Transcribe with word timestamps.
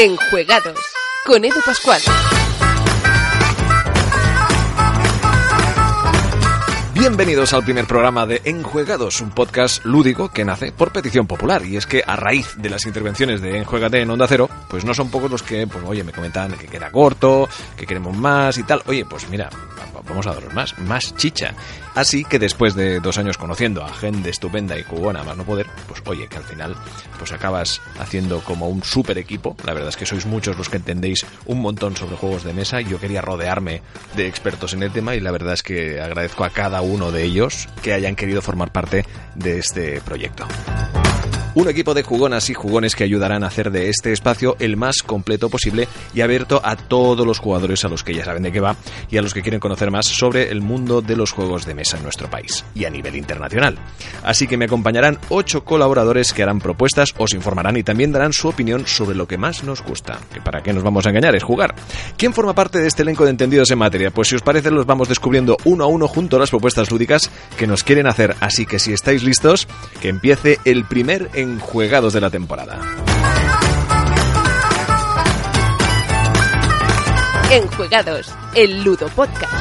Enjuegados 0.00 0.78
con 1.26 1.44
Edu 1.44 1.60
Pascual. 1.66 2.00
Bienvenidos 6.94 7.52
al 7.52 7.64
primer 7.64 7.84
programa 7.86 8.24
de 8.24 8.40
Enjuegados, 8.44 9.20
un 9.20 9.30
podcast 9.30 9.84
lúdico 9.84 10.28
que 10.28 10.44
nace 10.44 10.70
por 10.70 10.92
petición 10.92 11.26
popular. 11.26 11.66
Y 11.66 11.76
es 11.76 11.86
que 11.86 12.04
a 12.06 12.14
raíz 12.14 12.54
de 12.58 12.70
las 12.70 12.86
intervenciones 12.86 13.40
de 13.40 13.58
Enjuegate 13.58 14.00
en 14.00 14.10
Onda 14.10 14.28
Cero, 14.28 14.48
pues 14.68 14.84
no 14.84 14.94
son 14.94 15.10
pocos 15.10 15.32
los 15.32 15.42
que, 15.42 15.66
pues 15.66 15.82
oye, 15.84 16.04
me 16.04 16.12
comentan 16.12 16.52
que 16.52 16.68
queda 16.68 16.92
corto, 16.92 17.48
que 17.76 17.84
queremos 17.84 18.16
más 18.16 18.56
y 18.56 18.62
tal. 18.62 18.82
Oye, 18.86 19.04
pues 19.04 19.28
mira, 19.28 19.50
vamos 20.08 20.28
a 20.28 20.32
daros 20.32 20.54
más, 20.54 20.78
más 20.78 21.16
chicha. 21.16 21.54
Así 21.98 22.24
que 22.24 22.38
después 22.38 22.76
de 22.76 23.00
dos 23.00 23.18
años 23.18 23.38
conociendo 23.38 23.82
a 23.82 23.92
gente 23.92 24.30
estupenda 24.30 24.78
y 24.78 24.84
jugona 24.84 25.24
más 25.24 25.36
no 25.36 25.42
poder, 25.42 25.66
pues 25.88 26.00
oye, 26.06 26.28
que 26.28 26.36
al 26.36 26.44
final 26.44 26.76
pues 27.18 27.32
acabas 27.32 27.80
haciendo 27.98 28.38
como 28.40 28.68
un 28.68 28.84
super 28.84 29.18
equipo. 29.18 29.56
La 29.64 29.74
verdad 29.74 29.88
es 29.88 29.96
que 29.96 30.06
sois 30.06 30.24
muchos 30.24 30.56
los 30.56 30.68
que 30.68 30.76
entendéis 30.76 31.26
un 31.46 31.60
montón 31.60 31.96
sobre 31.96 32.14
juegos 32.14 32.44
de 32.44 32.52
mesa. 32.52 32.80
Yo 32.82 33.00
quería 33.00 33.20
rodearme 33.20 33.82
de 34.14 34.28
expertos 34.28 34.74
en 34.74 34.84
el 34.84 34.92
tema 34.92 35.16
y 35.16 35.20
la 35.20 35.32
verdad 35.32 35.54
es 35.54 35.64
que 35.64 36.00
agradezco 36.00 36.44
a 36.44 36.50
cada 36.50 36.82
uno 36.82 37.10
de 37.10 37.24
ellos 37.24 37.68
que 37.82 37.94
hayan 37.94 38.14
querido 38.14 38.42
formar 38.42 38.70
parte 38.70 39.04
de 39.34 39.58
este 39.58 40.00
proyecto. 40.00 40.46
Un 41.58 41.68
equipo 41.68 41.92
de 41.92 42.04
jugonas 42.04 42.50
y 42.50 42.54
jugones 42.54 42.94
que 42.94 43.02
ayudarán 43.02 43.42
a 43.42 43.48
hacer 43.48 43.72
de 43.72 43.88
este 43.88 44.12
espacio 44.12 44.54
el 44.60 44.76
más 44.76 45.02
completo 45.02 45.48
posible 45.48 45.88
y 46.14 46.20
abierto 46.20 46.60
a 46.62 46.76
todos 46.76 47.26
los 47.26 47.40
jugadores 47.40 47.84
a 47.84 47.88
los 47.88 48.04
que 48.04 48.14
ya 48.14 48.24
saben 48.24 48.44
de 48.44 48.52
qué 48.52 48.60
va 48.60 48.76
y 49.10 49.16
a 49.16 49.22
los 49.22 49.34
que 49.34 49.42
quieren 49.42 49.58
conocer 49.58 49.90
más 49.90 50.06
sobre 50.06 50.52
el 50.52 50.60
mundo 50.60 51.02
de 51.02 51.16
los 51.16 51.32
juegos 51.32 51.66
de 51.66 51.74
mesa 51.74 51.96
en 51.96 52.04
nuestro 52.04 52.30
país 52.30 52.64
y 52.76 52.84
a 52.84 52.90
nivel 52.90 53.16
internacional. 53.16 53.76
Así 54.22 54.46
que 54.46 54.56
me 54.56 54.66
acompañarán 54.66 55.18
ocho 55.30 55.64
colaboradores 55.64 56.32
que 56.32 56.44
harán 56.44 56.60
propuestas, 56.60 57.12
os 57.18 57.34
informarán 57.34 57.76
y 57.76 57.82
también 57.82 58.12
darán 58.12 58.32
su 58.32 58.46
opinión 58.46 58.86
sobre 58.86 59.16
lo 59.16 59.26
que 59.26 59.36
más 59.36 59.64
nos 59.64 59.82
gusta, 59.82 60.20
que 60.32 60.40
para 60.40 60.62
qué 60.62 60.72
nos 60.72 60.84
vamos 60.84 61.06
a 61.06 61.08
engañar 61.08 61.34
es 61.34 61.42
jugar. 61.42 61.74
¿Quién 62.16 62.34
forma 62.34 62.54
parte 62.54 62.78
de 62.78 62.86
este 62.86 63.02
elenco 63.02 63.24
de 63.24 63.30
entendidos 63.30 63.72
en 63.72 63.78
materia? 63.78 64.12
Pues 64.12 64.28
si 64.28 64.36
os 64.36 64.42
parece 64.42 64.70
los 64.70 64.86
vamos 64.86 65.08
descubriendo 65.08 65.56
uno 65.64 65.82
a 65.82 65.88
uno 65.88 66.06
junto 66.06 66.36
a 66.36 66.38
las 66.38 66.50
propuestas 66.50 66.92
lúdicas 66.92 67.32
que 67.56 67.66
nos 67.66 67.82
quieren 67.82 68.06
hacer, 68.06 68.36
así 68.38 68.64
que 68.64 68.78
si 68.78 68.92
estáis 68.92 69.24
listos, 69.24 69.66
que 70.00 70.08
empiece 70.08 70.60
el 70.64 70.84
primer 70.84 71.28
enjuegados 71.48 72.12
de 72.12 72.20
la 72.20 72.30
temporada. 72.30 72.78
Enjuegados, 77.50 78.34
el 78.54 78.84
Ludo 78.84 79.08
Podcast. 79.08 79.52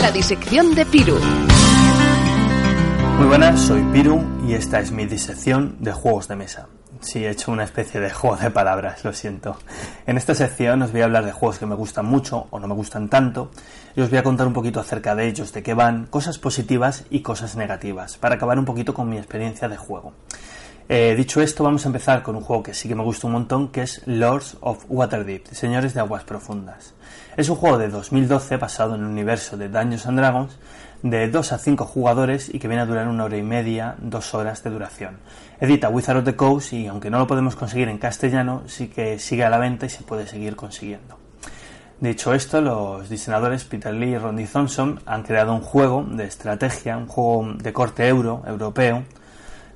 La 0.00 0.10
disección 0.10 0.74
de 0.74 0.84
Piru. 0.86 1.18
Muy 3.18 3.26
buenas, 3.28 3.60
soy 3.60 3.82
Piru 3.92 4.24
y 4.48 4.54
esta 4.54 4.80
es 4.80 4.90
mi 4.90 5.06
disección 5.06 5.76
de 5.78 5.92
juegos 5.92 6.26
de 6.26 6.36
mesa. 6.36 6.68
Sí, 7.00 7.24
he 7.24 7.30
hecho 7.30 7.52
una 7.52 7.62
especie 7.62 8.00
de 8.00 8.10
juego 8.10 8.36
de 8.36 8.50
palabras, 8.50 9.04
lo 9.04 9.12
siento. 9.12 9.56
En 10.06 10.16
esta 10.16 10.34
sección 10.34 10.82
os 10.82 10.90
voy 10.90 11.02
a 11.02 11.04
hablar 11.04 11.24
de 11.24 11.32
juegos 11.32 11.58
que 11.58 11.66
me 11.66 11.76
gustan 11.76 12.06
mucho 12.06 12.48
o 12.50 12.58
no 12.58 12.66
me 12.66 12.74
gustan 12.74 13.08
tanto 13.08 13.50
y 13.94 14.00
os 14.00 14.10
voy 14.10 14.18
a 14.18 14.24
contar 14.24 14.46
un 14.46 14.52
poquito 14.52 14.80
acerca 14.80 15.14
de 15.14 15.28
ellos, 15.28 15.52
de 15.52 15.62
qué 15.62 15.74
van, 15.74 16.06
cosas 16.06 16.38
positivas 16.38 17.04
y 17.08 17.20
cosas 17.20 17.56
negativas, 17.56 18.18
para 18.18 18.34
acabar 18.34 18.58
un 18.58 18.64
poquito 18.64 18.94
con 18.94 19.08
mi 19.08 19.16
experiencia 19.16 19.68
de 19.68 19.76
juego. 19.76 20.12
Eh, 20.88 21.14
dicho 21.16 21.40
esto, 21.40 21.62
vamos 21.62 21.84
a 21.84 21.88
empezar 21.88 22.22
con 22.22 22.34
un 22.34 22.42
juego 22.42 22.62
que 22.62 22.74
sí 22.74 22.88
que 22.88 22.94
me 22.94 23.02
gusta 23.02 23.26
un 23.26 23.34
montón, 23.34 23.68
que 23.68 23.82
es 23.82 24.02
Lords 24.06 24.56
of 24.60 24.84
Waterdeep, 24.88 25.46
Señores 25.52 25.94
de 25.94 26.00
Aguas 26.00 26.24
Profundas. 26.24 26.94
Es 27.36 27.48
un 27.48 27.56
juego 27.56 27.78
de 27.78 27.88
2012 27.88 28.56
basado 28.56 28.94
en 28.94 29.02
el 29.02 29.06
universo 29.06 29.56
de 29.56 29.68
Dungeons 29.68 30.06
and 30.06 30.18
Dragons, 30.18 30.58
de 31.02 31.28
2 31.28 31.52
a 31.52 31.58
5 31.58 31.84
jugadores 31.84 32.52
y 32.52 32.58
que 32.58 32.68
viene 32.68 32.82
a 32.82 32.86
durar 32.86 33.06
una 33.06 33.24
hora 33.24 33.36
y 33.36 33.42
media, 33.42 33.96
dos 33.98 34.34
horas 34.34 34.64
de 34.64 34.70
duración. 34.70 35.18
Edita 35.60 35.88
Wizard 35.88 36.18
of 36.18 36.24
the 36.24 36.36
Coast 36.36 36.72
y 36.72 36.86
aunque 36.86 37.10
no 37.10 37.18
lo 37.18 37.26
podemos 37.26 37.56
conseguir 37.56 37.88
en 37.88 37.98
castellano, 37.98 38.62
sí 38.66 38.86
que 38.86 39.18
sigue 39.18 39.44
a 39.44 39.50
la 39.50 39.58
venta 39.58 39.86
y 39.86 39.88
se 39.88 40.04
puede 40.04 40.26
seguir 40.26 40.54
consiguiendo. 40.54 41.18
Dicho 42.00 42.32
esto, 42.32 42.60
los 42.60 43.08
diseñadores 43.08 43.64
Peter 43.64 43.92
Lee 43.92 44.10
y 44.10 44.18
Rondy 44.18 44.46
Thompson 44.46 45.00
han 45.04 45.24
creado 45.24 45.52
un 45.52 45.60
juego 45.60 46.04
de 46.08 46.26
estrategia, 46.26 46.96
un 46.96 47.08
juego 47.08 47.54
de 47.54 47.72
corte 47.72 48.06
euro, 48.06 48.44
europeo, 48.46 49.02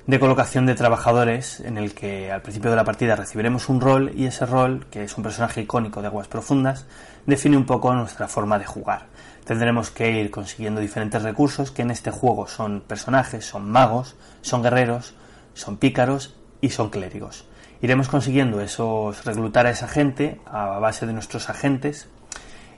de 0.07 0.19
colocación 0.19 0.65
de 0.65 0.75
trabajadores 0.75 1.59
en 1.59 1.77
el 1.77 1.93
que 1.93 2.31
al 2.31 2.41
principio 2.41 2.69
de 2.69 2.77
la 2.77 2.85
partida 2.85 3.17
recibiremos 3.17 3.67
un 3.67 3.81
rol 3.81 4.13
y 4.15 4.25
ese 4.25 4.45
rol, 4.45 4.85
que 4.89 5.03
es 5.03 5.17
un 5.17 5.23
personaje 5.23 5.61
icónico 5.61 6.01
de 6.01 6.07
Aguas 6.07 6.29
Profundas, 6.29 6.85
define 7.25 7.57
un 7.57 7.65
poco 7.65 7.93
nuestra 7.93 8.29
forma 8.29 8.57
de 8.57 8.65
jugar. 8.65 9.07
Tendremos 9.43 9.91
que 9.91 10.09
ir 10.09 10.31
consiguiendo 10.31 10.79
diferentes 10.79 11.23
recursos 11.23 11.71
que 11.71 11.81
en 11.81 11.91
este 11.91 12.11
juego 12.11 12.47
son 12.47 12.79
personajes, 12.79 13.43
son 13.43 13.69
magos, 13.69 14.15
son 14.41 14.63
guerreros, 14.63 15.13
son 15.53 15.77
pícaros 15.77 16.35
y 16.61 16.69
son 16.69 16.89
clérigos. 16.89 17.45
Iremos 17.81 18.07
consiguiendo 18.07 18.61
esos 18.61 19.25
reclutar 19.25 19.65
a 19.65 19.71
esa 19.71 19.87
gente 19.87 20.39
a 20.45 20.79
base 20.79 21.05
de 21.05 21.13
nuestros 21.13 21.49
agentes 21.49 22.07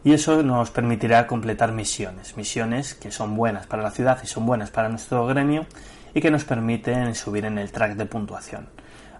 y 0.03 0.13
eso 0.13 0.43
nos 0.43 0.71
permitirá 0.71 1.27
completar 1.27 1.71
misiones, 1.71 2.37
misiones 2.37 2.93
que 2.93 3.11
son 3.11 3.35
buenas 3.35 3.67
para 3.67 3.83
la 3.83 3.91
ciudad 3.91 4.19
y 4.23 4.27
son 4.27 4.45
buenas 4.45 4.71
para 4.71 4.89
nuestro 4.89 5.25
gremio 5.27 5.65
y 6.13 6.21
que 6.21 6.31
nos 6.31 6.43
permiten 6.43 7.13
subir 7.13 7.45
en 7.45 7.57
el 7.57 7.71
track 7.71 7.95
de 7.95 8.05
puntuación. 8.05 8.67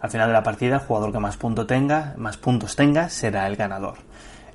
Al 0.02 0.10
final 0.10 0.28
de 0.28 0.34
la 0.34 0.44
partida, 0.44 0.76
el 0.76 0.82
jugador 0.82 1.12
que 1.12 1.20
más, 1.20 1.38
punto 1.38 1.66
tenga, 1.66 2.14
más 2.18 2.38
puntos 2.38 2.76
tenga 2.76 3.10
será 3.10 3.48
el 3.48 3.56
ganador. 3.56 3.98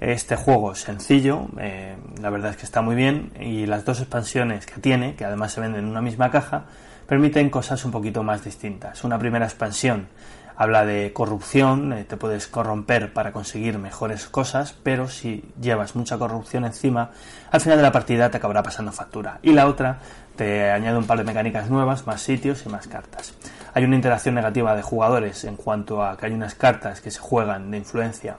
Este 0.01 0.35
juego 0.37 0.73
es 0.73 0.79
sencillo, 0.79 1.49
eh, 1.59 1.97
la 2.21 2.31
verdad 2.31 2.53
es 2.53 2.57
que 2.57 2.65
está 2.65 2.81
muy 2.81 2.95
bien 2.95 3.33
y 3.39 3.67
las 3.67 3.85
dos 3.85 4.01
expansiones 4.01 4.67
que 4.67 4.81
tiene, 4.81 5.15
que 5.15 5.25
además 5.25 5.53
se 5.53 5.61
venden 5.61 5.85
en 5.85 5.91
una 5.91 6.01
misma 6.01 6.31
caja, 6.31 6.65
permiten 7.11 7.51
cosas 7.51 7.85
un 7.85 7.91
poquito 7.91 8.23
más 8.23 8.45
distintas. 8.45 9.03
Una 9.03 9.19
primera 9.19 9.45
expansión 9.45 10.07
habla 10.55 10.87
de 10.87 11.13
corrupción, 11.13 11.93
eh, 11.93 12.05
te 12.05 12.17
puedes 12.17 12.47
corromper 12.47 13.13
para 13.13 13.33
conseguir 13.33 13.79
mejores 13.79 14.27
cosas, 14.27 14.77
pero 14.85 15.09
si 15.09 15.45
llevas 15.61 15.97
mucha 15.97 16.19
corrupción 16.19 16.65
encima, 16.65 17.11
al 17.51 17.61
final 17.61 17.79
de 17.79 17.83
la 17.83 17.91
partida 17.91 18.31
te 18.31 18.37
acabará 18.37 18.63
pasando 18.63 18.93
factura. 18.93 19.41
Y 19.43 19.55
la 19.55 19.67
otra 19.67 19.99
te 20.37 20.71
añade 20.71 20.99
un 20.99 21.05
par 21.05 21.19
de 21.19 21.25
mecánicas 21.25 21.69
nuevas, 21.69 22.07
más 22.07 22.23
sitios 22.23 22.65
y 22.65 22.69
más 22.69 22.87
cartas. 22.87 23.35
Hay 23.75 23.83
una 23.83 23.97
interacción 23.97 24.37
negativa 24.37 24.77
de 24.77 24.83
jugadores 24.83 25.43
en 25.43 25.57
cuanto 25.57 26.05
a 26.05 26.17
que 26.17 26.27
hay 26.27 26.33
unas 26.33 26.55
cartas 26.55 27.01
que 27.01 27.11
se 27.11 27.19
juegan 27.19 27.73
de 27.73 27.79
influencia 27.79 28.37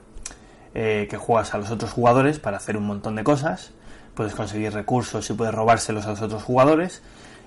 eh, 0.74 1.08
que 1.10 1.18
juegas 1.18 1.54
a 1.54 1.58
los 1.58 1.72
otros 1.72 1.92
jugadores 1.92 2.40
para 2.40 2.56
hacer 2.56 2.78
un 2.78 2.86
montón 2.86 3.18
de 3.18 3.26
cosas. 3.26 3.74
Puedes 4.16 4.34
conseguir 4.34 4.72
recursos 4.72 5.30
y 5.30 5.34
puedes 5.34 5.54
robárselos 5.54 6.06
a 6.06 6.12
los 6.12 6.22
otros 6.22 6.42
jugadores. 6.42 7.02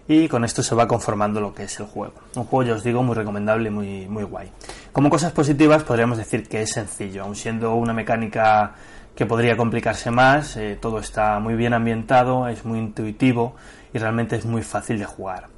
Y 0.07 0.29
con 0.29 0.45
esto 0.45 0.63
se 0.63 0.75
va 0.75 0.87
conformando 0.87 1.41
lo 1.41 1.55
que 1.55 1.65
es 1.65 1.81
el 1.81 1.87
juego. 1.87 2.15
Un 2.37 2.45
juego, 2.45 2.63
ya 2.69 2.75
os 2.75 2.85
digo, 2.85 3.03
muy 3.03 3.15
recomendable 3.15 3.69
y 3.69 3.73
muy, 3.73 4.07
muy 4.07 4.23
guay. 4.25 4.51
Como 4.93 5.09
cosas 5.09 5.33
positivas, 5.33 5.83
podríamos 5.83 6.19
decir 6.19 6.47
que 6.47 6.61
es 6.63 6.73
sencillo, 6.73 7.23
aun 7.23 7.35
siendo 7.35 7.75
una 7.75 7.95
mecánica 7.95 8.75
que 9.15 9.27
podría 9.27 9.57
complicarse 9.57 10.11
más, 10.11 10.57
eh, 10.57 10.77
todo 10.81 10.99
está 10.99 11.39
muy 11.39 11.55
bien 11.55 11.73
ambientado, 11.73 12.49
es 12.49 12.65
muy 12.65 12.79
intuitivo 12.79 13.55
y 13.93 13.99
realmente 13.99 14.37
es 14.37 14.45
muy 14.45 14.63
fácil 14.63 14.99
de 14.99 15.07
jugar. 15.07 15.49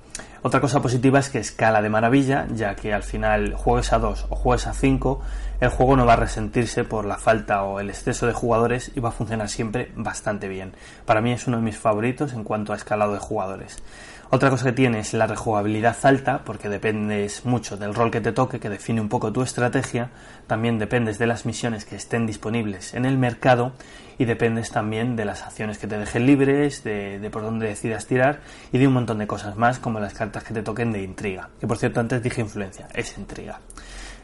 Otra 0.43 0.61
cosa 0.61 0.81
positiva 0.81 1.19
es 1.19 1.29
que 1.29 1.39
escala 1.39 1.83
de 1.83 1.89
maravilla, 1.89 2.47
ya 2.53 2.77
que 2.77 2.93
al 2.93 3.03
final 3.03 3.55
juegues 3.55 3.93
a 3.93 3.99
2 3.99 4.27
o 4.29 4.37
juegues 4.37 4.67
a 4.69 4.75
5, 4.75 5.21
el 5.61 5.71
juego 5.71 5.97
no 5.97 6.07
va 6.07 6.13
a 6.13 6.17
resentirse 6.17 6.85
por 6.85 7.05
la 7.05 7.17
falta 7.17 7.65
o 7.65 7.81
el 7.81 7.91
exceso 7.91 8.27
de 8.27 8.33
jugadores 8.33 8.93
y 8.95 9.01
va 9.01 9.09
a 9.09 9.13
funcionar 9.13 9.49
siempre 9.49 9.91
bastante 9.97 10.47
bien. 10.47 10.73
Para 11.05 11.21
mí 11.21 11.33
es 11.33 11.49
uno 11.49 11.57
de 11.57 11.65
mis 11.65 11.79
favoritos 11.79 12.33
en 12.33 12.45
cuanto 12.45 12.73
a 12.73 12.77
escalado 12.77 13.15
de 13.15 13.19
jugadores. 13.19 13.83
Otra 14.29 14.51
cosa 14.51 14.67
que 14.67 14.73
tiene 14.73 14.99
es 14.99 15.15
la 15.15 15.29
rejugabilidad 15.29 15.97
alta, 16.03 16.43
porque 16.45 16.69
dependes 16.69 17.45
mucho 17.45 17.77
del 17.77 17.95
rol 17.95 18.11
que 18.11 18.21
te 18.21 18.33
toque, 18.33 18.59
que 18.59 18.69
define 18.69 19.01
un 19.01 19.09
poco 19.09 19.33
tu 19.33 19.43
estrategia, 19.43 20.11
también 20.49 20.81
dependes 20.81 21.19
de 21.19 21.29
las 21.29 21.47
misiones 21.47 21.85
que 21.85 21.95
estén 21.95 22.27
disponibles 22.27 22.95
en 22.95 23.05
el 23.05 23.19
mercado 23.19 23.73
y 24.19 24.25
dependes 24.25 24.71
también 24.71 25.15
de 25.15 25.27
las 25.27 25.43
acciones 25.43 25.79
que 25.79 25.87
te 25.87 25.97
dejen 25.97 26.27
libres, 26.27 26.83
de, 26.83 27.21
de, 27.21 27.31
por 27.31 27.43
dónde 27.43 27.69
decidas 27.69 28.07
tirar 28.07 28.41
y 28.73 28.79
de 28.79 28.89
un 28.89 28.95
montón 28.95 29.19
de 29.19 29.29
cosas 29.29 29.57
más, 29.57 29.79
como 29.79 30.01
las 30.01 30.13
cartas 30.13 30.43
que 30.43 30.53
te 30.53 30.63
toquen 30.63 30.91
de 30.91 31.03
intriga. 31.03 31.51
Que 31.61 31.69
por 31.69 31.79
cierto 31.79 32.01
antes 32.01 32.21
dije 32.21 32.41
influencia, 32.41 32.89
es 32.95 33.17
intriga. 33.19 33.61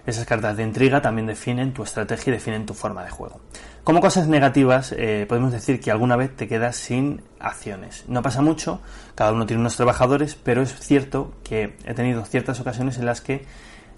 Esas 0.04 0.26
cartas 0.26 0.56
de 0.56 0.64
intriga 0.64 1.00
también 1.00 1.28
definen 1.28 1.72
tu 1.72 1.84
estrategia 1.84 2.32
y 2.32 2.34
definen 2.34 2.66
tu 2.66 2.74
forma 2.74 3.04
de 3.04 3.10
juego. 3.10 3.40
Como 3.84 4.00
cosas 4.00 4.28
negativas, 4.28 4.94
eh, 4.96 5.26
podemos 5.28 5.50
decir 5.50 5.80
que 5.80 5.90
alguna 5.90 6.14
vez 6.14 6.36
te 6.36 6.46
quedas 6.46 6.76
sin 6.76 7.20
acciones. 7.40 8.04
No 8.06 8.22
pasa 8.22 8.40
mucho, 8.40 8.80
cada 9.16 9.32
uno 9.32 9.44
tiene 9.44 9.60
unos 9.60 9.76
trabajadores, 9.76 10.36
pero 10.36 10.62
es 10.62 10.72
cierto 10.78 11.32
que 11.42 11.76
he 11.84 11.92
tenido 11.92 12.24
ciertas 12.24 12.60
ocasiones 12.60 12.98
en 12.98 13.06
las 13.06 13.20
que 13.20 13.44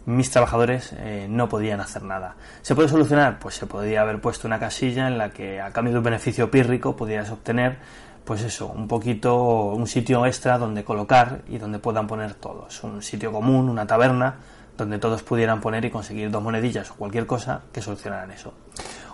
mis 0.06 0.30
trabajadores 0.30 0.94
eh, 0.96 1.26
no 1.28 1.50
podían 1.50 1.80
hacer 1.80 2.02
nada. 2.02 2.36
¿Se 2.62 2.74
puede 2.74 2.88
solucionar? 2.88 3.38
Pues 3.38 3.56
se 3.56 3.66
podría 3.66 4.00
haber 4.00 4.22
puesto 4.22 4.48
una 4.48 4.58
casilla 4.58 5.06
en 5.06 5.18
la 5.18 5.30
que 5.30 5.60
a 5.60 5.70
cambio 5.70 5.92
de 5.92 5.98
un 5.98 6.04
beneficio 6.04 6.50
pírrico 6.50 6.96
podrías 6.96 7.30
obtener 7.30 7.76
pues 8.24 8.42
eso, 8.42 8.68
un 8.68 8.88
poquito, 8.88 9.36
un 9.74 9.86
sitio 9.86 10.24
extra 10.24 10.56
donde 10.56 10.82
colocar 10.82 11.42
y 11.46 11.58
donde 11.58 11.78
puedan 11.78 12.06
poner 12.06 12.32
todos. 12.32 12.82
Un 12.84 13.02
sitio 13.02 13.30
común, 13.30 13.68
una 13.68 13.86
taberna, 13.86 14.36
donde 14.76 14.98
todos 14.98 15.22
pudieran 15.22 15.60
poner 15.60 15.84
y 15.84 15.90
conseguir 15.90 16.30
dos 16.30 16.42
monedillas 16.42 16.90
o 16.90 16.94
cualquier 16.94 17.26
cosa 17.26 17.62
que 17.72 17.80
solucionaran 17.80 18.30
eso. 18.30 18.54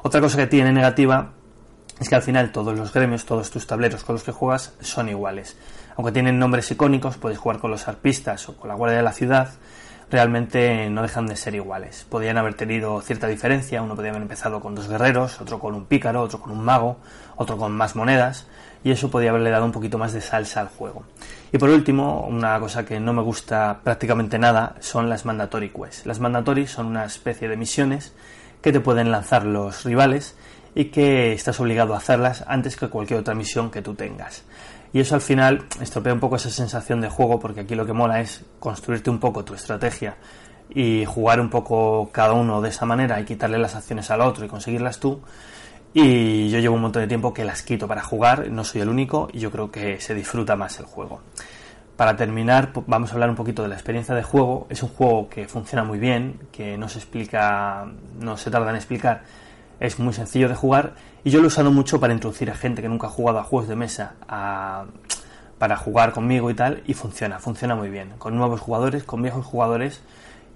Otra 0.03 0.21
cosa 0.21 0.37
que 0.37 0.47
tiene 0.47 0.73
negativa 0.73 1.33
es 1.99 2.09
que 2.09 2.15
al 2.15 2.23
final 2.23 2.51
todos 2.51 2.77
los 2.77 2.93
gremios, 2.93 3.27
todos 3.27 3.51
tus 3.51 3.67
tableros 3.67 4.05
con 4.05 4.15
los 4.15 4.23
que 4.23 4.33
juegas 4.33 4.75
son 4.81 5.09
iguales. 5.09 5.57
Aunque 5.97 6.13
tienen 6.13 6.39
nombres 6.39 6.71
icónicos, 6.71 7.19
puedes 7.19 7.39
jugar 7.39 7.59
con 7.59 7.71
los 7.71 7.89
arpistas 7.89 8.49
o 8.49 8.57
con 8.57 8.69
la 8.69 8.75
Guardia 8.75 8.99
de 8.99 9.05
la 9.05 9.13
Ciudad, 9.13 9.51
realmente 10.11 10.91
no 10.91 11.03
dejan 11.03 11.27
de 11.27 11.37
ser 11.37 11.55
iguales. 11.55 12.07
Podrían 12.09 12.37
haber 12.37 12.55
tenido 12.55 13.01
cierta 13.01 13.29
diferencia, 13.29 13.83
uno 13.83 13.95
podría 13.95 14.11
haber 14.11 14.23
empezado 14.23 14.61
con 14.61 14.75
dos 14.75 14.89
guerreros, 14.89 15.41
otro 15.41 15.59
con 15.59 15.75
un 15.75 15.87
pícaro, 15.87 16.23
otro 16.23 16.41
con 16.41 16.51
un 16.51 16.65
mago, 16.65 16.99
otro 17.37 17.57
con 17.57 17.73
más 17.73 17.95
monedas, 17.95 18.47
y 18.83 18.91
eso 18.91 19.11
podría 19.11 19.31
haberle 19.31 19.51
dado 19.51 19.65
un 19.65 19.73
poquito 19.73 19.99
más 19.99 20.13
de 20.13 20.21
salsa 20.21 20.61
al 20.61 20.69
juego. 20.69 21.05
Y 21.53 21.59
por 21.59 21.71
último, 21.71 22.27
una 22.27 22.59
cosa 22.59 22.85
que 22.85 22.99
no 22.99 23.13
me 23.13 23.23
gusta 23.23 23.81
prácticamente 23.85 24.39
nada 24.39 24.75
son 24.81 25.09
las 25.09 25.25
mandatory 25.25 25.71
quests. 25.71 26.07
Las 26.07 26.21
mandatory 26.21 26.67
son 26.67 26.87
una 26.87 27.05
especie 27.05 27.49
de 27.49 27.57
misiones 27.57 28.13
que 28.63 28.73
te 28.73 28.81
pueden 28.81 29.11
lanzar 29.11 29.45
los 29.45 29.85
rivales 29.85 30.37
y 30.75 30.87
que 30.87 31.33
estás 31.33 31.59
obligado 31.61 31.95
a 31.95 31.99
hacerlas 31.99 32.45
antes 32.47 32.77
que 32.77 32.89
cualquier 32.89 33.21
otra 33.21 33.35
misión 33.35 33.71
que 33.71 33.83
tú 33.83 33.95
tengas. 33.95 34.45
Y 34.93 35.01
eso 35.01 35.15
al 35.15 35.21
final 35.21 35.67
estropea 35.81 36.13
un 36.13 36.21
poco 36.21 36.37
esa 36.37 36.51
sensación 36.51 37.01
de 37.01 37.09
juego 37.09 37.39
porque 37.39 37.61
aquí 37.61 37.75
lo 37.75 37.87
que 37.87 37.93
mola 37.93 38.21
es 38.21 38.45
construirte 38.59 39.11
un 39.11 39.21
poco 39.21 39.45
tu 39.45 39.55
estrategia 39.55 40.17
y 40.69 41.05
jugar 41.05 41.41
un 41.41 41.51
poco 41.51 42.11
cada 42.13 42.33
uno 42.33 42.61
de 42.61 42.71
esa 42.71 42.87
manera 42.87 43.21
y 43.21 43.25
quitarle 43.25 43.59
las 43.59 43.75
acciones 43.75 44.11
al 44.11 44.21
otro 44.21 44.45
y 44.45 44.49
conseguirlas 44.49 44.99
tú. 44.99 45.21
Y 45.93 46.49
yo 46.51 46.59
llevo 46.59 46.77
un 46.77 46.83
montón 46.83 47.03
de 47.03 47.09
tiempo 47.09 47.35
que 47.35 47.45
las 47.45 47.63
quito 47.63 47.89
para 47.89 48.03
jugar, 48.03 48.49
no 48.51 48.65
soy 48.65 48.81
el 48.81 48.89
único 48.89 49.29
y 49.33 49.41
yo 49.41 49.51
creo 49.51 49.71
que 49.71 50.01
se 50.01 50.15
disfruta 50.15 50.57
más 50.57 50.79
el 50.79 50.87
juego. 50.87 51.21
Para 51.97 52.17
terminar, 52.17 52.71
vamos 52.87 53.11
a 53.11 53.15
hablar 53.15 53.29
un 53.29 53.37
poquito 53.37 53.63
de 53.63 53.69
la 53.69 53.75
experiencia 53.75 54.15
de 54.15 54.23
juego. 54.23 54.67
Es 54.71 54.83
un 54.83 54.89
juego 54.89 55.29
que 55.29 55.47
funciona 55.47 55.85
muy 55.85 55.99
bien, 55.99 56.41
que 56.51 56.79
no 56.79 56.89
se 56.89 56.99
explica, 56.99 57.87
no 58.19 58.37
se 58.37 58.51
tarda 58.51 58.71
en 58.71 58.77
explicar, 58.77 59.23
es 59.81 59.99
muy 59.99 60.15
sencillo 60.15 60.49
de 60.49 60.55
jugar 60.55 60.95
y 61.25 61.31
yo 61.31 61.39
lo 61.39 61.45
he 61.45 61.49
usado 61.49 61.71
mucho 61.71 62.01
para 62.01 62.13
introducir 62.13 62.51
a 62.51 62.55
gente 62.55 62.83
que 62.83 62.89
nunca 62.89 63.07
ha 63.07 63.11
jugado 63.11 63.39
a 63.39 63.45
juegos 63.45 63.69
de 63.69 63.77
mesa 63.77 64.15
para 65.59 65.77
jugar 65.77 66.13
conmigo 66.13 66.51
y 66.51 66.55
tal 66.55 66.83
y 66.87 66.95
funciona, 66.95 67.39
funciona 67.39 67.75
muy 67.75 67.91
bien, 67.91 68.15
con 68.19 68.37
nuevos 68.37 68.61
jugadores, 68.61 69.05
con 69.05 69.23
viejos 69.23 69.45
jugadores 69.45 70.01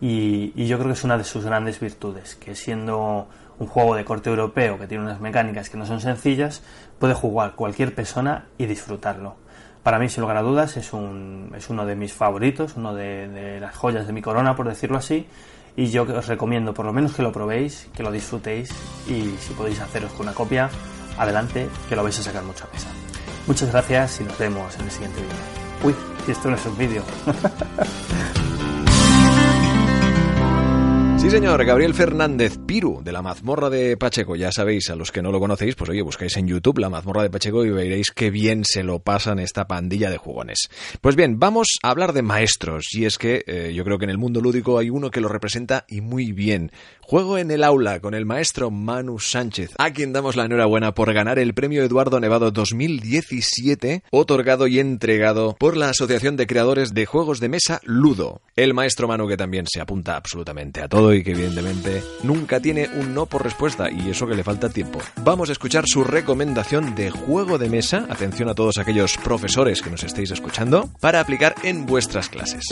y, 0.01 0.53
y 0.57 0.67
yo 0.67 0.79
creo 0.79 0.89
que 0.89 0.95
es 0.95 1.05
una 1.05 1.19
de 1.19 1.25
sus 1.25 1.45
grandes 1.45 1.79
virtudes, 1.81 2.35
que 2.37 2.55
siendo 2.55 3.29
un 3.59 3.67
juego 3.67 3.95
de 3.95 4.05
corte 4.05 4.31
europeo 4.31 4.79
que 4.79 4.87
tiene 4.87 5.05
unas 5.05 5.21
mecánicas 5.21 5.71
que 5.71 5.77
no 5.77 5.87
son 5.87 6.01
sencillas, 6.01 6.63
puede 6.99 7.15
jugar 7.15 7.55
cualquier 7.55 7.95
persona 7.95 8.47
y 8.59 8.67
disfrutarlo. 8.67 9.37
Para 9.83 9.99
mí, 9.99 10.09
sin 10.09 10.23
lugar 10.23 10.39
a 10.39 10.43
dudas, 10.43 10.79
es, 10.79 10.95
un, 10.95 11.53
es 11.55 11.69
uno 11.69 11.85
de 11.85 11.95
mis 11.95 12.15
favoritos, 12.15 12.75
uno 12.77 12.95
de 12.95 13.59
las 13.61 13.77
joyas 13.77 14.07
de 14.07 14.15
mi 14.15 14.23
corona, 14.23 14.57
por 14.57 14.67
decirlo 14.67 14.97
así, 14.97 15.27
y 15.77 15.87
yo 15.87 16.03
os 16.03 16.27
recomiendo 16.27 16.73
por 16.73 16.87
lo 16.87 16.93
menos 16.93 17.15
que 17.15 17.23
lo 17.23 17.33
probéis, 17.33 17.89
que 17.95 18.03
lo 18.03 18.13
disfrutéis 18.13 18.71
y 19.09 19.35
si 19.41 19.55
podéis 19.57 19.81
haceros 19.81 20.13
con 20.13 20.23
una 20.23 20.35
copia, 20.35 20.71
adelante, 21.19 21.69
que 21.89 21.97
lo 21.97 22.03
vais 22.03 22.19
a 22.19 22.23
sacar 22.23 22.45
mucho 22.45 22.65
a 22.65 22.69
pesa. 22.69 22.89
Muchas 23.47 23.71
gracias 23.71 24.21
y 24.21 24.25
nos 24.25 24.39
vemos 24.39 24.75
en 24.77 24.83
el 24.83 24.91
siguiente 24.91 25.21
vídeo. 25.21 25.37
Uy, 25.83 25.95
esto 26.29 26.49
no 26.49 26.57
es 26.57 26.67
un 26.67 26.79
vídeo. 26.79 27.03
Sí, 31.25 31.31
señor, 31.31 31.65
Gabriel 31.65 31.95
Fernández 31.95 32.59
Piru, 32.67 33.01
de 33.03 33.11
la 33.11 33.23
mazmorra 33.23 33.71
de 33.71 33.97
Pacheco. 33.97 34.37
Ya 34.37 34.53
sabéis, 34.53 34.91
a 34.91 34.95
los 34.95 35.11
que 35.11 35.23
no 35.23 35.33
lo 35.33 35.41
conocéis, 35.41 35.75
pues 35.75 35.89
oye, 35.89 36.03
buscáis 36.03 36.37
en 36.37 36.47
YouTube 36.47 36.77
la 36.81 36.91
mazmorra 36.91 37.23
de 37.23 37.31
Pacheco 37.31 37.65
y 37.65 37.71
veréis 37.71 38.11
qué 38.11 38.31
bien 38.31 38.63
se 38.67 38.83
lo 38.83 38.99
pasan 38.99 39.39
esta 39.39 39.67
pandilla 39.67 40.11
de 40.11 40.19
jugones. 40.19 40.69
Pues 41.01 41.17
bien, 41.17 41.39
vamos 41.39 41.79
a 41.83 41.89
hablar 41.89 42.13
de 42.13 42.21
maestros. 42.21 42.89
Y 42.93 43.07
es 43.07 43.17
que 43.17 43.43
eh, 43.47 43.73
yo 43.75 43.85
creo 43.85 43.97
que 43.97 44.05
en 44.05 44.11
el 44.11 44.19
mundo 44.19 44.43
lúdico 44.43 44.79
hay 44.79 44.91
uno 44.91 45.11
que 45.11 45.23
lo 45.23 45.29
representa 45.29 45.87
y 45.89 46.03
muy 46.03 46.33
bien. 46.33 46.71
Juego 47.01 47.39
en 47.39 47.51
el 47.51 47.65
aula 47.65 48.01
con 48.01 48.13
el 48.13 48.27
maestro 48.27 48.71
Manu 48.71 49.19
Sánchez, 49.19 49.73
a 49.79 49.93
quien 49.93 50.13
damos 50.13 50.37
la 50.37 50.45
enhorabuena 50.45 50.95
por 50.95 51.13
ganar 51.15 51.39
el 51.39 51.55
premio 51.55 51.83
Eduardo 51.83 52.21
Nevado 52.21 52.51
2017, 52.51 54.03
otorgado 54.11 54.67
y 54.67 54.79
entregado 54.79 55.57
por 55.59 55.79
la 55.79 55.89
Asociación 55.89 56.37
de 56.37 56.47
Creadores 56.47 56.93
de 56.93 57.07
Juegos 57.07 57.41
de 57.41 57.49
Mesa 57.49 57.81
Ludo. 57.85 58.43
El 58.57 58.75
maestro 58.75 59.09
Manu 59.09 59.27
que 59.27 59.39
también 59.39 59.67
se 59.67 59.81
apunta 59.81 60.17
absolutamente 60.17 60.83
a 60.83 60.89
todo 60.89 61.14
y 61.17 61.25
que 61.25 61.33
evidentemente 61.33 62.03
nunca 62.23 62.61
tiene 62.61 62.89
un 62.89 63.15
no 63.15 63.27
por 63.27 63.43
respuesta 63.43 63.91
y 63.91 64.11
eso 64.11 64.27
que 64.27 64.35
le 64.35 64.45
falta 64.45 64.69
tiempo. 64.69 64.99
Vamos 65.23 65.49
a 65.49 65.53
escuchar 65.53 65.85
su 65.87 66.05
recomendación 66.05 66.95
de 66.95 67.11
juego 67.11 67.59
de 67.59 67.69
mesa, 67.69 68.07
atención 68.09 68.49
a 68.49 68.55
todos 68.55 68.79
aquellos 68.79 69.17
profesores 69.19 69.83
que 69.83 69.91
nos 69.91 70.05
estéis 70.05 70.31
escuchando, 70.31 70.89
para 71.01 71.21
aplicar 71.21 71.55
en 71.63 71.87
vuestras 71.87 72.29
clases. 72.29 72.67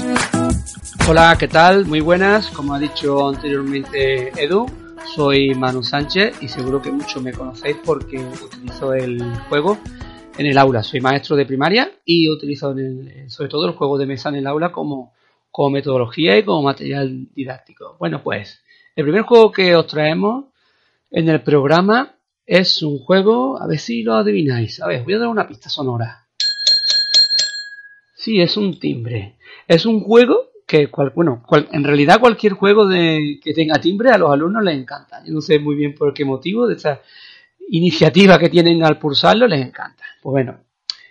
Hola, 1.09 1.37
¿qué 1.39 1.49
tal? 1.49 1.87
Muy 1.87 2.01
buenas, 2.01 2.49
como 2.49 2.75
ha 2.75 2.79
dicho 2.79 3.29
anteriormente 3.29 4.31
Edu, 4.43 4.67
soy 5.15 5.55
Manu 5.55 5.83
Sánchez 5.83 6.37
y 6.41 6.49
seguro 6.49 6.81
que 6.81 6.91
muchos 6.91 7.23
me 7.23 7.33
conocéis 7.33 7.77
porque 7.85 8.19
utilizo 8.19 8.95
el 8.95 9.23
juego 9.49 9.79
en 10.39 10.47
el 10.47 10.57
aula. 10.59 10.83
Soy 10.83 11.01
maestro 11.01 11.37
de 11.37 11.45
primaria 11.45 11.91
y 12.05 12.31
utilizo 12.31 12.75
sobre 13.27 13.49
todo 13.49 13.67
el 13.67 13.75
juego 13.75 13.99
de 13.99 14.07
mesa 14.07 14.29
en 14.29 14.37
el 14.37 14.47
aula 14.47 14.73
como 14.73 15.13
como 15.53 15.71
metodología 15.71 16.37
y 16.39 16.45
como 16.45 16.63
material 16.63 17.29
didáctico. 17.35 17.97
Bueno, 17.99 18.23
pues 18.25 18.63
el 18.97 19.05
primer 19.05 19.23
juego 19.23 19.53
que 19.53 19.77
os 19.77 19.87
traemos 19.87 20.47
en 21.11 21.29
el 21.29 21.43
programa 21.43 22.17
es 22.47 22.83
un 22.83 22.99
juego, 22.99 23.61
a 23.61 23.67
ver 23.67 23.79
si 23.79 24.03
lo 24.03 24.15
adivináis. 24.15 24.81
A 24.83 24.89
ver, 24.89 25.05
voy 25.05 25.15
a 25.15 25.19
dar 25.19 25.29
una 25.29 25.47
pista 25.47 25.69
sonora. 25.69 26.27
Sí, 28.17 28.41
es 28.41 28.57
un 28.57 28.81
timbre. 28.81 29.37
Es 29.69 29.85
un 29.85 30.01
juego 30.01 30.51
que, 30.67 30.89
bueno, 31.15 31.45
en 31.71 31.85
realidad 31.85 32.19
cualquier 32.19 32.55
juego 32.55 32.87
de, 32.87 33.39
que 33.43 33.53
tenga 33.53 33.79
timbre 33.79 34.11
a 34.11 34.19
los 34.19 34.31
alumnos 34.31 34.65
les 34.65 34.77
encanta. 34.77 35.23
Yo 35.25 35.35
no 35.35 35.43
sé 35.43 35.59
muy 35.59 35.77
bien 35.77 35.95
por 35.95 36.15
qué 36.15 36.25
motivo 36.25 36.67
de 36.67 36.77
esta 36.77 37.03
iniciativa 37.69 38.39
que 38.39 38.49
tienen 38.49 38.83
al 38.83 38.99
pulsarlo 38.99 39.47
les 39.47 39.61
encanta. 39.61 40.03
Pues 40.23 40.33
bueno, 40.33 40.61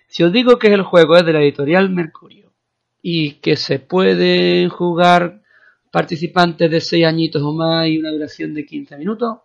si 0.08 0.24
os 0.24 0.32
digo 0.32 0.58
que 0.58 0.68
el 0.68 0.82
juego 0.82 1.16
es 1.16 1.26
de 1.26 1.34
la 1.34 1.42
editorial 1.42 1.90
Mercurio 1.90 2.41
y 3.02 3.34
que 3.34 3.56
se 3.56 3.80
pueden 3.80 4.70
jugar 4.70 5.42
participantes 5.92 6.70
de 6.72 6.82
6 6.82 7.06
añitos 7.06 7.42
o 7.42 7.54
más 7.54 7.88
y 7.88 7.98
una 7.98 8.12
duración 8.12 8.54
de 8.54 8.66
15 8.66 8.98
minutos, 8.98 9.40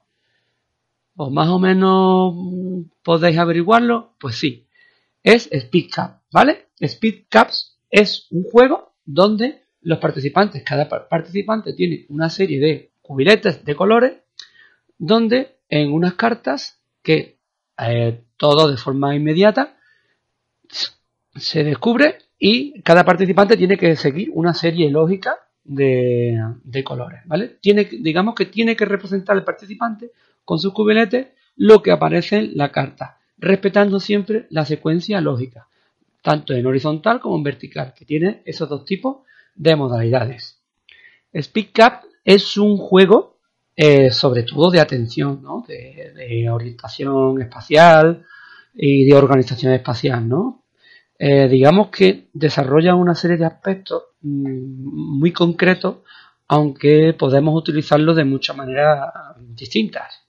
o 1.16 1.30
más 1.30 1.48
o 1.48 1.58
menos 1.58 2.34
podéis 3.02 3.38
averiguarlo, 3.38 4.14
pues 4.18 4.36
sí, 4.36 4.66
es 5.22 5.48
Speed 5.50 5.90
Cup, 5.94 6.20
¿vale? 6.30 6.66
Speed 6.78 7.24
Cups 7.30 7.78
es 7.90 8.26
un 8.30 8.44
juego 8.44 8.94
donde 9.04 9.62
los 9.80 9.98
participantes, 9.98 10.62
cada 10.64 10.88
participante 10.88 11.72
tiene 11.72 12.06
una 12.08 12.28
serie 12.28 12.60
de 12.60 12.92
cubiletes 13.00 13.64
de 13.64 13.76
colores, 13.76 14.18
donde 14.98 15.58
en 15.68 15.92
unas 15.92 16.14
cartas 16.14 16.80
que 17.02 17.38
eh, 17.78 18.24
todo 18.36 18.70
de 18.70 18.76
forma 18.76 19.14
inmediata 19.14 19.76
se 21.34 21.64
descubre 21.64 22.18
y 22.38 22.82
cada 22.82 23.04
participante 23.04 23.56
tiene 23.56 23.76
que 23.76 23.96
seguir 23.96 24.30
una 24.34 24.54
serie 24.54 24.90
lógica 24.90 25.36
de, 25.64 26.82
colores, 26.84 27.22
¿vale? 27.26 27.56
Tiene, 27.60 27.84
digamos 27.84 28.34
que 28.34 28.46
tiene 28.46 28.76
que 28.76 28.84
representar 28.84 29.36
el 29.36 29.44
participante 29.44 30.12
con 30.44 30.58
sus 30.58 30.72
cubiletes 30.72 31.28
lo 31.56 31.82
que 31.82 31.90
aparece 31.90 32.36
en 32.36 32.56
la 32.56 32.70
carta, 32.70 33.18
respetando 33.38 33.98
siempre 33.98 34.46
la 34.50 34.64
secuencia 34.64 35.20
lógica, 35.20 35.66
tanto 36.22 36.52
en 36.52 36.66
horizontal 36.66 37.20
como 37.20 37.36
en 37.36 37.42
vertical, 37.42 37.94
que 37.96 38.04
tiene 38.04 38.42
esos 38.44 38.68
dos 38.68 38.84
tipos 38.84 39.18
de 39.54 39.74
modalidades. 39.74 40.60
Speed 41.32 41.68
Cup 41.74 42.08
es 42.24 42.56
un 42.56 42.76
juego 42.76 43.36
eh, 43.74 44.10
sobre 44.10 44.42
todo 44.42 44.70
de 44.70 44.80
atención, 44.80 45.42
¿no? 45.42 45.64
de, 45.66 46.12
de 46.14 46.48
orientación 46.50 47.42
espacial 47.42 48.24
y 48.74 49.04
de 49.04 49.14
organización 49.14 49.72
espacial, 49.72 50.26
¿no? 50.26 50.65
Eh, 51.18 51.48
digamos 51.48 51.88
que 51.88 52.28
desarrolla 52.32 52.94
una 52.94 53.14
serie 53.14 53.36
de 53.36 53.46
aspectos 53.46 54.02
mm, 54.22 55.18
muy 55.18 55.32
concretos, 55.32 55.96
aunque 56.48 57.14
podemos 57.18 57.56
utilizarlo 57.56 58.14
de 58.14 58.24
muchas 58.24 58.56
maneras 58.56 59.12
distintas. 59.38 60.26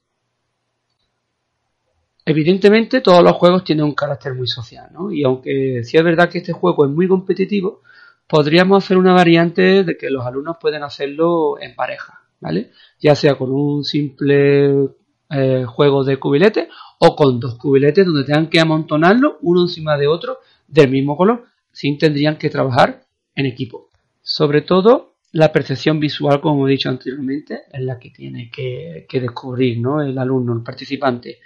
Evidentemente 2.26 3.02
todos 3.02 3.24
los 3.24 3.34
juegos 3.34 3.64
tienen 3.64 3.86
un 3.86 3.94
carácter 3.94 4.34
muy 4.34 4.48
social, 4.48 4.90
¿no? 4.92 5.12
Y 5.12 5.24
aunque 5.24 5.84
sí 5.84 5.98
es 5.98 6.04
verdad 6.04 6.30
que 6.30 6.40
este 6.40 6.52
juego 6.52 6.86
es 6.86 6.92
muy 6.92 7.08
competitivo, 7.08 7.82
podríamos 8.28 8.84
hacer 8.84 8.98
una 8.98 9.14
variante 9.14 9.84
de 9.84 9.98
que 9.98 10.10
los 10.10 10.26
alumnos 10.26 10.58
pueden 10.60 10.84
hacerlo 10.84 11.60
en 11.60 11.76
pareja, 11.76 12.22
¿vale? 12.42 12.72
Ya 13.00 13.16
sea 13.16 13.36
con 13.36 13.52
un 13.52 13.84
simple 13.86 14.90
eh, 15.30 15.66
juego 15.66 16.04
de 16.04 16.18
cubiletes 16.18 16.68
o 17.00 17.16
con 17.16 17.40
dos 17.40 17.56
cubiletes 17.56 18.06
donde 18.06 18.26
tengan 18.26 18.50
que 18.50 18.60
amontonarlo 18.60 19.38
uno 19.42 19.62
encima 19.62 19.98
de 19.98 20.08
otro 20.08 20.40
del 20.68 20.90
mismo 20.90 21.16
color, 21.16 21.46
sin 21.72 21.98
tendrían 21.98 22.38
que 22.38 22.50
trabajar 22.50 23.04
en 23.36 23.46
equipo. 23.46 23.90
Sobre 24.22 24.62
todo 24.62 25.14
la 25.32 25.52
percepción 25.52 26.00
visual, 26.00 26.42
como 26.42 26.68
he 26.68 26.72
dicho 26.72 26.90
anteriormente, 26.90 27.64
es 27.72 27.82
la 27.82 28.00
que 28.00 28.10
tiene 28.10 28.50
que, 28.50 29.06
descubrir 29.10 29.80
¿no? 29.80 30.02
el 30.02 30.18
alumno, 30.18 30.54
el 30.54 30.64
participante. 30.64 31.40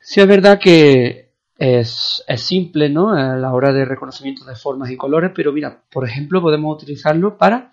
Si 0.00 0.20
es 0.20 0.26
verdad 0.26 0.58
que 0.58 1.30
es, 1.56 2.24
simple 2.36 2.88
¿no? 2.88 3.10
a 3.10 3.36
la 3.36 3.52
hora 3.52 3.72
de 3.72 3.84
reconocimiento 3.84 4.44
de 4.44 4.56
formas 4.56 4.90
y 4.90 4.96
colores, 4.96 5.30
pero 5.34 5.52
mira, 5.52 5.82
por 5.90 6.06
ejemplo, 6.06 6.40
podemos 6.40 6.82
utilizarlo 6.82 7.38
para 7.38 7.72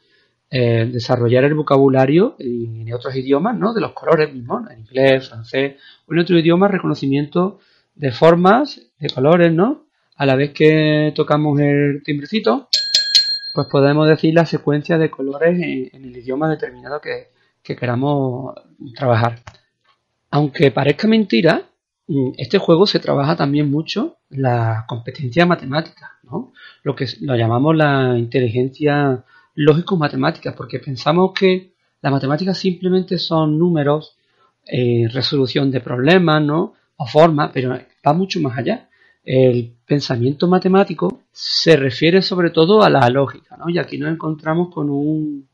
eh, 0.51 0.89
desarrollar 0.91 1.43
el 1.45 1.55
vocabulario 1.55 2.35
en, 2.39 2.91
otros 2.93 3.15
idiomas, 3.15 3.55
¿no? 3.55 3.71
De 3.71 3.81
los 3.81 3.93
colores 3.93 4.33
mismos, 4.33 4.69
en 4.71 4.79
inglés, 4.79 5.29
francés 5.29 5.75
o 6.07 6.13
en 6.13 6.19
otro 6.19 6.39
idioma, 6.39 6.67
reconocimiento 6.67 7.59
de 7.93 8.11
formas, 8.11 8.81
de 8.97 9.09
colores, 9.09 9.53
¿no? 9.53 9.88
A 10.19 10.25
la 10.25 10.35
vez 10.35 10.51
que 10.51 11.13
tocamos 11.15 11.57
el 11.61 12.03
timbrecito, 12.03 12.67
pues 13.53 13.67
podemos 13.67 14.05
decir 14.05 14.33
la 14.33 14.45
secuencia 14.45 14.97
de 14.97 15.09
colores 15.09 15.57
en, 15.57 16.03
el 16.03 16.17
idioma 16.17 16.49
determinado 16.49 16.99
que, 16.99 17.29
que 17.63 17.77
queramos 17.77 18.53
trabajar. 18.97 19.39
Aunque 20.29 20.71
parezca 20.71 21.07
mentira, 21.07 21.69
mm, 22.07 22.31
este 22.37 22.57
juego 22.57 22.85
se 22.85 22.99
trabaja 22.99 23.37
también 23.37 23.71
mucho 23.71 24.17
la 24.29 24.83
competencia 24.89 25.45
matemática, 25.45 26.17
¿no? 26.23 26.51
Lo 26.83 26.97
que 26.97 27.07
lo 27.21 27.37
llamamos 27.37 27.77
la 27.77 28.17
inteligencia 28.17 29.23
lógico-matemática, 29.55 30.53
porque 30.53 30.79
pensamos 30.79 31.31
que 31.31 31.71
la 32.01 32.11
matemática 32.11 32.53
simplemente 32.53 33.17
son 33.19 33.57
números, 33.57 34.17
eh, 34.65 35.07
resolución 35.13 35.71
de 35.71 35.79
problemas, 35.79 36.43
¿no? 36.43 36.73
O 36.97 37.05
formas, 37.05 37.51
pero 37.53 37.79
va 38.05 38.11
mucho 38.11 38.41
más 38.41 38.57
allá. 38.57 38.88
El 39.31 39.75
pensamiento 39.85 40.47
matemático 40.47 41.21
se 41.31 41.75
refiere 41.75 42.23
sobre 42.23 42.49
todo 42.49 42.81
a 42.81 42.89
la 42.89 43.07
lógica, 43.11 43.57
¿no? 43.57 43.69
Y 43.69 43.77
aquí 43.77 43.99
nos 43.99 44.11
encontramos 44.11 44.73
con 44.73 44.89
un, 44.89 45.47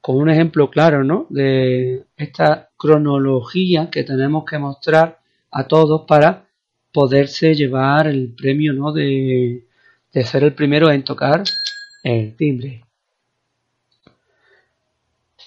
con 0.00 0.18
un 0.18 0.30
ejemplo 0.30 0.70
claro, 0.70 1.02
¿no? 1.02 1.26
De 1.28 2.04
esta 2.16 2.70
cronología 2.76 3.90
que 3.90 4.04
tenemos 4.04 4.44
que 4.44 4.58
mostrar 4.58 5.18
a 5.50 5.66
todos 5.66 6.02
para 6.06 6.46
poderse 6.92 7.56
llevar 7.56 8.06
el 8.06 8.36
premio, 8.36 8.72
¿no? 8.72 8.92
De, 8.92 9.66
de 10.12 10.24
ser 10.24 10.44
el 10.44 10.54
primero 10.54 10.88
en 10.88 11.02
tocar 11.02 11.42
el 12.04 12.36
timbre. 12.36 12.84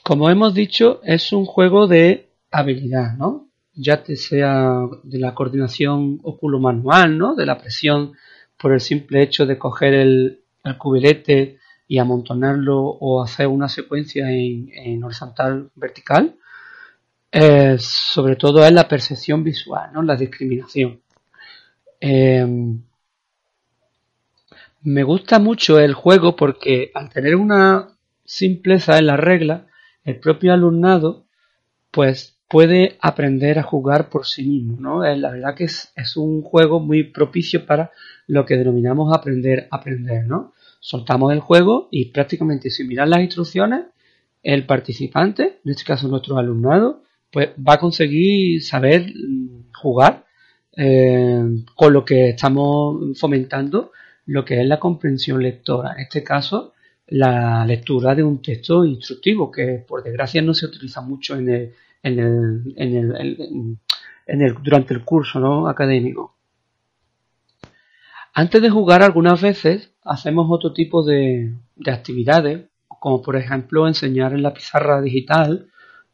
Como 0.03 0.29
hemos 0.29 0.53
dicho, 0.53 0.99
es 1.05 1.31
un 1.31 1.45
juego 1.45 1.87
de 1.87 2.27
habilidad, 2.51 3.15
¿no? 3.15 3.47
Ya 3.73 4.03
te 4.03 4.15
sea 4.15 4.87
de 5.03 5.19
la 5.19 5.33
coordinación 5.33 6.19
óculo-manual, 6.23 7.17
¿no? 7.17 7.35
De 7.35 7.45
la 7.45 7.57
presión 7.57 8.13
por 8.57 8.73
el 8.73 8.81
simple 8.81 9.23
hecho 9.23 9.45
de 9.45 9.57
coger 9.57 9.93
el, 9.93 10.41
cubilete 10.77 11.57
y 11.87 11.97
amontonarlo 11.97 12.79
o 12.79 13.23
hacer 13.23 13.47
una 13.47 13.67
secuencia 13.67 14.29
en, 14.29 15.03
horizontal 15.03 15.71
vertical. 15.75 16.35
Eh, 17.31 17.77
sobre 17.79 18.35
todo 18.35 18.65
es 18.65 18.71
la 18.71 18.87
percepción 18.87 19.43
visual, 19.43 19.91
¿no? 19.93 20.01
La 20.01 20.15
discriminación. 20.15 21.01
Eh, 21.99 22.45
me 24.83 25.03
gusta 25.03 25.39
mucho 25.39 25.79
el 25.79 25.93
juego 25.93 26.35
porque 26.35 26.91
al 26.93 27.09
tener 27.09 27.35
una 27.35 27.89
simpleza 28.25 28.97
en 28.97 29.07
la 29.07 29.17
regla, 29.17 29.67
el 30.03 30.19
propio 30.19 30.53
alumnado 30.53 31.25
pues 31.91 32.39
puede 32.51 32.97
aprender 32.99 33.59
a 33.59 33.63
jugar 33.63 34.09
por 34.09 34.25
sí 34.25 34.43
mismo, 34.43 34.75
¿no? 34.77 35.05
Eh, 35.05 35.15
la 35.15 35.31
verdad 35.31 35.55
que 35.55 35.63
es, 35.63 35.93
un 36.17 36.41
juego 36.41 36.81
muy 36.81 37.03
propicio 37.03 37.65
para 37.65 37.91
lo 38.27 38.45
que 38.45 38.57
denominamos 38.57 39.17
aprender 39.17 39.69
aprender, 39.71 40.27
¿no? 40.27 40.51
Soltamos 40.81 41.31
el 41.31 41.39
juego 41.39 41.87
y 41.91 42.11
prácticamente 42.11 42.69
sin 42.69 42.89
mirar 42.89 43.07
las 43.07 43.21
instrucciones, 43.21 43.85
el 44.43 44.65
participante, 44.65 45.59
en 45.63 45.71
este 45.71 45.85
caso 45.85 46.09
nuestro 46.09 46.37
alumnado, 46.37 47.03
pues 47.31 47.51
va 47.57 47.75
a 47.75 47.79
conseguir 47.79 48.61
saber 48.61 49.13
mm, 49.15 49.71
jugar 49.73 50.25
eh, 50.75 51.43
con 51.73 51.93
lo 51.93 52.03
que 52.03 52.29
estamos 52.29 53.17
fomentando, 53.17 53.91
lo 54.25 54.43
que 54.43 54.59
es 54.59 54.67
la 54.67 54.79
comprensión 54.79 55.41
lectora. 55.41 55.93
En 55.93 56.01
este 56.01 56.21
caso, 56.21 56.73
la 57.07 57.65
lectura 57.65 58.13
de 58.13 58.23
un 58.23 58.41
texto 58.41 58.83
instructivo, 58.83 59.49
que 59.49 59.85
por 59.87 60.03
desgracia 60.03 60.41
no 60.41 60.53
se 60.53 60.65
utiliza 60.65 60.99
mucho 61.01 61.37
en 61.37 61.49
el, 61.49 61.73
en 62.03 62.19
el, 62.19 62.73
en 62.77 62.95
el, 62.95 63.77
en 64.27 64.41
el 64.41 64.55
durante 64.61 64.93
el 64.93 65.03
curso 65.03 65.39
¿no? 65.39 65.67
académico. 65.67 66.35
Antes 68.33 68.61
de 68.61 68.69
jugar 68.69 69.03
algunas 69.03 69.41
veces 69.41 69.93
hacemos 70.03 70.47
otro 70.49 70.73
tipo 70.73 71.03
de, 71.03 71.53
de 71.75 71.91
actividades, 71.91 72.69
como 72.87 73.21
por 73.21 73.35
ejemplo 73.35 73.87
enseñar 73.87 74.33
en 74.33 74.43
la 74.43 74.53
pizarra 74.53 75.01
digital 75.01 75.67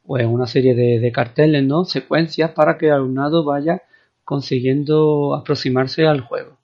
o 0.06 0.17
en 0.17 0.27
una 0.27 0.48
serie 0.48 0.74
de, 0.74 1.12
carteles, 1.12 1.63
¿no? 1.63 1.84
secuencias 1.86 2.51
para 2.51 2.77
que 2.77 2.88
el 2.88 2.94
alumnado 2.94 3.44
vaya 3.44 3.84
consiguiendo 4.24 5.36
aproximarse 5.36 6.08
al 6.08 6.22
juego. 6.22 6.58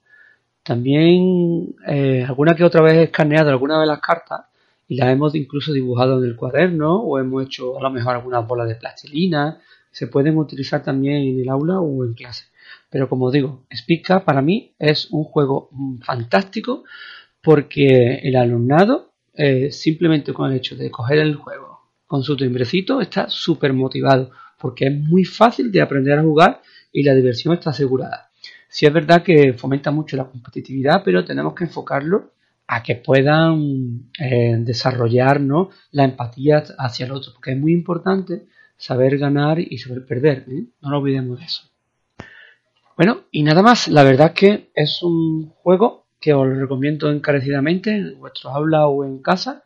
También 0.63 1.75
eh, 1.88 2.24
alguna 2.27 2.56
que 2.56 2.63
otra 2.63 2.82
vez 2.82 2.94
he 2.94 3.03
escaneado 3.03 3.50
alguna 3.50 3.82
de 3.82 3.88
las 3.88 4.00
cartas 4.00 4.46
y 4.88 4.96
las 4.96 5.10
hemos 5.10 5.36
incluso 5.36 5.74
dibujado 5.74 6.20
en 6.20 6.30
el 6.30 6.36
cuaderno 6.36 7.02
o 7.02 7.20
hemos 7.20 7.46
hecho 7.46 7.78
a 7.80 7.82
lo 7.82 7.90
mejor 7.90 8.16
algunas 8.16 8.48
bolas 8.48 8.68
de 8.68 8.75
plastilina. 8.75 9.62
Se 9.92 10.08
pueden 10.08 10.38
utilizar 10.38 10.84
también 10.84 11.18
en 11.18 11.40
el 11.40 11.50
aula 11.50 11.80
o 11.80 12.04
en 12.04 12.13
clase. 12.13 12.46
Pero 12.90 13.10
como 13.10 13.32
digo, 13.32 13.66
Spica 13.74 14.24
para 14.24 14.42
mí 14.42 14.74
es 14.80 15.10
un 15.12 15.24
juego 15.24 15.70
mm, 15.72 16.00
fantástico 16.00 16.84
porque 17.42 18.20
el 18.24 18.36
alumnado 18.36 19.13
eh, 19.34 19.72
simplemente 19.72 20.34
con 20.34 20.52
el 20.52 20.58
hecho 20.58 20.75
de 20.75 20.92
coger 20.92 21.20
el 21.20 21.36
juego 21.36 21.74
con 22.06 22.24
su 22.24 22.38
timbrecito 22.38 23.02
está 23.02 23.28
súper 23.30 23.74
motivado 23.74 24.30
porque 24.60 24.86
es 24.86 24.94
muy 24.96 25.25
fácil 25.25 25.72
de 25.72 25.82
aprender 25.82 26.20
a 26.20 26.24
jugar 26.24 26.62
y 26.92 27.04
la 27.04 27.16
diversión 27.16 27.56
está 27.56 27.72
asegurada. 27.72 28.30
Sí 28.70 28.86
es 28.86 28.94
verdad 28.94 29.24
que 29.24 29.54
fomenta 29.54 29.92
mucho 29.92 30.16
la 30.16 30.25
competitividad, 30.25 31.02
pero 31.04 31.25
tenemos 31.25 31.54
que 31.54 31.66
enfocarlo 31.66 32.32
a 32.74 32.82
que 32.82 32.96
puedan 32.96 34.10
eh, 34.20 34.56
desarrollar 34.58 35.39
la 35.92 36.03
empatía 36.06 36.63
hacia 36.80 37.06
el 37.06 37.12
otro, 37.12 37.34
porque 37.34 37.51
es 37.51 37.58
muy 37.60 37.72
importante 37.72 38.48
saber 38.77 39.20
ganar 39.20 39.60
y 39.60 39.77
saber 39.77 40.06
perder, 40.06 40.46
¿eh? 40.50 40.65
no 40.82 40.89
lo 40.89 40.98
olvidemos 40.98 41.39
de 41.39 41.46
eso. 41.46 41.63
Bueno, 42.98 43.22
y 43.32 43.44
nada 43.44 43.62
más, 43.62 43.88
la 43.88 44.03
verdad 44.03 44.27
es 44.27 44.34
que 44.34 44.72
es 44.74 45.03
un 45.03 45.50
juego 45.50 46.06
que 46.20 46.34
os 46.34 46.48
recomiendo 46.48 47.12
encarecidamente 47.12 47.96
en 47.96 48.20
vuestro 48.20 48.50
aula 48.50 48.88
o 48.88 49.06
en 49.06 49.20
casa, 49.22 49.63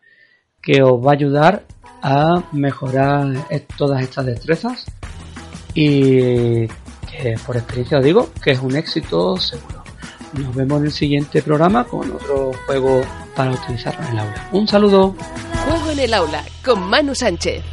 que 0.62 0.82
os 0.82 1.00
va 1.06 1.12
a 1.12 1.14
ayudar 1.14 1.64
a 2.02 2.44
mejorar 2.52 3.36
todas 3.78 4.02
estas 4.02 4.26
destrezas 4.26 4.86
y 5.74 6.68
por 7.46 7.56
experiencia 7.56 8.00
os 8.00 8.04
digo 8.04 8.30
que 8.44 8.52
es 8.52 8.60
un 8.60 8.76
éxito 8.76 9.38
seguro. 9.38 9.77
Nos 10.38 10.56
vemos 10.56 10.80
en 10.80 10.86
el 10.86 10.92
siguiente 10.92 11.42
programa 11.42 11.84
con 11.84 12.12
otro 12.12 12.52
juego 12.66 13.02
para 13.36 13.52
utilizarlo 13.52 14.06
en 14.06 14.12
el 14.12 14.20
aula. 14.20 14.50
Un 14.52 14.68
saludo. 14.68 15.16
Juego 15.68 15.92
en 15.92 16.00
el 16.00 16.14
aula 16.14 16.44
con 16.64 16.88
Manu 16.88 17.16
Sánchez. 17.16 17.64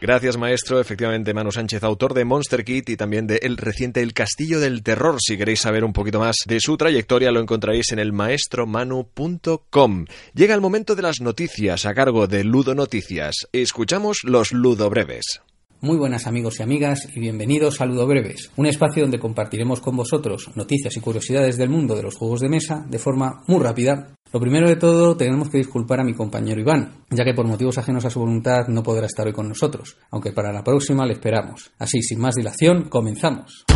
Gracias, 0.00 0.36
maestro. 0.36 0.80
Efectivamente, 0.80 1.32
Manu 1.32 1.50
Sánchez, 1.50 1.82
autor 1.82 2.12
de 2.12 2.26
Monster 2.26 2.62
Kit 2.62 2.90
y 2.90 2.96
también 2.96 3.26
de 3.26 3.38
el 3.42 3.56
reciente 3.56 4.02
El 4.02 4.12
Castillo 4.12 4.60
del 4.60 4.82
Terror. 4.82 5.16
Si 5.18 5.38
queréis 5.38 5.60
saber 5.60 5.82
un 5.82 5.94
poquito 5.94 6.18
más 6.18 6.36
de 6.46 6.60
su 6.60 6.76
trayectoria, 6.76 7.30
lo 7.30 7.40
encontraréis 7.40 7.90
en 7.92 7.98
el 7.98 8.12
maestromanu.com. 8.12 10.04
Llega 10.34 10.54
el 10.54 10.60
momento 10.60 10.94
de 10.94 11.02
las 11.02 11.22
noticias 11.22 11.86
a 11.86 11.94
cargo 11.94 12.26
de 12.26 12.44
Ludo 12.44 12.74
Noticias. 12.74 13.48
Escuchamos 13.52 14.18
los 14.24 14.52
Ludo 14.52 14.90
Breves. 14.90 15.40
Muy 15.84 15.98
buenas 15.98 16.26
amigos 16.26 16.58
y 16.58 16.62
amigas 16.62 17.06
y 17.14 17.20
bienvenidos 17.20 17.82
a 17.82 17.84
Ludo 17.84 18.06
Breves, 18.06 18.50
un 18.56 18.64
espacio 18.64 19.02
donde 19.02 19.18
compartiremos 19.18 19.82
con 19.82 19.94
vosotros 19.94 20.50
noticias 20.54 20.96
y 20.96 21.00
curiosidades 21.00 21.58
del 21.58 21.68
mundo 21.68 21.94
de 21.94 22.02
los 22.02 22.16
juegos 22.16 22.40
de 22.40 22.48
mesa 22.48 22.86
de 22.88 22.98
forma 22.98 23.42
muy 23.48 23.62
rápida. 23.62 24.14
Lo 24.32 24.40
primero 24.40 24.66
de 24.66 24.76
todo, 24.76 25.14
tenemos 25.14 25.50
que 25.50 25.58
disculpar 25.58 26.00
a 26.00 26.04
mi 26.04 26.14
compañero 26.14 26.58
Iván, 26.58 27.04
ya 27.10 27.22
que 27.22 27.34
por 27.34 27.46
motivos 27.46 27.76
ajenos 27.76 28.02
a 28.06 28.08
su 28.08 28.18
voluntad 28.18 28.66
no 28.68 28.82
podrá 28.82 29.04
estar 29.04 29.26
hoy 29.26 29.34
con 29.34 29.46
nosotros, 29.46 29.98
aunque 30.10 30.32
para 30.32 30.54
la 30.54 30.64
próxima 30.64 31.04
le 31.04 31.12
esperamos. 31.12 31.70
Así, 31.78 32.00
sin 32.00 32.18
más 32.18 32.34
dilación, 32.34 32.88
comenzamos. 32.88 33.66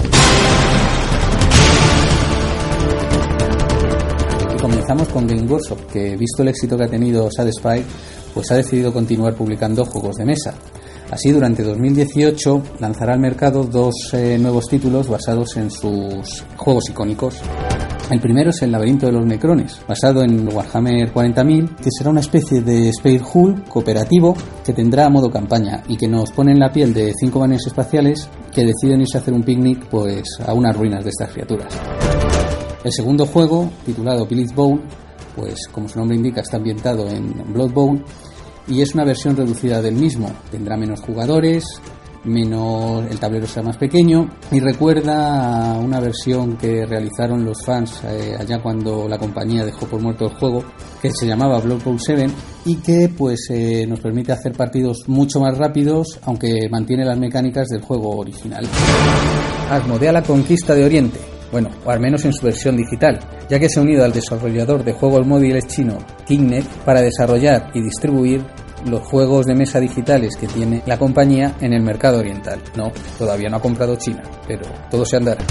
Comenzamos 4.62 5.08
con 5.08 5.26
Game 5.26 5.42
Workshop, 5.42 5.86
que 5.92 6.16
visto 6.16 6.40
el 6.40 6.48
éxito 6.48 6.78
que 6.78 6.84
ha 6.84 6.88
tenido 6.88 7.28
Sad 7.30 7.50
Spy, 7.52 7.84
pues 8.32 8.50
ha 8.50 8.56
decidido 8.56 8.94
continuar 8.94 9.34
publicando 9.34 9.84
juegos 9.84 10.16
de 10.16 10.24
mesa. 10.24 10.58
Así, 11.10 11.32
durante 11.32 11.62
2018 11.62 12.62
lanzará 12.80 13.14
al 13.14 13.20
mercado 13.20 13.64
dos 13.64 13.94
eh, 14.12 14.36
nuevos 14.38 14.66
títulos 14.66 15.08
basados 15.08 15.56
en 15.56 15.70
sus 15.70 16.44
juegos 16.56 16.90
icónicos. 16.90 17.40
El 18.10 18.20
primero 18.20 18.50
es 18.50 18.62
El 18.62 18.72
laberinto 18.72 19.06
de 19.06 19.12
los 19.12 19.26
necrones, 19.26 19.80
basado 19.86 20.22
en 20.22 20.48
Warhammer 20.54 21.12
40.000, 21.12 21.76
que 21.76 21.90
será 21.90 22.10
una 22.10 22.20
especie 22.20 22.62
de 22.62 22.88
Space 22.88 23.22
Hull 23.32 23.64
cooperativo 23.64 24.34
que 24.64 24.72
tendrá 24.72 25.10
modo 25.10 25.30
campaña 25.30 25.82
y 25.88 25.96
que 25.96 26.08
nos 26.08 26.30
pone 26.32 26.52
en 26.52 26.58
la 26.58 26.72
piel 26.72 26.94
de 26.94 27.12
cinco 27.18 27.40
banes 27.40 27.66
espaciales 27.66 28.28
que 28.52 28.64
deciden 28.64 29.02
irse 29.02 29.18
a 29.18 29.20
hacer 29.20 29.34
un 29.34 29.42
picnic 29.42 29.86
pues, 29.88 30.24
a 30.46 30.54
unas 30.54 30.76
ruinas 30.76 31.04
de 31.04 31.10
estas 31.10 31.30
criaturas. 31.30 31.68
El 32.84 32.92
segundo 32.92 33.26
juego, 33.26 33.70
titulado 33.84 34.26
Billy's 34.26 34.54
Bowl, 34.54 34.80
pues 35.36 35.68
como 35.68 35.88
su 35.88 35.98
nombre 35.98 36.16
indica 36.16 36.40
está 36.40 36.56
ambientado 36.56 37.08
en 37.08 37.34
Blood 37.52 37.72
Bowl, 37.72 38.04
y 38.68 38.82
es 38.82 38.94
una 38.94 39.04
versión 39.04 39.36
reducida 39.36 39.80
del 39.82 39.94
mismo. 39.94 40.30
Tendrá 40.50 40.76
menos 40.76 41.00
jugadores, 41.00 41.64
menos 42.24 43.04
el 43.10 43.18
tablero 43.18 43.46
será 43.46 43.66
más 43.66 43.76
pequeño 43.76 44.28
y 44.50 44.60
recuerda 44.60 45.78
una 45.78 46.00
versión 46.00 46.56
que 46.56 46.84
realizaron 46.84 47.44
los 47.44 47.64
fans 47.64 48.02
eh, 48.04 48.36
allá 48.38 48.60
cuando 48.60 49.08
la 49.08 49.18
compañía 49.18 49.64
dejó 49.64 49.86
por 49.86 50.00
muerto 50.00 50.26
el 50.26 50.34
juego 50.34 50.64
que 51.00 51.10
se 51.12 51.26
llamaba 51.26 51.60
Blood 51.60 51.82
Bowl 51.84 51.98
7 51.98 52.26
y 52.66 52.76
que 52.76 53.08
pues 53.16 53.48
eh, 53.50 53.86
nos 53.86 54.00
permite 54.00 54.32
hacer 54.32 54.52
partidos 54.52 55.08
mucho 55.08 55.40
más 55.40 55.56
rápidos 55.56 56.18
aunque 56.24 56.68
mantiene 56.70 57.04
las 57.04 57.18
mecánicas 57.18 57.68
del 57.68 57.82
juego 57.82 58.16
original. 58.18 58.66
Asmodea 59.70 60.12
la 60.12 60.22
conquista 60.22 60.74
de 60.74 60.84
Oriente 60.84 61.37
bueno, 61.50 61.70
o 61.84 61.90
al 61.90 62.00
menos 62.00 62.24
en 62.24 62.32
su 62.32 62.44
versión 62.44 62.76
digital, 62.76 63.18
ya 63.48 63.58
que 63.58 63.68
se 63.68 63.78
ha 63.78 63.82
unido 63.82 64.04
al 64.04 64.12
desarrollador 64.12 64.84
de 64.84 64.92
juegos 64.92 65.26
móviles 65.26 65.66
chino 65.66 65.98
Kingnet 66.26 66.66
para 66.84 67.00
desarrollar 67.00 67.70
y 67.74 67.82
distribuir 67.82 68.44
los 68.86 69.02
juegos 69.02 69.46
de 69.46 69.54
mesa 69.54 69.80
digitales 69.80 70.36
que 70.36 70.46
tiene 70.46 70.82
la 70.86 70.98
compañía 70.98 71.56
en 71.60 71.72
el 71.72 71.82
mercado 71.82 72.18
oriental. 72.18 72.60
No, 72.76 72.92
todavía 73.18 73.48
no 73.48 73.56
ha 73.56 73.62
comprado 73.62 73.96
China, 73.96 74.22
pero 74.46 74.62
todo 74.90 75.04
se 75.04 75.16
andará. 75.16 75.42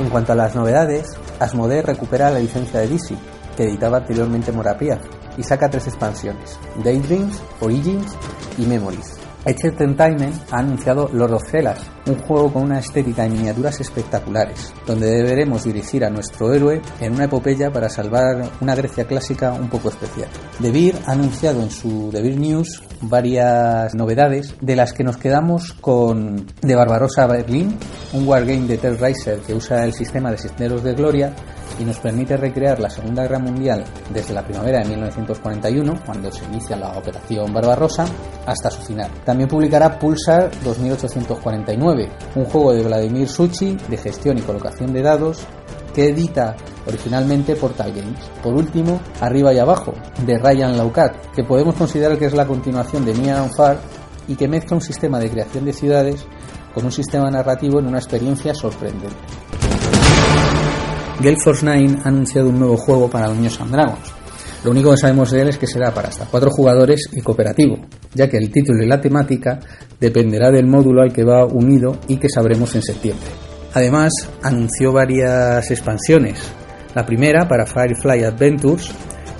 En 0.00 0.08
cuanto 0.08 0.32
a 0.32 0.36
las 0.36 0.54
novedades, 0.54 1.06
Asmodee 1.38 1.82
recupera 1.82 2.30
la 2.30 2.40
licencia 2.40 2.80
de 2.80 2.88
DC, 2.88 3.14
que 3.56 3.64
editaba 3.64 3.98
anteriormente 3.98 4.50
Morapia, 4.50 4.98
y 5.36 5.42
saca 5.42 5.70
tres 5.70 5.86
expansiones, 5.86 6.58
Daydreams, 6.82 7.40
Origins 7.60 8.16
y 8.58 8.66
Memories. 8.66 9.21
Edge 9.44 9.68
Entertainment 9.68 10.34
ha 10.52 10.58
anunciado 10.58 11.08
Lord 11.12 11.34
of 11.34 11.54
Hellas, 11.54 11.80
un 12.06 12.16
juego 12.16 12.52
con 12.52 12.62
una 12.62 12.78
estética 12.78 13.26
y 13.26 13.30
miniaturas 13.30 13.80
espectaculares, 13.80 14.72
donde 14.86 15.10
deberemos 15.10 15.64
dirigir 15.64 16.04
a 16.04 16.10
nuestro 16.10 16.52
héroe 16.52 16.80
en 17.00 17.14
una 17.14 17.24
epopeya 17.24 17.72
para 17.72 17.88
salvar 17.88 18.48
una 18.60 18.74
Grecia 18.76 19.04
clásica 19.04 19.52
un 19.52 19.68
poco 19.68 19.88
especial. 19.88 20.28
The 20.60 20.70
Beer 20.70 20.94
ha 21.06 21.12
anunciado 21.12 21.60
en 21.60 21.70
su 21.70 22.10
The 22.12 22.22
Beer 22.22 22.38
News 22.38 22.82
varias 23.00 23.94
novedades, 23.94 24.54
de 24.60 24.76
las 24.76 24.92
que 24.92 25.02
nos 25.02 25.16
quedamos 25.16 25.72
con 25.72 26.46
The 26.60 26.76
Barbarossa 26.76 27.26
Berlin, 27.26 27.76
un 28.12 28.28
wargame 28.28 28.68
de 28.68 28.78
Terraiser 28.78 29.40
que 29.40 29.54
usa 29.54 29.84
el 29.84 29.92
sistema 29.92 30.30
de 30.30 30.38
Cisneros 30.38 30.84
de 30.84 30.94
Gloria 30.94 31.34
y 31.78 31.84
nos 31.84 31.98
permite 31.98 32.36
recrear 32.36 32.80
la 32.80 32.90
Segunda 32.90 33.22
Guerra 33.22 33.38
Mundial 33.38 33.84
desde 34.12 34.34
la 34.34 34.44
primavera 34.44 34.80
de 34.80 34.88
1941, 34.88 36.02
cuando 36.04 36.30
se 36.30 36.44
inicia 36.44 36.76
la 36.76 36.96
Operación 36.96 37.52
Barbarossa, 37.52 38.04
hasta 38.46 38.70
su 38.70 38.82
final. 38.82 39.10
También 39.24 39.48
publicará 39.48 39.98
Pulsar 39.98 40.50
2849, 40.62 42.08
un 42.36 42.44
juego 42.44 42.72
de 42.72 42.82
Vladimir 42.82 43.28
Suchi 43.28 43.76
de 43.88 43.96
gestión 43.96 44.38
y 44.38 44.42
colocación 44.42 44.92
de 44.92 45.02
dados 45.02 45.46
que 45.94 46.08
edita 46.08 46.56
originalmente 46.86 47.56
Portal 47.56 47.92
Games. 47.92 48.18
Por 48.42 48.54
último, 48.54 49.00
Arriba 49.20 49.52
y 49.52 49.58
Abajo, 49.58 49.92
de 50.26 50.38
Ryan 50.38 50.76
Laucat, 50.76 51.32
que 51.34 51.44
podemos 51.44 51.74
considerar 51.74 52.18
que 52.18 52.26
es 52.26 52.34
la 52.34 52.46
continuación 52.46 53.04
de 53.04 53.12
and 53.30 53.54
Far 53.54 53.78
y 54.28 54.36
que 54.36 54.48
mezcla 54.48 54.76
un 54.76 54.82
sistema 54.82 55.18
de 55.18 55.30
creación 55.30 55.64
de 55.64 55.72
ciudades 55.72 56.26
con 56.74 56.84
un 56.84 56.92
sistema 56.92 57.30
narrativo 57.30 57.78
en 57.80 57.86
una 57.86 57.98
experiencia 57.98 58.54
sorprendente. 58.54 59.16
Gale 61.20 61.36
Force 61.36 61.64
9 61.64 61.98
ha 62.04 62.08
anunciado 62.08 62.48
un 62.48 62.58
nuevo 62.58 62.76
juego 62.76 63.08
para 63.08 63.28
Dungeons 63.28 63.60
and 63.60 63.72
Dragons. 63.72 64.12
Lo 64.64 64.70
único 64.70 64.92
que 64.92 64.96
sabemos 64.96 65.30
de 65.30 65.42
él 65.42 65.48
es 65.48 65.58
que 65.58 65.66
será 65.66 65.92
para 65.92 66.08
hasta 66.08 66.26
cuatro 66.26 66.50
jugadores 66.50 67.08
y 67.12 67.20
cooperativo, 67.20 67.78
ya 68.14 68.28
que 68.28 68.36
el 68.36 68.50
título 68.50 68.82
y 68.82 68.86
la 68.86 69.00
temática 69.00 69.58
dependerá 69.98 70.50
del 70.50 70.66
módulo 70.66 71.02
al 71.02 71.12
que 71.12 71.24
va 71.24 71.44
unido 71.44 71.98
y 72.08 72.16
que 72.16 72.28
sabremos 72.28 72.74
en 72.76 72.82
septiembre. 72.82 73.26
Además, 73.74 74.12
anunció 74.42 74.92
varias 74.92 75.70
expansiones. 75.70 76.40
La 76.94 77.04
primera, 77.04 77.48
para 77.48 77.66
Firefly 77.66 78.24
Adventures, 78.24 78.90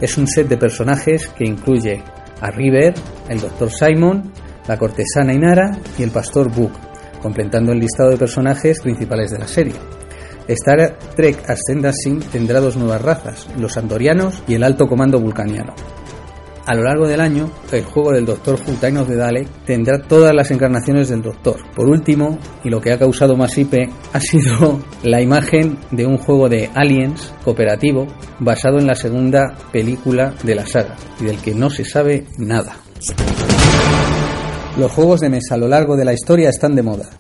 es 0.01 0.19
un 0.19 0.27
set 0.27 0.49
de 0.49 0.57
personajes 0.57 1.29
que 1.29 1.45
incluye 1.45 2.03
a 2.41 2.51
River, 2.51 2.95
el 3.29 3.41
Dr. 3.41 3.71
Simon, 3.71 4.33
la 4.67 4.77
cortesana 4.77 5.33
Inara 5.33 5.79
y 5.99 6.03
el 6.03 6.11
pastor 6.11 6.53
Book, 6.53 6.73
completando 7.21 7.73
el 7.73 7.79
listado 7.79 8.11
de 8.11 8.17
personajes 8.17 8.81
principales 8.81 9.31
de 9.31 9.39
la 9.39 9.47
serie. 9.47 10.02
Star 10.49 10.99
Trek 11.15 11.49
Ascendancy 11.49 12.19
tendrá 12.31 12.61
dos 12.61 12.77
nuevas 12.77 13.01
razas, 13.01 13.47
los 13.59 13.77
andorianos 13.77 14.43
y 14.49 14.55
el 14.55 14.65
alto 14.65 14.87
comando 14.87 15.21
vulcaniano. 15.21 15.75
A 16.65 16.75
lo 16.77 16.85
largo 16.85 17.09
del 17.09 17.21
año, 17.21 17.51
el 17.73 17.85
juego 17.85 18.13
del 18.13 18.25
Doctor 18.25 18.55
Who 18.55 18.75
Time 18.81 19.01
of 19.01 19.09
the 19.09 19.17
Dalek 19.17 19.49
tendrá 19.65 20.01
todas 20.01 20.33
las 20.33 20.49
encarnaciones 20.53 21.09
del 21.09 21.21
Doctor. 21.21 21.57
Por 21.75 21.89
último, 21.89 22.39
y 22.63 22.71
lo 22.71 22.81
que 22.81 22.93
ha 22.93 22.99
causado 22.99 23.37
más 23.37 23.59
IP, 23.59 23.91
ha 24.13 24.21
sido 24.21 24.81
la 25.03 25.21
imagen 25.21 25.79
de 25.91 26.07
un 26.07 26.19
juego 26.19 26.49
de 26.49 26.71
Aliens 26.73 27.35
cooperativo 27.45 28.07
basado 28.39 28.79
en 28.79 28.87
la 28.87 28.95
segunda 28.95 29.57
película 29.73 30.35
de 30.45 30.55
la 30.55 30.65
saga 30.65 30.95
y 31.21 31.25
del 31.25 31.39
que 31.39 31.53
no 31.53 31.69
se 31.69 31.85
sabe 31.85 32.27
nada. 32.39 32.77
Los 34.79 34.93
juegos 34.93 35.21
de 35.21 35.31
mesa 35.31 35.57
a 35.57 35.59
lo 35.59 35.67
largo 35.67 35.97
de 35.97 36.05
la 36.05 36.13
historia 36.13 36.49
están 36.49 36.77
de 36.77 36.83
moda 36.83 37.11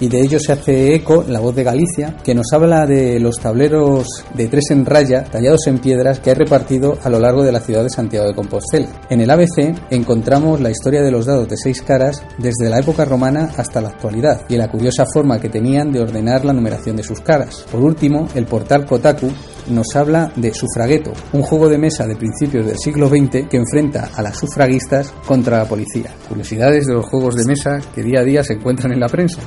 y 0.00 0.08
de 0.08 0.20
ello 0.20 0.38
se 0.38 0.52
hace 0.52 0.94
eco 0.94 1.24
la 1.26 1.40
voz 1.40 1.54
de 1.54 1.64
Galicia, 1.64 2.16
que 2.22 2.34
nos 2.34 2.52
habla 2.52 2.86
de 2.86 3.18
los 3.20 3.38
tableros 3.38 4.06
de 4.34 4.48
tres 4.48 4.70
en 4.70 4.84
raya 4.84 5.24
tallados 5.24 5.66
en 5.66 5.78
piedras 5.78 6.20
que 6.20 6.30
ha 6.30 6.34
repartido 6.34 6.98
a 7.02 7.10
lo 7.10 7.18
largo 7.18 7.42
de 7.42 7.52
la 7.52 7.60
ciudad 7.60 7.82
de 7.82 7.90
Santiago 7.90 8.26
de 8.26 8.34
Compostela. 8.34 8.88
En 9.10 9.20
el 9.20 9.30
ABC 9.30 9.74
encontramos 9.90 10.60
la 10.60 10.70
historia 10.70 11.02
de 11.02 11.10
los 11.10 11.26
dados 11.26 11.48
de 11.48 11.56
seis 11.56 11.82
caras 11.82 12.22
desde 12.38 12.68
la 12.68 12.78
época 12.78 13.04
romana 13.04 13.50
hasta 13.56 13.80
la 13.80 13.88
actualidad 13.88 14.42
y 14.48 14.56
la 14.56 14.70
curiosa 14.70 15.06
forma 15.06 15.40
que 15.40 15.48
tenían 15.48 15.92
de 15.92 16.00
ordenar 16.00 16.44
la 16.44 16.52
numeración 16.52 16.96
de 16.96 17.02
sus 17.02 17.20
caras. 17.20 17.64
Por 17.70 17.80
último, 17.80 18.28
el 18.34 18.46
portal 18.46 18.86
Kotaku 18.86 19.30
nos 19.68 19.96
habla 19.96 20.32
de 20.36 20.54
Sufragueto, 20.54 21.12
un 21.32 21.42
juego 21.42 21.68
de 21.68 21.78
mesa 21.78 22.06
de 22.06 22.16
principios 22.16 22.66
del 22.66 22.76
siglo 22.78 23.08
XX 23.08 23.48
que 23.48 23.56
enfrenta 23.56 24.10
a 24.14 24.22
las 24.22 24.38
sufragistas 24.38 25.12
contra 25.26 25.58
la 25.58 25.64
policía. 25.64 26.10
Curiosidades 26.28 26.86
de 26.86 26.94
los 26.94 27.06
juegos 27.06 27.36
de 27.36 27.44
mesa 27.44 27.80
que 27.94 28.02
día 28.02 28.20
a 28.20 28.24
día 28.24 28.44
se 28.44 28.54
encuentran 28.54 28.92
en 28.92 29.00
la 29.00 29.08
prensa. 29.08 29.40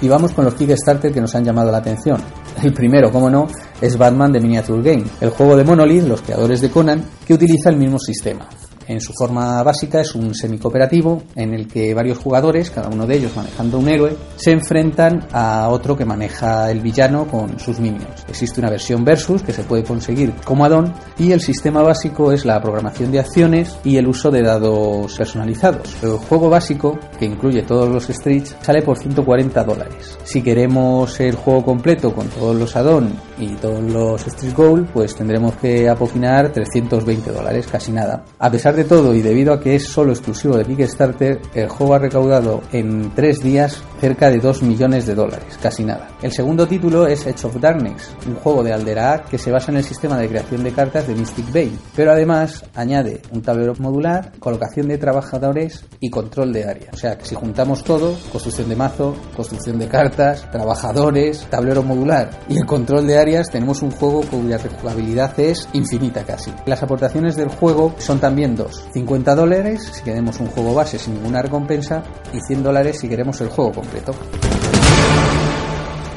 Y 0.00 0.08
vamos 0.08 0.32
con 0.32 0.44
los 0.44 0.54
Kickstarter 0.54 1.12
que 1.12 1.20
nos 1.20 1.34
han 1.34 1.44
llamado 1.44 1.70
la 1.70 1.78
atención. 1.78 2.20
El 2.62 2.72
primero, 2.72 3.10
como 3.10 3.30
no, 3.30 3.46
es 3.80 3.96
Batman 3.96 4.32
de 4.32 4.40
Miniature 4.40 4.82
Game, 4.82 5.04
el 5.20 5.30
juego 5.30 5.56
de 5.56 5.64
Monolith, 5.64 6.04
los 6.04 6.22
creadores 6.22 6.60
de 6.60 6.70
Conan, 6.70 7.04
que 7.26 7.34
utiliza 7.34 7.70
el 7.70 7.76
mismo 7.76 7.98
sistema. 7.98 8.48
En 8.88 9.00
su 9.00 9.12
forma 9.12 9.62
básica 9.62 10.00
es 10.00 10.14
un 10.14 10.34
semi-cooperativo 10.34 11.22
en 11.34 11.54
el 11.54 11.66
que 11.66 11.92
varios 11.92 12.18
jugadores, 12.18 12.70
cada 12.70 12.88
uno 12.88 13.06
de 13.06 13.16
ellos 13.16 13.34
manejando 13.34 13.78
un 13.78 13.88
héroe, 13.88 14.16
se 14.36 14.52
enfrentan 14.52 15.26
a 15.32 15.68
otro 15.70 15.96
que 15.96 16.04
maneja 16.04 16.70
el 16.70 16.80
villano 16.80 17.26
con 17.26 17.58
sus 17.58 17.80
minions. 17.80 18.24
Existe 18.28 18.60
una 18.60 18.70
versión 18.70 19.04
versus 19.04 19.42
que 19.42 19.52
se 19.52 19.64
puede 19.64 19.82
conseguir 19.82 20.32
como 20.44 20.64
addon 20.64 20.92
y 21.18 21.32
el 21.32 21.40
sistema 21.40 21.82
básico 21.82 22.30
es 22.30 22.44
la 22.44 22.60
programación 22.60 23.10
de 23.10 23.18
acciones 23.18 23.76
y 23.82 23.96
el 23.96 24.06
uso 24.06 24.30
de 24.30 24.42
dados 24.42 25.16
personalizados. 25.16 25.96
El 26.02 26.12
juego 26.12 26.48
básico, 26.48 26.98
que 27.18 27.24
incluye 27.24 27.62
todos 27.62 27.88
los 27.88 28.04
streets, 28.06 28.56
sale 28.62 28.82
por 28.82 28.98
140 28.98 29.64
dólares. 29.64 30.16
Si 30.22 30.42
queremos 30.42 31.18
el 31.18 31.34
juego 31.34 31.64
completo 31.64 32.14
con 32.14 32.28
todos 32.28 32.54
los 32.54 32.76
addon 32.76 33.12
y 33.38 33.48
todos 33.56 33.82
los 33.82 34.26
street 34.26 34.54
gold, 34.54 34.88
pues 34.92 35.16
tendremos 35.16 35.56
que 35.56 35.88
apoquinar 35.88 36.52
320 36.52 37.32
dólares, 37.32 37.66
casi 37.66 37.90
nada. 37.90 38.24
A 38.38 38.50
pesar 38.50 38.75
de 38.76 38.84
todo 38.84 39.14
y 39.14 39.22
debido 39.22 39.54
a 39.54 39.60
que 39.60 39.74
es 39.74 39.84
solo 39.84 40.12
exclusivo 40.12 40.56
de 40.56 40.64
Kickstarter, 40.64 41.40
el 41.54 41.68
juego 41.68 41.94
ha 41.94 41.98
recaudado 41.98 42.62
en 42.72 43.10
tres 43.14 43.42
días 43.42 43.82
cerca 44.00 44.30
de 44.30 44.38
2 44.38 44.62
millones 44.62 45.06
de 45.06 45.14
dólares, 45.14 45.58
casi 45.60 45.82
nada. 45.82 46.08
El 46.20 46.30
segundo 46.30 46.68
título 46.68 47.06
es 47.06 47.26
Edge 47.26 47.46
of 47.46 47.58
Darkness, 47.58 48.14
un 48.26 48.34
juego 48.34 48.62
de 48.62 48.74
Alderac 48.74 49.30
que 49.30 49.38
se 49.38 49.50
basa 49.50 49.70
en 49.72 49.78
el 49.78 49.84
sistema 49.84 50.18
de 50.18 50.28
creación 50.28 50.62
de 50.62 50.72
cartas 50.72 51.08
de 51.08 51.14
Mystic 51.14 51.50
Bay, 51.52 51.76
pero 51.94 52.12
además 52.12 52.64
añade 52.74 53.22
un 53.32 53.40
tablero 53.40 53.72
modular, 53.78 54.32
colocación 54.38 54.88
de 54.88 54.98
trabajadores 54.98 55.84
y 55.98 56.10
control 56.10 56.52
de 56.52 56.64
área. 56.64 56.90
O 56.92 56.96
sea 56.96 57.16
que 57.16 57.24
si 57.24 57.34
juntamos 57.34 57.82
todo, 57.82 58.14
construcción 58.30 58.68
de 58.68 58.76
mazo, 58.76 59.16
construcción 59.34 59.78
de 59.78 59.88
cartas, 59.88 60.50
trabajadores, 60.50 61.46
tablero 61.48 61.82
modular 61.82 62.30
y 62.48 62.58
el 62.58 62.66
control 62.66 63.06
de 63.06 63.18
áreas, 63.18 63.50
tenemos 63.50 63.80
un 63.80 63.92
juego 63.92 64.20
cuya 64.20 64.58
rejugabilidad 64.58 65.38
es 65.40 65.66
infinita 65.72 66.24
casi. 66.24 66.52
Las 66.66 66.82
aportaciones 66.82 67.36
del 67.36 67.48
juego 67.48 67.94
son 67.98 68.20
también 68.20 68.54
dos 68.54 68.65
50 68.72 69.34
dólares 69.34 69.90
si 69.92 70.02
queremos 70.02 70.40
un 70.40 70.46
juego 70.46 70.74
base 70.74 70.98
sin 70.98 71.14
ninguna 71.14 71.42
recompensa 71.42 72.02
y 72.32 72.40
100 72.40 72.62
dólares 72.62 72.98
si 73.00 73.08
queremos 73.08 73.40
el 73.40 73.48
juego 73.48 73.72
completo. 73.72 74.14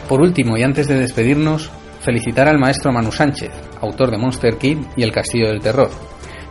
Por 0.08 0.22
último, 0.22 0.58
y 0.58 0.64
antes 0.64 0.88
de 0.88 0.98
despedirnos, 0.98 1.70
felicitar 2.02 2.48
al 2.48 2.58
maestro 2.58 2.92
Manu 2.92 3.12
Sánchez, 3.12 3.52
autor 3.80 4.10
de 4.10 4.18
Monster 4.18 4.58
Kid 4.58 4.80
y 4.96 5.04
El 5.04 5.12
Castillo 5.12 5.48
del 5.48 5.60
Terror, 5.60 5.92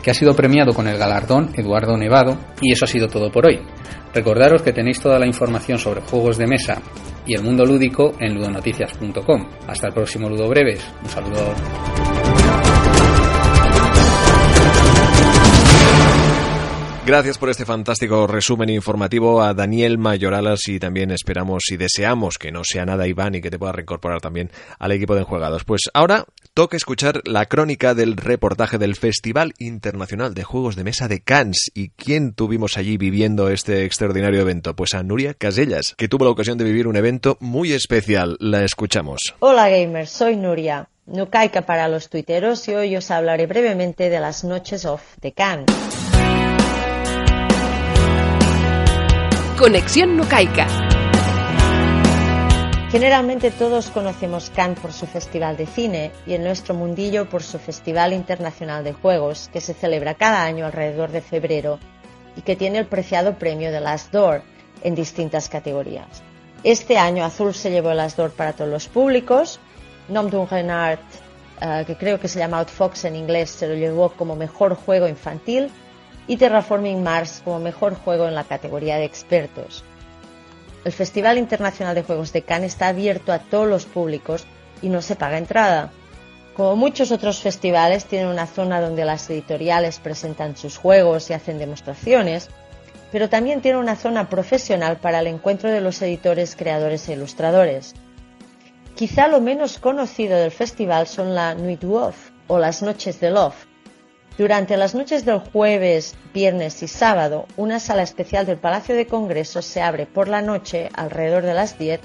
que 0.02 0.12
ha 0.12 0.14
sido 0.14 0.34
premiado 0.34 0.72
con 0.72 0.86
el 0.86 0.96
galardón 0.96 1.50
Eduardo 1.54 1.96
Nevado, 1.96 2.38
y 2.60 2.72
eso 2.72 2.84
ha 2.84 2.88
sido 2.88 3.08
todo 3.08 3.30
por 3.32 3.46
hoy. 3.46 3.60
Recordaros 4.14 4.62
que 4.62 4.72
tenéis 4.72 5.00
toda 5.00 5.18
la 5.18 5.26
información 5.26 5.78
sobre 5.78 6.02
juegos 6.02 6.38
de 6.38 6.46
mesa 6.46 6.80
y 7.26 7.34
el 7.34 7.42
mundo 7.42 7.64
lúdico 7.64 8.14
en 8.18 8.34
ludonoticias.com. 8.34 9.48
Hasta 9.66 9.88
el 9.88 9.92
próximo 9.92 10.28
Ludo 10.28 10.48
Breves. 10.48 10.84
Un 11.02 11.08
saludo. 11.08 12.17
Gracias 17.08 17.38
por 17.38 17.48
este 17.48 17.64
fantástico 17.64 18.26
resumen 18.26 18.68
informativo 18.68 19.40
a 19.40 19.54
Daniel 19.54 19.96
Mayoralas 19.96 20.68
y 20.68 20.78
también 20.78 21.10
esperamos 21.10 21.62
y 21.70 21.78
deseamos 21.78 22.36
que 22.36 22.52
no 22.52 22.64
sea 22.64 22.84
nada 22.84 23.06
Iván 23.06 23.34
y 23.34 23.40
que 23.40 23.50
te 23.50 23.58
pueda 23.58 23.72
reincorporar 23.72 24.20
también 24.20 24.50
al 24.78 24.92
equipo 24.92 25.14
de 25.14 25.22
enjuegados. 25.22 25.64
Pues 25.64 25.80
ahora 25.94 26.26
toca 26.52 26.76
escuchar 26.76 27.22
la 27.24 27.46
crónica 27.46 27.94
del 27.94 28.18
reportaje 28.18 28.76
del 28.76 28.94
Festival 28.94 29.54
Internacional 29.56 30.34
de 30.34 30.44
Juegos 30.44 30.76
de 30.76 30.84
Mesa 30.84 31.08
de 31.08 31.22
Cannes. 31.22 31.70
¿Y 31.72 31.88
quién 31.88 32.34
tuvimos 32.34 32.76
allí 32.76 32.98
viviendo 32.98 33.48
este 33.48 33.86
extraordinario 33.86 34.42
evento? 34.42 34.76
Pues 34.76 34.92
a 34.92 35.02
Nuria 35.02 35.32
Casellas, 35.32 35.94
que 35.96 36.08
tuvo 36.08 36.26
la 36.26 36.32
ocasión 36.32 36.58
de 36.58 36.64
vivir 36.64 36.86
un 36.86 36.96
evento 36.96 37.38
muy 37.40 37.72
especial. 37.72 38.36
La 38.38 38.64
escuchamos. 38.64 39.34
Hola 39.38 39.70
gamers, 39.70 40.10
soy 40.10 40.36
Nuria. 40.36 40.90
No 41.06 41.30
para 41.30 41.88
los 41.88 42.10
tuiteros 42.10 42.68
y 42.68 42.74
hoy 42.74 42.96
os 42.96 43.10
hablaré 43.10 43.46
brevemente 43.46 44.10
de 44.10 44.20
las 44.20 44.44
noches 44.44 44.84
off 44.84 45.16
de 45.22 45.32
Cannes. 45.32 46.07
Conexión 49.58 50.16
Nucaica. 50.16 50.68
Generalmente 52.92 53.50
todos 53.50 53.90
conocemos 53.90 54.50
Cannes 54.50 54.78
por 54.78 54.92
su 54.92 55.04
festival 55.06 55.56
de 55.56 55.66
cine 55.66 56.12
y 56.28 56.34
en 56.34 56.44
nuestro 56.44 56.74
mundillo 56.74 57.28
por 57.28 57.42
su 57.42 57.58
Festival 57.58 58.12
Internacional 58.12 58.84
de 58.84 58.92
Juegos, 58.92 59.50
que 59.52 59.60
se 59.60 59.74
celebra 59.74 60.14
cada 60.14 60.44
año 60.44 60.64
alrededor 60.64 61.10
de 61.10 61.22
febrero 61.22 61.80
y 62.36 62.42
que 62.42 62.54
tiene 62.54 62.78
el 62.78 62.86
preciado 62.86 63.36
premio 63.36 63.72
de 63.72 63.80
Last 63.80 64.12
Door 64.12 64.42
en 64.84 64.94
distintas 64.94 65.48
categorías. 65.48 66.22
Este 66.62 66.96
año 66.96 67.24
Azul 67.24 67.52
se 67.52 67.72
llevó 67.72 67.90
el 67.90 67.96
Last 67.96 68.16
Door 68.16 68.30
para 68.30 68.52
todos 68.52 68.70
los 68.70 68.86
públicos, 68.86 69.58
Nom 70.08 70.30
d'un 70.30 70.48
Renard, 70.48 71.00
eh, 71.60 71.82
que 71.84 71.96
creo 71.96 72.20
que 72.20 72.28
se 72.28 72.38
llama 72.38 72.60
Outfox 72.60 73.06
en 73.06 73.16
inglés, 73.16 73.50
se 73.50 73.66
lo 73.66 73.74
llevó 73.74 74.10
como 74.10 74.36
mejor 74.36 74.76
juego 74.76 75.08
infantil 75.08 75.72
y 76.28 76.36
Terraforming 76.36 77.02
Mars 77.02 77.42
como 77.44 77.58
mejor 77.58 77.94
juego 77.96 78.28
en 78.28 78.34
la 78.34 78.44
categoría 78.44 78.98
de 78.98 79.04
expertos. 79.04 79.82
El 80.84 80.92
Festival 80.92 81.38
Internacional 81.38 81.94
de 81.94 82.04
Juegos 82.04 82.32
de 82.32 82.42
Cannes 82.42 82.72
está 82.72 82.88
abierto 82.88 83.32
a 83.32 83.40
todos 83.40 83.66
los 83.66 83.86
públicos 83.86 84.46
y 84.80 84.90
no 84.90 85.02
se 85.02 85.16
paga 85.16 85.38
entrada. 85.38 85.90
Como 86.54 86.76
muchos 86.76 87.10
otros 87.10 87.40
festivales, 87.40 88.04
tiene 88.04 88.30
una 88.30 88.46
zona 88.46 88.80
donde 88.80 89.04
las 89.04 89.28
editoriales 89.30 89.98
presentan 89.98 90.56
sus 90.56 90.76
juegos 90.76 91.30
y 91.30 91.32
hacen 91.32 91.58
demostraciones, 91.58 92.48
pero 93.10 93.28
también 93.28 93.60
tiene 93.60 93.78
una 93.78 93.96
zona 93.96 94.28
profesional 94.28 94.98
para 94.98 95.20
el 95.20 95.28
encuentro 95.28 95.70
de 95.70 95.80
los 95.80 96.00
editores, 96.02 96.56
creadores 96.56 97.08
e 97.08 97.14
ilustradores. 97.14 97.94
Quizá 98.94 99.28
lo 99.28 99.40
menos 99.40 99.78
conocido 99.78 100.36
del 100.36 100.50
festival 100.50 101.06
son 101.06 101.34
la 101.34 101.54
Nuit 101.54 101.84
Off 101.84 102.30
o 102.48 102.58
las 102.58 102.82
Noches 102.82 103.20
del 103.20 103.36
Off, 103.36 103.66
durante 104.38 104.76
las 104.76 104.94
noches 104.94 105.24
del 105.24 105.40
jueves, 105.40 106.14
viernes 106.32 106.80
y 106.84 106.86
sábado, 106.86 107.46
una 107.56 107.80
sala 107.80 108.04
especial 108.04 108.46
del 108.46 108.56
Palacio 108.56 108.94
de 108.94 109.08
Congresos 109.08 109.64
se 109.64 109.82
abre 109.82 110.06
por 110.06 110.28
la 110.28 110.42
noche 110.42 110.90
alrededor 110.94 111.42
de 111.42 111.54
las 111.54 111.76
10 111.76 111.98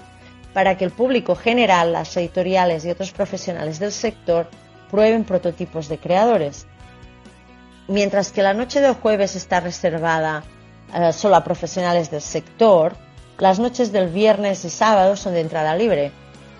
para 0.51 0.75
que 0.75 0.83
el 0.83 0.89
público 0.89 1.35
general, 1.35 1.93
las 1.93 2.17
editoriales 2.17 2.85
y 2.85 2.89
otros 2.89 3.11
profesionales 3.11 3.77
del 3.77 3.91
sector 3.91 4.49
prueben 4.89 5.25
prototipos 5.25 5.87
de 5.89 5.99
creadores. 5.99 6.65
Mientras 7.87 8.31
que 8.31 8.41
la 8.41 8.55
noche 8.55 8.81
del 8.81 8.95
jueves 8.95 9.35
está 9.35 9.59
reservada 9.59 10.43
eh, 10.91 11.13
solo 11.13 11.35
a 11.35 11.43
profesionales 11.43 12.09
del 12.09 12.21
sector, 12.21 12.95
las 13.37 13.59
noches 13.59 13.91
del 13.91 14.09
viernes 14.09 14.65
y 14.65 14.71
sábado 14.71 15.15
son 15.17 15.33
de 15.33 15.41
entrada 15.41 15.75
libre. 15.75 16.11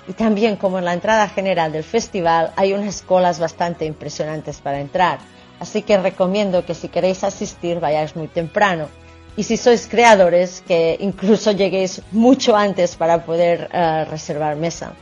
Y 0.07 0.13
también 0.13 0.55
como 0.55 0.77
en 0.77 0.85
la 0.85 0.93
entrada 0.93 1.27
general 1.29 1.71
del 1.71 1.83
festival 1.83 2.51
hay 2.57 2.73
unas 2.73 3.01
colas 3.01 3.39
bastante 3.39 3.85
impresionantes 3.85 4.61
para 4.61 4.79
entrar 4.79 5.17
Así 5.59 5.81
que 5.81 5.97
recomiendo 5.97 6.65
que 6.65 6.73
si 6.73 6.89
queréis 6.89 7.23
asistir 7.23 7.79
vayáis 7.79 8.15
muy 8.15 8.27
temprano. 8.27 8.87
Y 9.35 9.43
si 9.43 9.57
sois 9.57 9.87
creadores, 9.87 10.63
que 10.67 10.97
incluso 10.99 11.51
lleguéis 11.51 12.01
mucho 12.11 12.55
antes 12.55 12.95
para 12.95 13.25
poder 13.25 13.69
eh, 13.71 14.05
reservar 14.05 14.55
mesa. 14.55 14.93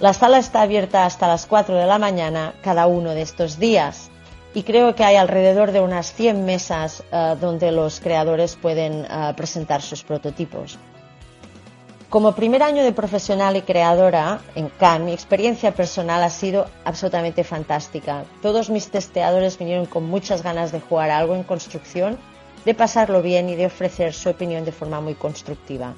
La 0.00 0.12
sala 0.12 0.38
está 0.38 0.62
abierta 0.62 1.04
hasta 1.04 1.28
las 1.28 1.46
4 1.46 1.76
de 1.76 1.86
la 1.86 1.98
mañana 1.98 2.54
cada 2.62 2.88
uno 2.88 3.10
de 3.14 3.22
estos 3.22 3.60
días 3.60 4.10
y 4.54 4.64
creo 4.64 4.94
que 4.94 5.04
hay 5.04 5.16
alrededor 5.16 5.72
de 5.72 5.80
unas 5.80 6.12
100 6.12 6.44
mesas 6.44 7.04
eh, 7.12 7.36
donde 7.40 7.70
los 7.72 8.00
creadores 8.00 8.56
pueden 8.56 9.04
eh, 9.04 9.32
presentar 9.36 9.80
sus 9.80 10.02
prototipos. 10.02 10.78
Como 12.12 12.34
primer 12.34 12.62
año 12.62 12.84
de 12.84 12.92
profesional 12.92 13.56
y 13.56 13.62
creadora 13.62 14.42
en 14.54 14.68
Cannes, 14.68 15.06
mi 15.06 15.12
experiencia 15.14 15.72
personal 15.72 16.22
ha 16.22 16.28
sido 16.28 16.66
absolutamente 16.84 17.42
fantástica. 17.42 18.24
Todos 18.42 18.68
mis 18.68 18.90
testeadores 18.90 19.56
vinieron 19.56 19.86
con 19.86 20.04
muchas 20.04 20.42
ganas 20.42 20.72
de 20.72 20.80
jugar 20.82 21.08
algo 21.08 21.34
en 21.34 21.42
construcción, 21.42 22.18
de 22.66 22.74
pasarlo 22.74 23.22
bien 23.22 23.48
y 23.48 23.54
de 23.56 23.64
ofrecer 23.64 24.12
su 24.12 24.28
opinión 24.28 24.66
de 24.66 24.72
forma 24.72 25.00
muy 25.00 25.14
constructiva. 25.14 25.94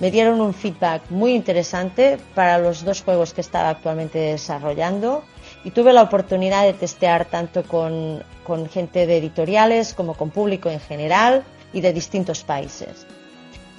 Me 0.00 0.10
dieron 0.10 0.40
un 0.40 0.52
feedback 0.52 1.02
muy 1.08 1.34
interesante 1.34 2.18
para 2.34 2.58
los 2.58 2.84
dos 2.84 3.02
juegos 3.02 3.32
que 3.32 3.40
estaba 3.40 3.70
actualmente 3.70 4.18
desarrollando 4.18 5.22
y 5.62 5.70
tuve 5.70 5.92
la 5.92 6.02
oportunidad 6.02 6.64
de 6.64 6.72
testear 6.72 7.26
tanto 7.26 7.62
con, 7.62 8.24
con 8.42 8.68
gente 8.68 9.06
de 9.06 9.18
editoriales 9.18 9.94
como 9.94 10.14
con 10.14 10.30
público 10.30 10.68
en 10.68 10.80
general 10.80 11.44
y 11.72 11.80
de 11.80 11.92
distintos 11.92 12.42
países. 12.42 13.06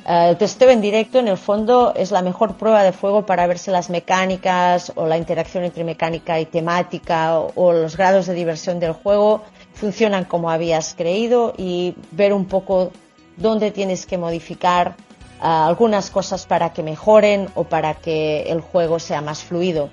Eh, 0.09 0.29
el 0.29 0.37
testeo 0.37 0.71
en 0.71 0.81
directo, 0.81 1.19
en 1.19 1.27
el 1.27 1.37
fondo, 1.37 1.93
es 1.95 2.09
la 2.09 2.23
mejor 2.23 2.55
prueba 2.55 2.81
de 2.81 2.93
fuego 2.93 3.27
para 3.27 3.45
ver 3.45 3.59
si 3.59 3.69
las 3.69 3.91
mecánicas 3.91 4.91
o 4.95 5.05
la 5.05 5.19
interacción 5.19 5.63
entre 5.63 5.83
mecánica 5.83 6.39
y 6.39 6.47
temática 6.47 7.37
o, 7.37 7.73
los 7.73 7.95
grados 7.95 8.25
de 8.25 8.33
diversión 8.33 8.79
del 8.79 8.93
juego 8.93 9.43
funcionan 9.75 10.25
como 10.25 10.49
habías 10.49 10.95
creído 10.95 11.53
y 11.55 11.93
ver 12.09 12.33
un 12.33 12.45
poco 12.45 12.91
dónde 13.37 13.69
tienes 13.69 14.07
que 14.07 14.17
modificar 14.17 14.95
eh, 14.97 15.41
algunas 15.41 16.09
cosas 16.09 16.47
para 16.47 16.73
que 16.73 16.81
mejoren 16.81 17.47
o 17.53 17.65
para 17.65 17.93
que 17.93 18.51
el 18.51 18.61
juego 18.61 18.97
sea 18.97 19.21
más 19.21 19.43
fluido. 19.43 19.91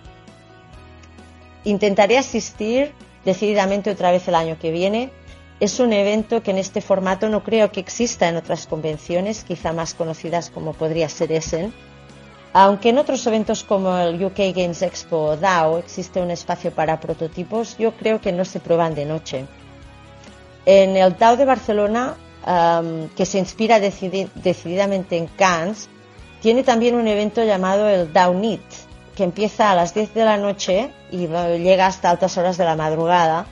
Intentaré 1.64 2.16
asistir 2.16 2.94
decididamente 3.26 3.90
otra 3.90 4.12
vez 4.12 4.26
el 4.28 4.34
año 4.34 4.56
que 4.58 4.70
viene 4.70 5.10
es 5.58 5.80
un 5.80 5.92
evento 5.92 6.42
que 6.42 6.50
en 6.50 6.58
este 6.58 6.80
formato 6.80 7.28
no 7.28 7.42
creo 7.42 7.72
que 7.72 7.80
exista 7.80 8.28
en 8.28 8.36
otras 8.36 8.66
convenciones, 8.66 9.44
quizá 9.44 9.72
más 9.72 9.94
conocidas 9.94 10.50
como 10.50 10.74
podría 10.74 11.08
ser 11.08 11.32
Essen, 11.32 11.72
aunque 12.52 12.90
en 12.90 12.98
otros 12.98 13.26
eventos 13.26 13.64
como 13.64 13.96
el 13.96 14.22
UK 14.22 14.54
Games 14.54 14.82
Expo 14.82 15.16
o 15.16 15.36
DAO 15.36 15.78
existe 15.78 16.20
un 16.20 16.30
espacio 16.30 16.70
para 16.72 17.00
prototipos, 17.00 17.76
yo 17.78 17.92
creo 17.92 18.20
que 18.20 18.32
no 18.32 18.44
se 18.44 18.60
prueban 18.60 18.94
de 18.94 19.04
noche. 19.04 19.46
En 20.64 20.96
el 20.96 21.16
DAO 21.16 21.36
de 21.36 21.44
Barcelona, 21.44 22.16
que 23.16 23.26
se 23.26 23.38
inspira 23.38 23.80
decididamente 23.80 25.16
en 25.16 25.26
Cannes, 25.26 25.88
tiene 26.40 26.62
también 26.62 26.94
un 26.94 27.08
evento 27.08 27.44
llamado 27.44 27.88
el 27.88 28.12
DAO 28.12 28.34
NIT, 28.34 28.62
que 29.14 29.24
empieza 29.24 29.70
a 29.70 29.74
las 29.74 29.94
10 29.94 30.14
de 30.14 30.24
la 30.24 30.36
noche 30.36 30.90
y 31.10 31.26
llega 31.26 31.86
hasta 31.86 32.10
altas 32.10 32.36
horas 32.36 32.56
de 32.56 32.64
la 32.64 32.76
madrugada 32.76 33.46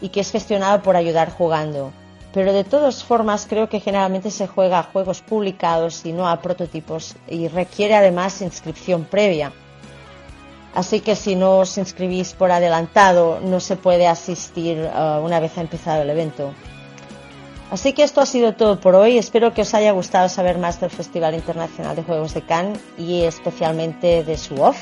y 0.00 0.10
que 0.10 0.20
es 0.20 0.30
gestionado 0.30 0.82
por 0.82 0.96
ayudar 0.96 1.30
jugando. 1.30 1.92
Pero 2.32 2.52
de 2.52 2.64
todas 2.64 3.04
formas 3.04 3.46
creo 3.48 3.68
que 3.68 3.80
generalmente 3.80 4.30
se 4.30 4.46
juega 4.46 4.78
a 4.78 4.82
juegos 4.84 5.22
publicados 5.22 6.04
y 6.04 6.12
no 6.12 6.28
a 6.28 6.40
prototipos 6.40 7.16
y 7.26 7.48
requiere 7.48 7.94
además 7.94 8.42
inscripción 8.42 9.04
previa. 9.04 9.52
Así 10.74 11.00
que 11.00 11.16
si 11.16 11.34
no 11.34 11.58
os 11.58 11.78
inscribís 11.78 12.34
por 12.34 12.52
adelantado 12.52 13.40
no 13.40 13.58
se 13.58 13.76
puede 13.76 14.06
asistir 14.06 14.78
uh, 14.78 15.24
una 15.24 15.40
vez 15.40 15.56
ha 15.56 15.62
empezado 15.62 16.02
el 16.02 16.10
evento. 16.10 16.52
Así 17.70 17.92
que 17.92 18.02
esto 18.02 18.20
ha 18.20 18.26
sido 18.26 18.54
todo 18.54 18.80
por 18.80 18.94
hoy. 18.94 19.18
Espero 19.18 19.52
que 19.52 19.62
os 19.62 19.74
haya 19.74 19.92
gustado 19.92 20.28
saber 20.28 20.58
más 20.58 20.80
del 20.80 20.90
Festival 20.90 21.34
Internacional 21.34 21.96
de 21.96 22.02
Juegos 22.02 22.32
de 22.32 22.42
Cannes 22.42 22.80
y 22.96 23.22
especialmente 23.22 24.24
de 24.24 24.38
su 24.38 24.54
off. 24.62 24.78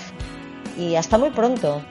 Y 0.79 0.94
hasta 0.94 1.18
muy 1.18 1.31
pronto. 1.31 1.83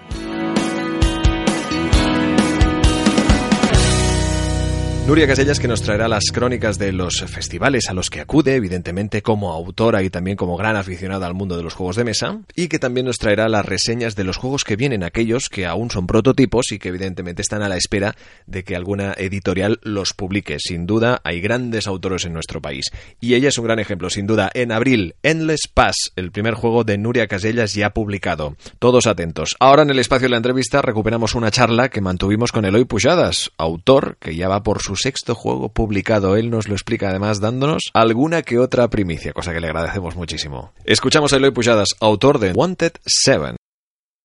Nuria 5.07 5.27
Casellas 5.27 5.59
que 5.59 5.67
nos 5.67 5.83
traerá 5.83 6.07
las 6.07 6.31
crónicas 6.33 6.79
de 6.79 6.91
los 6.91 7.23
festivales 7.27 7.89
a 7.89 7.93
los 7.93 8.09
que 8.09 8.21
acude, 8.21 8.55
evidentemente 8.55 9.21
como 9.21 9.53
autora 9.53 10.01
y 10.01 10.09
también 10.09 10.35
como 10.35 10.57
gran 10.57 10.75
aficionada 10.75 11.27
al 11.27 11.35
mundo 11.35 11.55
de 11.55 11.61
los 11.61 11.75
juegos 11.75 11.95
de 11.95 12.03
mesa, 12.03 12.39
y 12.55 12.69
que 12.69 12.79
también 12.79 13.05
nos 13.05 13.19
traerá 13.19 13.47
las 13.47 13.67
reseñas 13.67 14.15
de 14.15 14.23
los 14.23 14.37
juegos 14.37 14.63
que 14.63 14.75
vienen, 14.75 15.03
aquellos 15.03 15.47
que 15.47 15.67
aún 15.67 15.91
son 15.91 16.07
prototipos 16.07 16.71
y 16.71 16.79
que 16.79 16.89
evidentemente 16.89 17.43
están 17.43 17.61
a 17.61 17.69
la 17.69 17.77
espera 17.77 18.15
de 18.47 18.63
que 18.63 18.75
alguna 18.75 19.13
editorial 19.15 19.79
los 19.83 20.13
publique. 20.13 20.57
Sin 20.57 20.87
duda 20.87 21.21
hay 21.23 21.39
grandes 21.39 21.85
autores 21.85 22.25
en 22.25 22.33
nuestro 22.33 22.59
país. 22.59 22.87
Y 23.21 23.35
ella 23.35 23.49
es 23.49 23.59
un 23.59 23.65
gran 23.65 23.77
ejemplo, 23.77 24.09
sin 24.09 24.25
duda. 24.25 24.49
En 24.55 24.71
abril, 24.71 25.13
Endless 25.21 25.67
Pass, 25.71 26.13
el 26.15 26.31
primer 26.31 26.55
juego 26.55 26.83
de 26.83 26.97
Nuria 26.97 27.27
Casellas 27.27 27.75
ya 27.75 27.91
publicado. 27.91 28.55
Todos 28.79 29.05
atentos. 29.05 29.55
Ahora 29.59 29.83
en 29.83 29.91
el 29.91 29.99
espacio 29.99 30.25
de 30.25 30.31
la 30.31 30.37
entrevista 30.37 30.81
recuperamos 30.81 31.35
una 31.35 31.51
charla 31.51 31.89
que 31.89 32.01
mantuvimos 32.01 32.51
con 32.51 32.65
Eloy 32.65 32.85
Pujadas, 32.85 33.51
autor 33.59 34.17
que 34.19 34.35
ya 34.35 34.49
va 34.49 34.63
por 34.63 34.81
su 34.81 34.94
sexto 34.95 35.35
juego 35.35 35.69
publicado. 35.69 36.35
Él 36.35 36.49
nos 36.49 36.67
lo 36.67 36.75
explica 36.75 37.09
además 37.09 37.39
dándonos 37.39 37.91
alguna 37.93 38.41
que 38.41 38.59
otra 38.59 38.87
primicia, 38.89 39.33
cosa 39.33 39.53
que 39.53 39.59
le 39.59 39.67
agradecemos 39.67 40.15
muchísimo. 40.15 40.73
Escuchamos 40.83 41.33
a 41.33 41.37
Eloy 41.37 41.51
Pujadas, 41.51 41.89
autor 41.99 42.39
de 42.39 42.51
Wanted 42.53 42.93
7. 43.05 43.55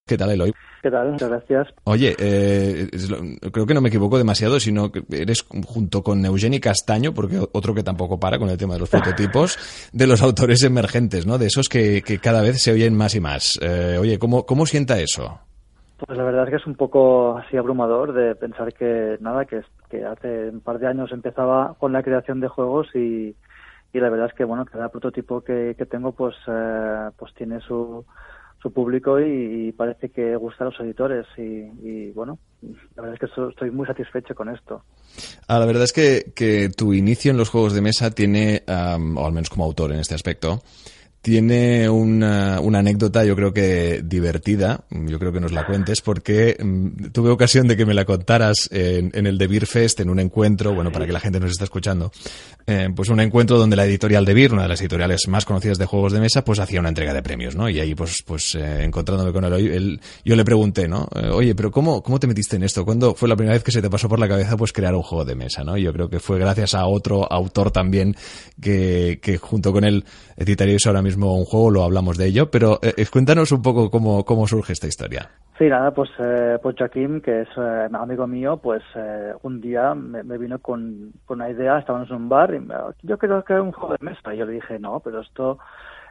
¿Qué 0.06 0.18
tal, 0.18 0.30
Eloy? 0.30 0.52
¿Qué 0.82 0.90
tal? 0.90 1.12
Muchas 1.12 1.28
gracias. 1.28 1.68
Oye, 1.84 2.16
eh, 2.18 2.88
creo 3.52 3.66
que 3.66 3.74
no 3.74 3.80
me 3.80 3.90
equivoco 3.90 4.16
demasiado, 4.16 4.58
sino 4.58 4.90
que 4.90 5.04
eres 5.10 5.42
junto 5.42 6.02
con 6.02 6.24
Eugeni 6.24 6.58
Castaño, 6.58 7.12
porque 7.12 7.38
otro 7.52 7.74
que 7.74 7.82
tampoco 7.82 8.18
para 8.18 8.38
con 8.38 8.48
el 8.48 8.56
tema 8.56 8.74
de 8.74 8.80
los 8.80 8.88
prototipos, 8.88 9.58
de 9.92 10.06
los 10.06 10.22
autores 10.22 10.62
emergentes, 10.62 11.26
¿no? 11.26 11.38
De 11.38 11.46
esos 11.46 11.68
que, 11.68 12.02
cada 12.22 12.40
vez 12.40 12.62
se 12.62 12.72
oyen 12.72 12.96
más 12.96 13.14
y 13.14 13.20
más. 13.20 13.58
Eh, 13.60 13.98
oye, 14.00 14.18
¿cómo, 14.18 14.46
¿cómo 14.46 14.66
sienta 14.66 14.98
eso? 14.98 15.38
Pues 16.06 16.16
la 16.16 16.24
verdad 16.24 16.44
es 16.44 16.50
que 16.50 16.56
es 16.56 16.66
un 16.66 16.76
poco 16.76 17.36
así 17.38 17.56
abrumador 17.56 18.12
de 18.12 18.34
pensar 18.34 18.72
que 18.72 19.18
nada, 19.20 19.44
que, 19.44 19.62
hace 20.04 20.48
un 20.48 20.60
par 20.60 20.78
de 20.78 20.86
años 20.86 21.12
empezaba 21.12 21.74
con 21.78 21.92
la 21.92 22.02
creación 22.02 22.40
de 22.40 22.48
juegos 22.48 22.88
y, 22.94 23.36
y 23.92 24.00
la 24.00 24.08
verdad 24.08 24.28
es 24.28 24.34
que 24.34 24.44
bueno, 24.44 24.64
cada 24.64 24.88
prototipo 24.88 25.42
que, 25.42 25.76
tengo 25.90 26.12
pues, 26.12 26.34
eh, 26.46 27.10
pues 27.18 27.34
tiene 27.34 27.60
su, 27.60 28.04
su 28.62 28.72
público 28.72 29.20
y, 29.20 29.72
parece 29.72 30.08
que 30.08 30.36
gusta 30.36 30.64
a 30.64 30.68
los 30.68 30.80
editores 30.80 31.26
y, 31.36 32.10
bueno, 32.12 32.38
la 32.96 33.02
verdad 33.02 33.18
es 33.20 33.30
que 33.30 33.42
estoy 33.48 33.70
muy 33.70 33.86
satisfecho 33.86 34.34
con 34.34 34.48
esto. 34.48 34.82
Ah, 35.48 35.58
la 35.58 35.66
verdad 35.66 35.84
es 35.84 35.92
que, 35.92 36.32
que 36.34 36.70
tu 36.70 36.94
inicio 36.94 37.30
en 37.30 37.36
los 37.36 37.50
juegos 37.50 37.74
de 37.74 37.82
mesa 37.82 38.10
tiene, 38.10 38.62
o 38.66 39.26
al 39.26 39.32
menos 39.32 39.50
como 39.50 39.64
autor 39.64 39.92
en 39.92 40.00
este 40.00 40.14
aspecto, 40.14 40.62
tiene 41.22 41.88
una, 41.90 42.56
anécdota, 42.56 43.24
yo 43.24 43.36
creo 43.36 43.52
que 43.52 44.00
divertida, 44.02 44.84
yo 44.90 45.18
creo 45.18 45.32
que 45.32 45.40
nos 45.40 45.52
la 45.52 45.66
cuentes, 45.66 46.00
porque 46.00 46.56
mm, 46.58 47.08
tuve 47.12 47.30
ocasión 47.30 47.68
de 47.68 47.76
que 47.76 47.84
me 47.84 47.92
la 47.92 48.06
contaras 48.06 48.68
en, 48.72 49.10
en, 49.14 49.26
el 49.26 49.36
de 49.36 49.46
Beer 49.46 49.66
Fest, 49.66 50.00
en 50.00 50.08
un 50.08 50.18
encuentro, 50.18 50.74
bueno, 50.74 50.90
para 50.90 51.06
que 51.06 51.12
la 51.12 51.20
gente 51.20 51.38
nos 51.38 51.50
esté 51.50 51.64
escuchando, 51.64 52.10
eh, 52.66 52.88
pues 52.94 53.08
un 53.10 53.20
encuentro 53.20 53.58
donde 53.58 53.76
la 53.76 53.84
editorial 53.84 54.24
de 54.24 54.32
Beer, 54.32 54.52
una 54.52 54.62
de 54.62 54.68
las 54.68 54.80
editoriales 54.80 55.28
más 55.28 55.44
conocidas 55.44 55.76
de 55.76 55.84
juegos 55.84 56.12
de 56.12 56.20
mesa, 56.20 56.44
pues 56.44 56.58
hacía 56.58 56.80
una 56.80 56.88
entrega 56.88 57.12
de 57.12 57.22
premios, 57.22 57.54
¿no? 57.54 57.68
Y 57.68 57.80
ahí, 57.80 57.94
pues, 57.94 58.22
pues 58.24 58.54
eh, 58.54 58.84
encontrándome 58.84 59.32
con 59.32 59.44
él, 59.44 59.52
él, 59.52 60.00
yo 60.24 60.36
le 60.36 60.44
pregunté, 60.44 60.88
¿no? 60.88 61.08
Eh, 61.14 61.28
Oye, 61.30 61.54
pero 61.54 61.70
¿cómo, 61.70 62.02
¿cómo 62.02 62.18
te 62.18 62.26
metiste 62.26 62.56
en 62.56 62.62
esto? 62.62 62.84
¿Cuándo 62.84 63.14
fue 63.14 63.28
la 63.28 63.36
primera 63.36 63.54
vez 63.54 63.64
que 63.64 63.72
se 63.72 63.82
te 63.82 63.90
pasó 63.90 64.08
por 64.08 64.18
la 64.18 64.28
cabeza, 64.28 64.56
pues, 64.56 64.72
crear 64.72 64.94
un 64.94 65.02
juego 65.02 65.24
de 65.24 65.34
mesa, 65.34 65.64
¿no? 65.64 65.76
Yo 65.76 65.92
creo 65.92 66.08
que 66.08 66.20
fue 66.20 66.38
gracias 66.38 66.74
a 66.74 66.86
otro 66.86 67.30
autor 67.30 67.72
también 67.72 68.16
que, 68.60 69.18
que 69.20 69.36
junto 69.36 69.72
con 69.72 69.84
él 69.84 70.04
editaríais 70.36 70.86
ahora 70.86 71.02
mismo 71.02 71.09
un 71.16 71.44
juego, 71.44 71.70
lo 71.70 71.82
hablamos 71.82 72.18
de 72.18 72.26
ello, 72.26 72.50
pero 72.50 72.78
eh, 72.82 73.06
cuéntanos 73.10 73.52
un 73.52 73.62
poco 73.62 73.90
cómo, 73.90 74.24
cómo 74.24 74.46
surge 74.46 74.72
esta 74.72 74.86
historia. 74.86 75.30
Sí, 75.60 75.68
nada, 75.68 75.90
pues, 75.90 76.08
eh, 76.18 76.56
pues 76.62 76.74
Joaquín, 76.78 77.20
que 77.20 77.42
es 77.42 77.48
eh, 77.54 77.88
amigo 77.92 78.26
mío, 78.26 78.56
pues 78.56 78.82
eh, 78.94 79.34
un 79.42 79.60
día 79.60 79.94
me, 79.94 80.22
vino 80.38 80.58
con, 80.58 81.12
con, 81.26 81.36
una 81.42 81.50
idea, 81.50 81.78
estábamos 81.78 82.08
en 82.08 82.16
un 82.16 82.28
bar 82.30 82.54
y 82.54 82.60
me, 82.60 82.74
yo 83.02 83.18
quiero 83.18 83.44
crear 83.44 83.60
un 83.60 83.72
juego 83.72 83.92
de 83.92 84.02
mesa. 84.02 84.32
Y 84.32 84.38
yo 84.38 84.46
le 84.46 84.52
dije, 84.52 84.78
no, 84.78 85.00
pero 85.00 85.20
esto 85.20 85.58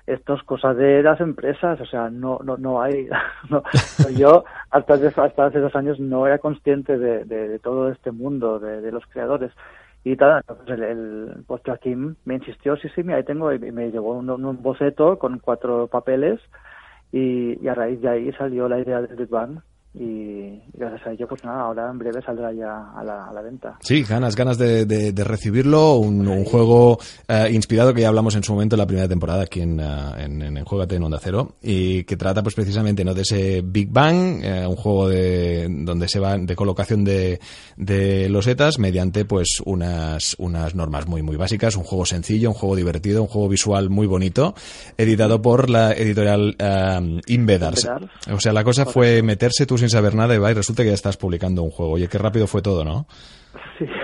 esto 0.05 0.35
es 0.35 0.43
cosa 0.43 0.75
de 0.75 1.01
las 1.01 1.19
empresas, 1.19 1.81
o 1.81 1.85
sea, 1.87 2.11
no 2.11 2.39
no 2.43 2.57
no 2.57 2.79
hay. 2.79 3.09
yo 4.15 4.43
hasta 4.69 4.93
hace, 4.93 5.07
hasta 5.07 5.45
hace 5.47 5.57
dos 5.57 5.75
años 5.75 5.99
no 5.99 6.27
era 6.27 6.37
consciente 6.37 6.99
de, 6.99 7.25
de, 7.25 7.57
todo 7.57 7.89
este 7.89 8.11
mundo, 8.11 8.59
de 8.59 8.91
los 8.91 9.03
creadores. 9.07 9.51
Y 10.03 10.15
tal, 10.15 10.37
entonces 10.47 10.69
el, 10.79 10.83
el 10.83 11.43
pues 11.45 11.61
Joaquín 11.65 12.17
me 12.25 12.35
insistió, 12.35 12.77
sí, 12.77 12.87
sí, 12.95 13.03
mira, 13.03 13.17
ahí 13.17 13.23
tengo, 13.23 13.51
y 13.51 13.59
me 13.59 13.91
llevó 13.91 14.13
un, 14.13 14.29
un 14.29 14.61
boceto 14.61 15.19
con 15.19 15.39
cuatro 15.39 15.87
papeles 15.87 16.39
y, 17.11 17.63
y, 17.63 17.67
a 17.67 17.75
raíz 17.75 18.01
de 18.01 18.09
ahí 18.09 18.31
salió 18.33 18.69
la 18.69 18.79
idea 18.79 19.01
del 19.01 19.15
Big 19.17 19.29
Bang 19.29 19.59
y 19.91 20.61
gracias 20.73 21.07
a 21.07 21.11
ello 21.11 21.27
pues 21.27 21.43
nada 21.43 21.61
ahora 21.61 21.89
en 21.89 21.97
breve 21.97 22.21
saldrá 22.21 22.53
ya 22.53 22.91
a 22.95 23.03
la, 23.03 23.25
a 23.25 23.33
la 23.33 23.41
venta. 23.41 23.77
Sí 23.81 24.03
ganas 24.03 24.35
ganas 24.35 24.57
de, 24.59 24.85
de, 24.85 25.11
de 25.11 25.23
recibirlo. 25.23 25.95
Un, 25.95 26.27
un 26.27 26.45
juego 26.45 26.99
uh, 27.27 27.47
inspirado 27.51 27.93
que 27.93 28.01
ya 28.01 28.09
hablamos 28.09 28.35
en 28.35 28.43
su 28.43 28.53
momento 28.53 28.75
en 28.75 28.79
la 28.79 28.85
primera 28.85 29.07
temporada 29.07 29.43
aquí 29.43 29.61
en, 29.61 29.79
uh, 29.79 30.15
en, 30.17 30.41
en, 30.43 30.57
en 30.57 30.63
Juegate 30.65 30.95
en 30.95 31.03
Onda 31.03 31.19
Cero 31.19 31.55
y 31.61 32.03
que 32.03 32.17
trata 32.17 32.43
pues 32.43 32.53
precisamente 32.53 33.03
no 33.03 33.15
de 33.15 33.23
ese 33.23 33.61
Big 33.65 33.89
Bang 33.91 34.43
uh, 34.43 34.69
un 34.69 34.75
juego 34.75 35.09
de 35.09 35.67
donde 35.69 36.07
se 36.07 36.19
va 36.19 36.37
de 36.37 36.55
colocación 36.55 37.03
de, 37.03 37.39
de 37.75 38.29
losetas 38.29 38.77
mediante 38.77 39.25
pues 39.25 39.61
unas 39.65 40.35
unas 40.37 40.75
normas 40.75 41.07
muy 41.07 41.23
muy 41.23 41.35
básicas. 41.35 41.75
Un 41.75 41.83
juego 41.83 42.05
sencillo 42.05 42.49
un 42.49 42.55
juego 42.55 42.75
divertido 42.75 43.23
un 43.23 43.27
juego 43.27 43.49
visual 43.49 43.89
muy 43.89 44.05
bonito 44.05 44.53
editado 44.97 45.41
por 45.41 45.69
la 45.69 45.93
editorial 45.93 46.55
Invedars 47.25 47.89
o 48.31 48.39
sea 48.39 48.53
la 48.53 48.63
cosa 48.63 48.85
fue 48.85 49.23
meterse 49.23 49.65
tus 49.65 49.78
sin 49.79 49.89
saber 49.89 50.15
nada 50.15 50.35
y 50.35 50.37
va 50.37 50.51
y 50.51 50.53
resulta 50.53 50.83
que 50.83 50.89
ya 50.89 50.95
estás 50.95 51.17
publicando 51.17 51.63
un 51.63 51.71
juego. 51.71 51.93
Oye, 51.93 52.07
qué 52.07 52.17
rápido 52.17 52.47
fue 52.47 52.61
todo, 52.61 52.83
¿no? 52.83 53.05
Sí. 53.77 53.85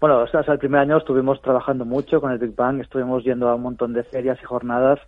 Bueno, 0.00 0.20
o 0.20 0.28
sea, 0.28 0.42
el 0.46 0.60
primer 0.60 0.80
año 0.80 0.98
estuvimos 0.98 1.42
trabajando 1.42 1.84
mucho 1.84 2.20
con 2.20 2.30
el 2.30 2.38
Big 2.38 2.54
Bang, 2.54 2.80
estuvimos 2.80 3.24
yendo 3.24 3.48
a 3.48 3.56
un 3.56 3.62
montón 3.62 3.92
de 3.92 4.04
ferias 4.04 4.38
y 4.40 4.44
jornadas 4.44 5.00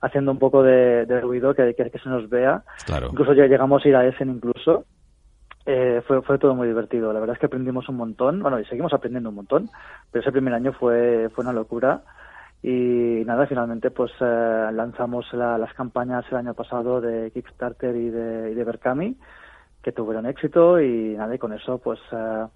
haciendo 0.00 0.32
un 0.32 0.40
poco 0.40 0.64
de, 0.64 1.06
de 1.06 1.20
ruido, 1.20 1.54
que, 1.54 1.72
que, 1.74 1.88
que, 1.88 1.98
se 2.00 2.08
nos 2.08 2.28
vea. 2.28 2.62
Claro. 2.84 3.10
Incluso 3.12 3.32
ya 3.32 3.46
llegamos 3.46 3.84
a 3.84 3.88
ir 3.88 3.94
a 3.94 4.06
Essen 4.06 4.30
incluso. 4.30 4.84
Eh, 5.66 6.02
fue, 6.06 6.20
fue 6.22 6.38
todo 6.38 6.54
muy 6.54 6.68
divertido. 6.68 7.12
La 7.12 7.20
verdad 7.20 7.34
es 7.34 7.40
que 7.40 7.46
aprendimos 7.46 7.88
un 7.88 7.96
montón. 7.96 8.42
Bueno, 8.42 8.60
y 8.60 8.64
seguimos 8.66 8.92
aprendiendo 8.92 9.30
un 9.30 9.36
montón, 9.36 9.70
pero 10.10 10.22
ese 10.22 10.32
primer 10.32 10.52
año 10.52 10.72
fue, 10.72 11.30
fue 11.34 11.42
una 11.42 11.54
locura. 11.54 12.02
Y 12.66 13.22
nada, 13.26 13.46
finalmente 13.46 13.90
pues 13.90 14.10
eh, 14.22 14.70
lanzamos 14.72 15.30
la, 15.34 15.58
las 15.58 15.74
campañas 15.74 16.24
el 16.30 16.38
año 16.38 16.54
pasado 16.54 16.98
de 16.98 17.30
Kickstarter 17.30 17.94
y 17.94 18.08
de, 18.08 18.52
y 18.52 18.54
de 18.54 18.64
Berkami, 18.64 19.18
que 19.82 19.92
tuvieron 19.92 20.24
éxito 20.24 20.80
y 20.80 21.14
nada, 21.14 21.34
y 21.34 21.38
con 21.38 21.52
eso 21.52 21.76
pues 21.76 22.00
eh, 22.10 22.46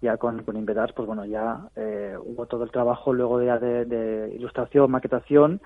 ya 0.00 0.16
con, 0.16 0.44
con 0.44 0.56
Invedars 0.56 0.94
pues 0.94 1.06
bueno, 1.06 1.26
ya 1.26 1.68
eh, 1.76 2.16
hubo 2.24 2.46
todo 2.46 2.64
el 2.64 2.70
trabajo 2.70 3.12
luego 3.12 3.38
de, 3.38 3.58
de, 3.58 3.84
de, 3.84 4.34
ilustración, 4.34 4.90
maquetación 4.90 5.60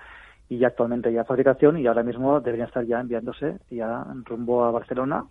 y 0.49 0.57
ya 0.57 0.67
actualmente 0.67 1.13
ya 1.13 1.23
fabricación 1.23 1.77
y 1.77 1.87
ahora 1.87 2.03
mismo 2.03 2.41
deberían 2.41 2.67
estar 2.67 2.83
ya 2.83 2.99
enviándose 2.99 3.59
ya 3.69 4.05
rumbo 4.25 4.65
a 4.65 4.71
Barcelona 4.71 5.23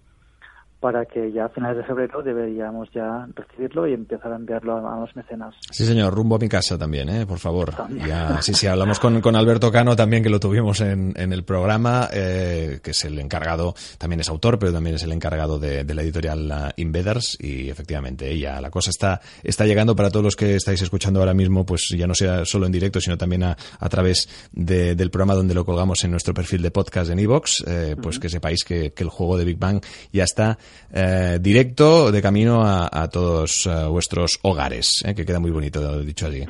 para 0.84 1.06
que 1.06 1.32
ya 1.32 1.46
a 1.46 1.48
finales 1.48 1.78
de 1.78 1.84
febrero 1.84 2.22
deberíamos 2.22 2.90
ya 2.94 3.26
recibirlo 3.34 3.88
y 3.88 3.94
empezar 3.94 4.30
a 4.34 4.36
enviarlo 4.36 4.76
a, 4.76 4.94
a 4.94 5.00
los 5.00 5.16
mecenas. 5.16 5.54
Sí, 5.70 5.86
señor, 5.86 6.12
rumbo 6.12 6.36
a 6.36 6.38
mi 6.38 6.46
casa 6.46 6.76
también, 6.76 7.08
¿eh? 7.08 7.24
por 7.24 7.38
favor. 7.38 7.72
Ya, 8.06 8.42
sí, 8.42 8.52
sí, 8.52 8.66
hablamos 8.66 9.00
con, 9.00 9.22
con 9.22 9.34
Alberto 9.34 9.72
Cano 9.72 9.96
también, 9.96 10.22
que 10.22 10.28
lo 10.28 10.38
tuvimos 10.40 10.82
en, 10.82 11.14
en 11.16 11.32
el 11.32 11.42
programa, 11.42 12.10
eh, 12.12 12.80
que 12.82 12.90
es 12.90 13.02
el 13.06 13.18
encargado, 13.18 13.74
también 13.96 14.20
es 14.20 14.28
autor, 14.28 14.58
pero 14.58 14.74
también 14.74 14.96
es 14.96 15.02
el 15.04 15.12
encargado 15.12 15.58
de, 15.58 15.84
de 15.84 15.94
la 15.94 16.02
editorial 16.02 16.74
Inveders, 16.76 17.38
y 17.40 17.70
efectivamente, 17.70 18.38
ya 18.38 18.60
la 18.60 18.68
cosa 18.68 18.90
está, 18.90 19.22
está 19.42 19.64
llegando 19.64 19.96
para 19.96 20.10
todos 20.10 20.24
los 20.24 20.36
que 20.36 20.54
estáis 20.56 20.82
escuchando 20.82 21.20
ahora 21.20 21.32
mismo, 21.32 21.64
pues 21.64 21.88
ya 21.96 22.06
no 22.06 22.14
sea 22.14 22.44
solo 22.44 22.66
en 22.66 22.72
directo, 22.72 23.00
sino 23.00 23.16
también 23.16 23.44
a, 23.44 23.56
a 23.80 23.88
través 23.88 24.28
de, 24.52 24.94
del 24.94 25.10
programa 25.10 25.32
donde 25.34 25.54
lo 25.54 25.64
colgamos 25.64 26.04
en 26.04 26.10
nuestro 26.10 26.34
perfil 26.34 26.60
de 26.60 26.70
podcast 26.70 27.10
en 27.10 27.20
iVoox, 27.20 27.62
eh, 27.66 27.96
pues 28.02 28.16
uh 28.16 28.18
-huh. 28.18 28.22
que 28.22 28.28
sepáis 28.28 28.64
que, 28.64 28.92
que 28.92 29.02
el 29.02 29.08
juego 29.08 29.38
de 29.38 29.46
Big 29.46 29.58
Bang 29.58 29.80
ya 30.12 30.24
está 30.24 30.58
eh, 30.92 31.38
directo 31.40 32.12
de 32.12 32.22
camino 32.22 32.64
a, 32.64 32.88
a 32.90 33.08
todos 33.08 33.66
uh, 33.66 33.88
vuestros 33.90 34.38
hogares, 34.42 35.02
eh, 35.04 35.14
que 35.14 35.24
queda 35.24 35.40
muy 35.40 35.50
bonito 35.50 36.00
dicho 36.02 36.26
así. 36.26 36.44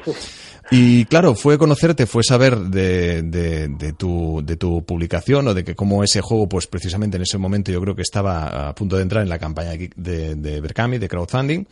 Y 0.70 1.04
claro, 1.06 1.34
fue 1.34 1.58
conocerte, 1.58 2.06
fue 2.06 2.22
saber 2.22 2.58
de, 2.58 3.22
de, 3.22 3.68
de, 3.68 3.92
tu, 3.92 4.40
de 4.44 4.56
tu 4.56 4.84
publicación 4.84 5.48
o 5.48 5.54
de 5.54 5.62
que 5.62 5.74
como 5.74 6.02
ese 6.02 6.20
juego, 6.20 6.48
pues 6.48 6.66
precisamente 6.66 7.16
en 7.16 7.22
ese 7.22 7.36
momento 7.38 7.70
yo 7.70 7.80
creo 7.80 7.94
que 7.94 8.02
estaba 8.02 8.68
a 8.68 8.74
punto 8.74 8.96
de 8.96 9.02
entrar 9.02 9.22
en 9.22 9.28
la 9.28 9.38
campaña 9.38 9.72
de, 9.72 10.34
de 10.34 10.60
Berkami, 10.60 10.98
de 10.98 11.08
crowdfunding, 11.08 11.64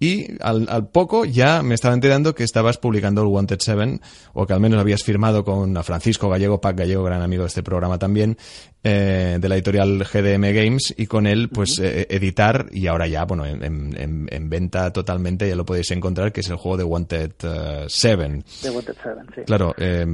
y 0.00 0.36
al, 0.42 0.66
al, 0.68 0.88
poco 0.88 1.24
ya 1.24 1.62
me 1.62 1.74
estaba 1.74 1.94
enterando 1.94 2.34
que 2.34 2.44
estabas 2.44 2.78
publicando 2.78 3.22
el 3.22 3.28
Wanted 3.28 3.60
Seven, 3.60 4.00
o 4.32 4.46
que 4.46 4.52
al 4.52 4.60
menos 4.60 4.80
habías 4.80 5.02
firmado 5.02 5.44
con 5.44 5.82
Francisco 5.84 6.28
Gallego, 6.28 6.60
Pac 6.60 6.76
Gallego, 6.76 7.04
gran 7.04 7.22
amigo 7.22 7.44
de 7.44 7.48
este 7.48 7.62
programa 7.62 7.98
también, 7.98 8.36
eh, 8.82 9.38
de 9.40 9.48
la 9.48 9.54
editorial 9.54 10.04
GDM 10.04 10.52
Games, 10.52 10.94
y 10.96 11.06
con 11.06 11.26
él, 11.26 11.48
pues, 11.48 11.78
uh 11.78 11.82
-huh. 11.82 11.86
eh, 11.86 12.06
editar, 12.10 12.66
y 12.72 12.86
ahora 12.86 13.06
ya, 13.06 13.24
bueno, 13.24 13.46
en, 13.46 13.62
en, 13.62 14.28
en, 14.30 14.50
venta 14.50 14.92
totalmente, 14.92 15.48
ya 15.48 15.56
lo 15.56 15.64
podéis 15.64 15.90
encontrar, 15.92 16.32
que 16.32 16.40
es 16.40 16.50
el 16.50 16.56
juego 16.56 16.76
de 16.76 16.84
Wanted 16.84 17.32
uh, 17.44 17.88
Seven. 17.88 18.44
De 18.62 18.70
Wanted 18.70 18.96
Seven, 19.02 19.26
sí. 19.34 19.42
Claro, 19.46 19.74
eh, 19.78 20.04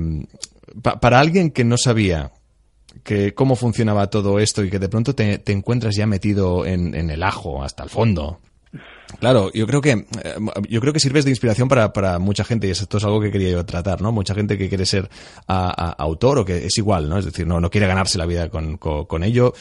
pa 0.83 1.01
para 1.01 1.19
alguien 1.19 1.51
que 1.51 1.65
no 1.65 1.77
sabía 1.77 2.31
que 3.03 3.35
cómo 3.35 3.57
funcionaba 3.57 4.09
todo 4.09 4.39
esto 4.39 4.63
y 4.63 4.71
que 4.71 4.79
de 4.79 4.89
pronto 4.89 5.15
te, 5.15 5.39
te 5.39 5.53
encuentras 5.53 5.97
ya 5.97 6.07
metido 6.07 6.67
en, 6.67 6.95
en 6.95 7.11
el 7.11 7.23
ajo 7.23 7.63
hasta 7.63 7.83
el 7.83 7.91
fondo, 7.91 8.41
Claro, 9.19 9.51
yo 9.53 9.67
creo 9.67 9.81
que 9.81 9.91
eh, 9.91 10.07
yo 10.69 10.81
creo 10.81 10.93
que 10.93 11.01
sirves 11.01 11.25
de 11.25 11.31
inspiración 11.31 11.69
para, 11.69 11.93
para 11.93 12.19
mucha 12.19 12.45
gente 12.45 12.69
y 12.69 12.71
esto 12.71 12.97
es 12.97 13.05
algo 13.05 13.21
que 13.21 13.31
quería 13.31 13.51
yo 13.51 13.67
tratar, 13.67 14.01
¿no? 14.01 14.13
Mucha 14.13 14.35
gente 14.35 14.57
que 14.57 14.69
quiere 14.69 14.87
ser 14.87 15.11
a, 15.47 15.69
a, 15.69 15.91
autor 15.93 16.39
o 16.39 16.45
que 16.45 16.67
es 16.67 16.79
igual, 16.79 17.09
¿no? 17.09 17.19
Es 17.19 17.25
decir, 17.25 17.47
no, 17.47 17.61
no 17.61 17.71
quiere 17.71 17.87
ganarse 17.87 18.19
la 18.19 18.27
vida 18.27 18.49
con, 18.49 18.77
con, 18.77 19.07
con, 19.07 19.25
ello. 19.25 19.53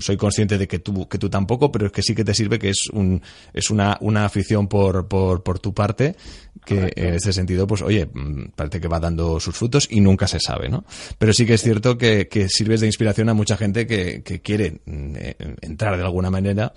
Soy 0.00 0.16
consciente 0.16 0.58
de 0.58 0.68
que 0.68 0.78
tú, 0.78 1.08
que 1.08 1.18
tú 1.18 1.30
tampoco, 1.30 1.72
pero 1.72 1.86
es 1.86 1.92
que 1.92 2.02
sí 2.02 2.14
que 2.14 2.24
te 2.24 2.34
sirve 2.34 2.58
que 2.58 2.70
es 2.70 2.88
un, 2.92 3.22
es 3.52 3.70
una, 3.70 3.96
una 4.00 4.24
afición 4.24 4.68
por, 4.68 5.08
por, 5.08 5.42
por 5.42 5.58
tu 5.58 5.72
parte 5.72 6.16
que 6.64 6.76
Correcto. 6.76 7.02
en 7.02 7.14
ese 7.14 7.32
sentido, 7.32 7.66
pues 7.66 7.82
oye, 7.82 8.06
mm, 8.06 8.50
parece 8.54 8.80
que 8.80 8.88
va 8.88 9.00
dando 9.00 9.40
sus 9.40 9.56
frutos 9.56 9.88
y 9.90 10.00
nunca 10.00 10.26
se 10.26 10.40
sabe, 10.40 10.68
¿no? 10.68 10.84
Pero 11.18 11.32
sí 11.32 11.46
que 11.46 11.54
es 11.54 11.62
cierto 11.62 11.98
que, 11.98 12.28
que 12.28 12.48
sirves 12.48 12.80
de 12.80 12.86
inspiración 12.86 13.28
a 13.28 13.34
mucha 13.34 13.56
gente 13.56 13.86
que, 13.86 14.22
que 14.22 14.40
quiere 14.40 14.80
mm, 14.84 15.16
eh, 15.16 15.36
entrar 15.60 15.96
de 15.96 16.02
alguna 16.02 16.30
manera 16.30 16.72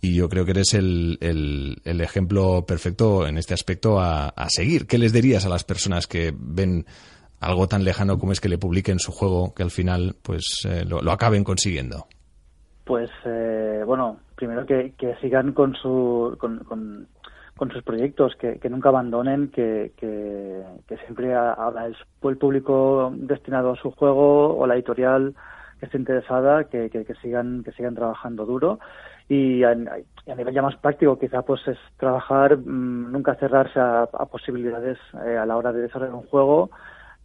y 0.00 0.14
yo 0.14 0.28
creo 0.28 0.44
que 0.44 0.52
eres 0.52 0.74
el, 0.74 1.18
el, 1.20 1.80
el 1.84 2.00
ejemplo 2.00 2.64
perfecto 2.66 3.26
en 3.26 3.38
este 3.38 3.54
aspecto 3.54 4.00
a, 4.00 4.28
a, 4.28 4.48
seguir. 4.48 4.86
¿Qué 4.86 4.98
les 4.98 5.12
dirías 5.12 5.44
a 5.44 5.48
las 5.48 5.64
personas 5.64 6.06
que 6.06 6.32
ven 6.36 6.86
algo 7.40 7.68
tan 7.68 7.84
lejano 7.84 8.18
como 8.18 8.32
es 8.32 8.40
que 8.40 8.48
le 8.48 8.58
publiquen 8.58 8.98
su 8.98 9.12
juego 9.12 9.54
que 9.54 9.62
al 9.62 9.70
final 9.70 10.16
pues 10.22 10.66
eh, 10.68 10.84
lo, 10.84 11.00
lo, 11.02 11.12
acaben 11.12 11.44
consiguiendo? 11.44 12.06
Pues 12.84 13.10
eh, 13.24 13.82
bueno, 13.84 14.18
primero 14.34 14.64
que, 14.66 14.94
que, 14.96 15.14
sigan 15.16 15.52
con 15.52 15.74
su 15.74 16.36
con, 16.38 16.60
con, 16.60 17.06
con 17.58 17.70
sus 17.70 17.82
proyectos, 17.82 18.34
que, 18.36 18.58
nunca 18.70 18.88
abandonen, 18.88 19.48
que, 19.48 19.92
siempre 21.04 21.34
habrá 21.34 21.84
el, 21.86 21.96
el 22.22 22.38
público 22.38 23.12
destinado 23.14 23.72
a 23.72 23.76
su 23.76 23.90
juego 23.90 24.56
o 24.56 24.66
la 24.66 24.74
editorial 24.74 25.34
que 25.78 25.86
esté 25.86 25.98
interesada, 25.98 26.64
que, 26.64 26.88
sigan 27.20 27.62
que 27.64 27.72
sigan 27.72 27.94
trabajando 27.94 28.46
duro. 28.46 28.78
Y 29.28 29.62
a, 29.64 29.70
a, 29.72 30.34
nivel 30.34 30.54
ya 30.54 30.62
más 30.62 30.76
práctico 30.76 31.18
quizá 31.18 31.42
pues 31.42 31.60
es 31.68 31.76
trabajar 31.98 32.56
mmm, 32.56 33.12
nunca 33.12 33.34
cerrarse 33.34 33.78
a, 33.78 34.04
a 34.04 34.26
posibilidades 34.26 34.98
eh, 35.26 35.36
a 35.36 35.44
la 35.44 35.56
hora 35.56 35.72
de 35.72 35.82
desarrollar 35.82 36.14
un 36.14 36.26
juego 36.28 36.70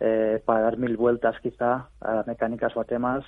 eh, 0.02 0.42
para 0.44 0.62
dar 0.62 0.78
mil 0.78 0.98
vueltas 0.98 1.40
quizá 1.40 1.88
a 2.02 2.24
mecánicas 2.28 2.76
o 2.76 2.82
a 2.82 2.84
temas 2.84 3.24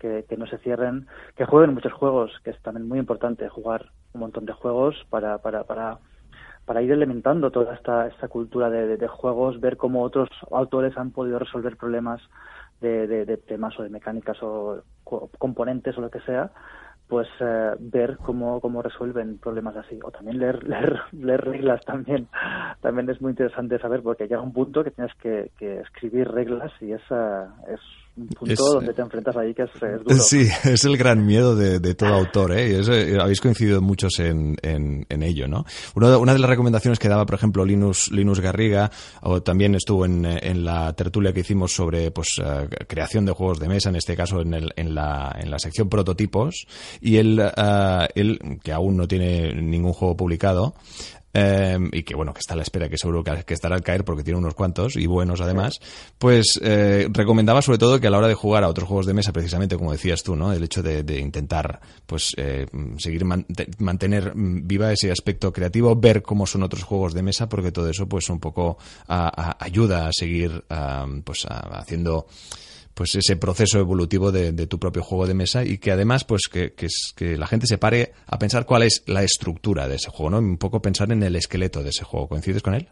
que, 0.00 0.24
que, 0.28 0.36
no 0.36 0.48
se 0.48 0.58
cierren 0.58 1.06
que 1.36 1.44
jueguen 1.44 1.74
muchos 1.74 1.92
juegos 1.92 2.32
que 2.42 2.50
es 2.50 2.60
también 2.62 2.88
muy 2.88 2.98
importante 2.98 3.48
jugar 3.48 3.86
un 4.12 4.22
montón 4.22 4.44
de 4.44 4.52
juegos 4.52 4.96
para 5.08 5.38
para 5.38 5.62
para 5.62 5.98
para 6.66 6.82
ir 6.82 6.92
alimentando 6.92 7.50
toda 7.50 7.74
esta, 7.74 8.08
esta 8.08 8.28
cultura 8.28 8.68
de, 8.68 8.96
de, 8.96 9.08
juegos, 9.08 9.60
ver 9.60 9.76
cómo 9.76 10.02
otros 10.02 10.28
autores 10.50 10.96
han 10.98 11.12
podido 11.12 11.38
resolver 11.38 11.76
problemas 11.76 12.20
de, 12.80 13.06
de 13.06 13.36
temas 13.38 13.78
o 13.78 13.82
de 13.82 13.88
mecánicas 13.88 14.36
o 14.42 14.82
componentes 15.38 15.96
o 15.96 16.00
lo 16.02 16.10
que 16.10 16.20
sea, 16.20 16.50
pues 17.08 17.28
eh, 17.40 17.74
ver 17.78 18.16
cómo, 18.18 18.60
cómo 18.60 18.82
resuelven 18.82 19.38
problemas 19.38 19.76
así. 19.76 19.98
O 20.02 20.10
también 20.10 20.38
leer, 20.38 20.64
leer 20.68 21.00
leer 21.12 21.44
reglas 21.44 21.84
también. 21.84 22.28
También 22.80 23.08
es 23.08 23.20
muy 23.20 23.30
interesante 23.30 23.78
saber 23.78 24.02
porque 24.02 24.26
llega 24.26 24.40
un 24.40 24.52
punto 24.52 24.82
que 24.82 24.90
tienes 24.90 25.14
que, 25.16 25.50
que 25.56 25.80
escribir 25.80 26.28
reglas 26.28 26.72
y 26.80 26.92
esa 26.92 27.54
es 27.68 27.80
un 28.16 28.28
punto 28.28 28.72
donde 28.72 28.94
te 28.94 29.02
enfrentas 29.02 29.36
ahí 29.36 29.52
que 29.52 29.62
es, 29.62 29.70
duro. 30.04 30.16
Sí, 30.16 30.48
es 30.64 30.84
el 30.84 30.96
gran 30.96 31.26
miedo 31.26 31.54
de, 31.54 31.78
de 31.80 31.94
todo 31.94 32.14
autor, 32.14 32.52
¿eh? 32.52 32.80
Eh, 32.80 33.18
habéis 33.20 33.40
coincidido 33.40 33.82
muchos 33.82 34.18
en, 34.18 34.56
en, 34.62 35.04
en 35.08 35.22
ello, 35.22 35.46
¿no? 35.46 35.64
Una, 35.94 36.16
una, 36.16 36.32
de 36.32 36.38
las 36.38 36.48
recomendaciones 36.48 36.98
que 36.98 37.08
daba, 37.08 37.26
por 37.26 37.34
ejemplo, 37.34 37.64
Linus, 37.64 38.10
Linus 38.10 38.40
Garriga, 38.40 38.90
o 39.20 39.42
también 39.42 39.74
estuvo 39.74 40.06
en, 40.06 40.24
en 40.24 40.64
la 40.64 40.94
tertulia 40.94 41.32
que 41.32 41.40
hicimos 41.40 41.72
sobre 41.72 42.10
pues 42.10 42.38
uh, 42.38 42.68
creación 42.86 43.26
de 43.26 43.32
juegos 43.32 43.60
de 43.60 43.68
mesa, 43.68 43.90
en 43.90 43.96
este 43.96 44.16
caso 44.16 44.40
en, 44.40 44.54
el, 44.54 44.72
en, 44.76 44.94
la, 44.94 45.36
en 45.38 45.50
la 45.50 45.58
sección 45.58 45.88
prototipos, 45.88 46.66
y 47.00 47.16
él, 47.16 47.38
uh, 47.40 48.06
él, 48.14 48.60
que 48.62 48.72
aún 48.72 48.96
no 48.96 49.06
tiene 49.06 49.52
ningún 49.54 49.92
juego 49.92 50.16
publicado, 50.16 50.74
eh, 51.38 51.76
y 51.92 52.02
que 52.02 52.14
bueno, 52.14 52.32
que 52.32 52.40
está 52.40 52.54
a 52.54 52.56
la 52.56 52.62
espera, 52.62 52.88
que 52.88 52.96
seguro 52.96 53.22
que, 53.22 53.44
que, 53.44 53.52
estará 53.52 53.74
al 53.74 53.82
caer 53.82 54.06
porque 54.06 54.24
tiene 54.24 54.38
unos 54.38 54.54
cuantos 54.54 54.96
y 54.96 55.04
buenos 55.04 55.42
además, 55.42 55.80
pues 56.16 56.58
eh, 56.62 57.08
recomendaba 57.10 57.60
sobre 57.60 57.76
todo 57.76 58.00
que 58.00 58.06
a 58.06 58.10
la 58.10 58.16
hora 58.16 58.28
de 58.28 58.32
jugar 58.32 58.64
a 58.64 58.68
otros 58.68 58.88
juegos 58.88 59.04
de 59.04 59.12
mesa, 59.12 59.34
precisamente 59.34 59.76
como 59.76 59.92
decías 59.92 60.22
tú, 60.22 60.34
¿no? 60.34 60.54
El 60.54 60.64
hecho 60.64 60.82
de, 60.82 61.20
intentar 61.20 61.78
pues 62.06 62.32
eh, 62.38 62.66
seguir 62.96 63.26
man 63.26 63.44
mantener 63.78 64.32
viva 64.34 64.90
ese 64.92 65.10
aspecto 65.10 65.52
creativo, 65.52 65.94
ver 65.94 66.22
cómo 66.22 66.46
son 66.46 66.62
otros 66.62 66.84
juegos 66.84 67.12
de 67.12 67.22
mesa, 67.22 67.50
porque 67.50 67.70
todo 67.70 67.90
eso 67.90 68.08
pues 68.08 68.30
un 68.30 68.40
poco 68.40 68.78
a, 69.06 69.62
ayuda 69.62 70.08
a 70.08 70.12
seguir 70.14 70.64
pues 71.22 71.46
haciendo 71.46 72.28
pues 72.96 73.14
ese 73.14 73.36
proceso 73.36 73.78
evolutivo 73.78 74.32
de, 74.32 74.66
tu 74.66 74.78
propio 74.78 75.02
juego 75.02 75.26
de 75.26 75.34
mesa 75.34 75.62
y 75.62 75.76
que 75.76 75.92
además 75.92 76.24
pues 76.24 76.48
que, 76.50 76.72
que, 76.72 76.86
que, 77.14 77.36
la 77.36 77.46
gente 77.46 77.66
se 77.66 77.76
pare 77.76 78.12
a 78.26 78.38
pensar 78.38 78.64
cuál 78.64 78.84
es 78.84 79.04
la 79.06 79.22
estructura 79.22 79.86
de 79.86 79.96
ese 79.96 80.10
juego, 80.10 80.30
¿no? 80.30 80.38
Un 80.38 80.56
poco 80.56 80.80
pensar 80.80 81.12
en 81.12 81.22
el 81.22 81.36
esqueleto 81.36 81.82
de 81.82 81.90
ese 81.90 82.04
juego. 82.04 82.26
¿Coincides 82.26 82.62
con 82.62 82.74
él? 82.74 82.88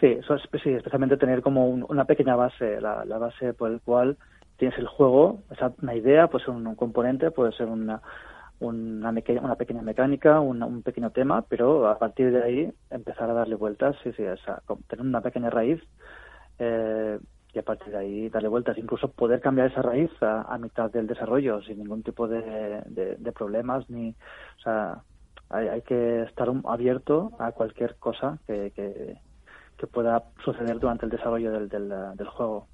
Sí, 0.00 0.06
eso 0.06 0.34
es, 0.34 0.42
sí 0.64 0.70
especialmente 0.70 1.16
tener 1.16 1.42
como 1.42 1.68
un, 1.68 1.86
una 1.88 2.04
pequeña 2.06 2.34
base, 2.34 2.80
la, 2.80 3.04
la, 3.04 3.18
base 3.18 3.54
por 3.54 3.70
el 3.70 3.80
cual 3.80 4.16
tienes 4.56 4.76
el 4.78 4.88
juego, 4.88 5.42
esa, 5.52 5.72
una 5.80 5.94
idea, 5.94 6.26
puede 6.26 6.50
un, 6.50 6.74
componente, 6.74 7.30
puede 7.30 7.52
ser 7.52 7.66
una, 7.66 8.02
una, 8.58 9.10
una 9.10 9.54
pequeña 9.54 9.82
mecánica, 9.82 10.40
un, 10.40 10.60
un, 10.64 10.82
pequeño 10.82 11.10
tema, 11.10 11.42
pero 11.42 11.88
a 11.88 11.98
partir 12.00 12.32
de 12.32 12.42
ahí 12.42 12.72
empezar 12.90 13.30
a 13.30 13.34
darle 13.34 13.54
vueltas, 13.54 13.94
sí, 14.02 14.10
sí, 14.16 14.24
esa, 14.24 14.60
tener 14.88 15.06
una 15.06 15.20
pequeña 15.20 15.50
raíz. 15.50 15.80
Eh, 16.58 17.18
y 17.56 17.58
a 17.58 17.62
partir 17.62 17.90
de 17.90 17.98
ahí 17.98 18.28
darle 18.28 18.48
vueltas, 18.48 18.76
incluso 18.76 19.08
poder 19.08 19.40
cambiar 19.40 19.70
esa 19.70 19.80
raíz 19.80 20.10
a, 20.20 20.58
mitad 20.58 20.90
del 20.90 21.06
desarrollo 21.06 21.62
sin 21.62 21.78
ningún 21.78 22.02
tipo 22.02 22.28
de, 22.28 22.82
de, 22.86 23.32
problemas 23.32 23.88
ni, 23.88 24.10
o 24.10 24.60
sea, 24.62 25.02
hay, 25.48 25.68
hay, 25.68 25.80
que 25.80 26.22
estar 26.24 26.48
abierto 26.66 27.32
a 27.38 27.52
cualquier 27.52 27.96
cosa 27.96 28.38
que, 28.46 28.72
que, 28.76 29.16
pueda 29.86 30.24
suceder 30.44 30.78
durante 30.78 31.06
el 31.06 31.12
desarrollo 31.12 31.52
del, 31.52 31.68
del 31.68 32.28
juego 32.28 32.66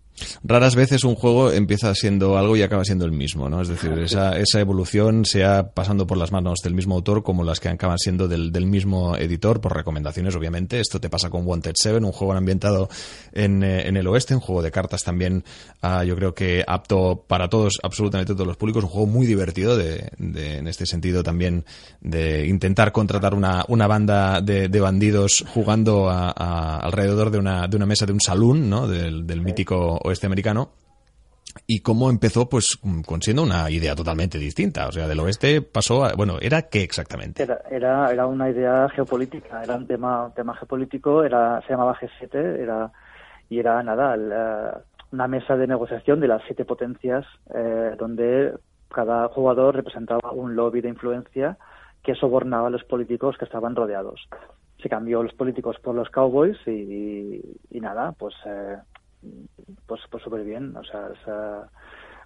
raras 0.44 0.74
veces 0.74 1.04
un 1.04 1.14
juego 1.14 1.50
empieza 1.52 1.94
siendo 1.94 2.36
algo 2.36 2.56
y 2.56 2.62
acaba 2.62 2.84
siendo 2.84 3.04
el 3.04 3.12
mismo, 3.12 3.48
¿no? 3.48 3.60
Es 3.62 3.68
decir, 3.68 3.92
esa, 3.98 4.38
esa 4.38 4.60
evolución 4.60 5.24
sea 5.24 5.70
pasando 5.72 6.06
por 6.06 6.18
las 6.18 6.32
manos 6.32 6.60
del 6.62 6.74
mismo 6.74 6.94
autor 6.94 7.22
como 7.22 7.44
las 7.44 7.60
que 7.60 7.68
acaban 7.68 7.98
siendo 7.98 8.28
del, 8.28 8.52
del 8.52 8.66
mismo 8.66 9.16
editor, 9.16 9.60
por 9.60 9.74
recomendaciones, 9.76 10.34
obviamente. 10.36 10.80
Esto 10.80 11.00
te 11.00 11.10
pasa 11.10 11.30
con 11.30 11.46
Wanted 11.46 11.74
Seven, 11.74 12.04
un 12.04 12.12
juego 12.12 12.32
ambientado 12.32 12.88
en, 13.32 13.62
eh, 13.62 13.88
en 13.88 13.96
el 13.96 14.06
oeste, 14.06 14.34
un 14.34 14.40
juego 14.40 14.62
de 14.62 14.70
cartas 14.70 15.02
también, 15.02 15.44
uh, 15.82 16.02
yo 16.02 16.16
creo 16.16 16.34
que 16.34 16.64
apto 16.66 17.24
para 17.26 17.48
todos, 17.48 17.78
absolutamente 17.82 18.34
todos 18.34 18.46
los 18.46 18.56
públicos, 18.56 18.84
un 18.84 18.90
juego 18.90 19.06
muy 19.06 19.26
divertido 19.26 19.76
de, 19.76 20.10
de 20.18 20.58
en 20.58 20.68
este 20.68 20.86
sentido 20.86 21.22
también 21.22 21.64
de 22.00 22.46
intentar 22.46 22.92
contratar 22.92 23.34
una, 23.34 23.64
una 23.68 23.86
banda 23.86 24.40
de, 24.40 24.68
de 24.68 24.80
bandidos 24.80 25.44
jugando 25.52 26.08
a, 26.10 26.32
a, 26.36 26.78
alrededor 26.78 27.30
de 27.30 27.38
una, 27.38 27.68
de 27.68 27.76
una 27.76 27.86
mesa 27.86 28.06
de 28.06 28.12
un 28.12 28.20
salón, 28.20 28.68
¿no? 28.68 28.88
Del, 28.88 29.26
del 29.26 29.40
mítico 29.40 30.00
oeste 30.04 30.26
americano 30.26 30.72
y 31.66 31.80
cómo 31.80 32.10
empezó 32.10 32.48
pues 32.48 32.78
siendo 33.20 33.42
una 33.42 33.70
idea 33.70 33.94
totalmente 33.94 34.38
distinta, 34.38 34.88
o 34.88 34.92
sea, 34.92 35.06
del 35.06 35.20
oeste 35.20 35.62
pasó 35.62 36.04
a, 36.04 36.14
bueno, 36.14 36.38
¿era 36.40 36.62
qué 36.62 36.82
exactamente? 36.82 37.42
Era, 37.42 37.62
era, 37.70 38.10
era 38.10 38.26
una 38.26 38.50
idea 38.50 38.88
geopolítica, 38.94 39.62
era 39.62 39.76
un 39.76 39.86
tema, 39.86 40.26
un 40.26 40.34
tema 40.34 40.56
geopolítico, 40.56 41.24
era, 41.24 41.60
se 41.62 41.70
llamaba 41.70 41.98
G7, 41.98 42.34
era, 42.34 42.90
y 43.48 43.58
era 43.58 43.82
nada, 43.82 44.16
la, 44.16 44.82
una 45.12 45.28
mesa 45.28 45.56
de 45.56 45.66
negociación 45.66 46.20
de 46.20 46.28
las 46.28 46.42
siete 46.46 46.64
potencias, 46.64 47.26
eh, 47.54 47.94
donde 47.98 48.54
cada 48.88 49.28
jugador 49.28 49.76
representaba 49.76 50.32
un 50.32 50.56
lobby 50.56 50.80
de 50.80 50.88
influencia 50.88 51.58
que 52.02 52.14
sobornaba 52.14 52.68
a 52.68 52.70
los 52.70 52.84
políticos 52.84 53.36
que 53.38 53.44
estaban 53.44 53.76
rodeados. 53.76 54.28
Se 54.82 54.88
cambió 54.88 55.22
los 55.22 55.34
políticos 55.34 55.76
por 55.82 55.94
los 55.94 56.10
cowboys 56.10 56.56
y, 56.66 56.70
y, 56.70 57.58
y 57.70 57.80
nada, 57.80 58.12
pues 58.12 58.34
eh, 58.46 58.76
pues 59.86 60.00
pues 60.10 60.22
súper 60.22 60.44
bien 60.44 60.76
o 60.76 60.84
sea, 60.84 61.06
o 61.06 61.24
sea 61.24 61.68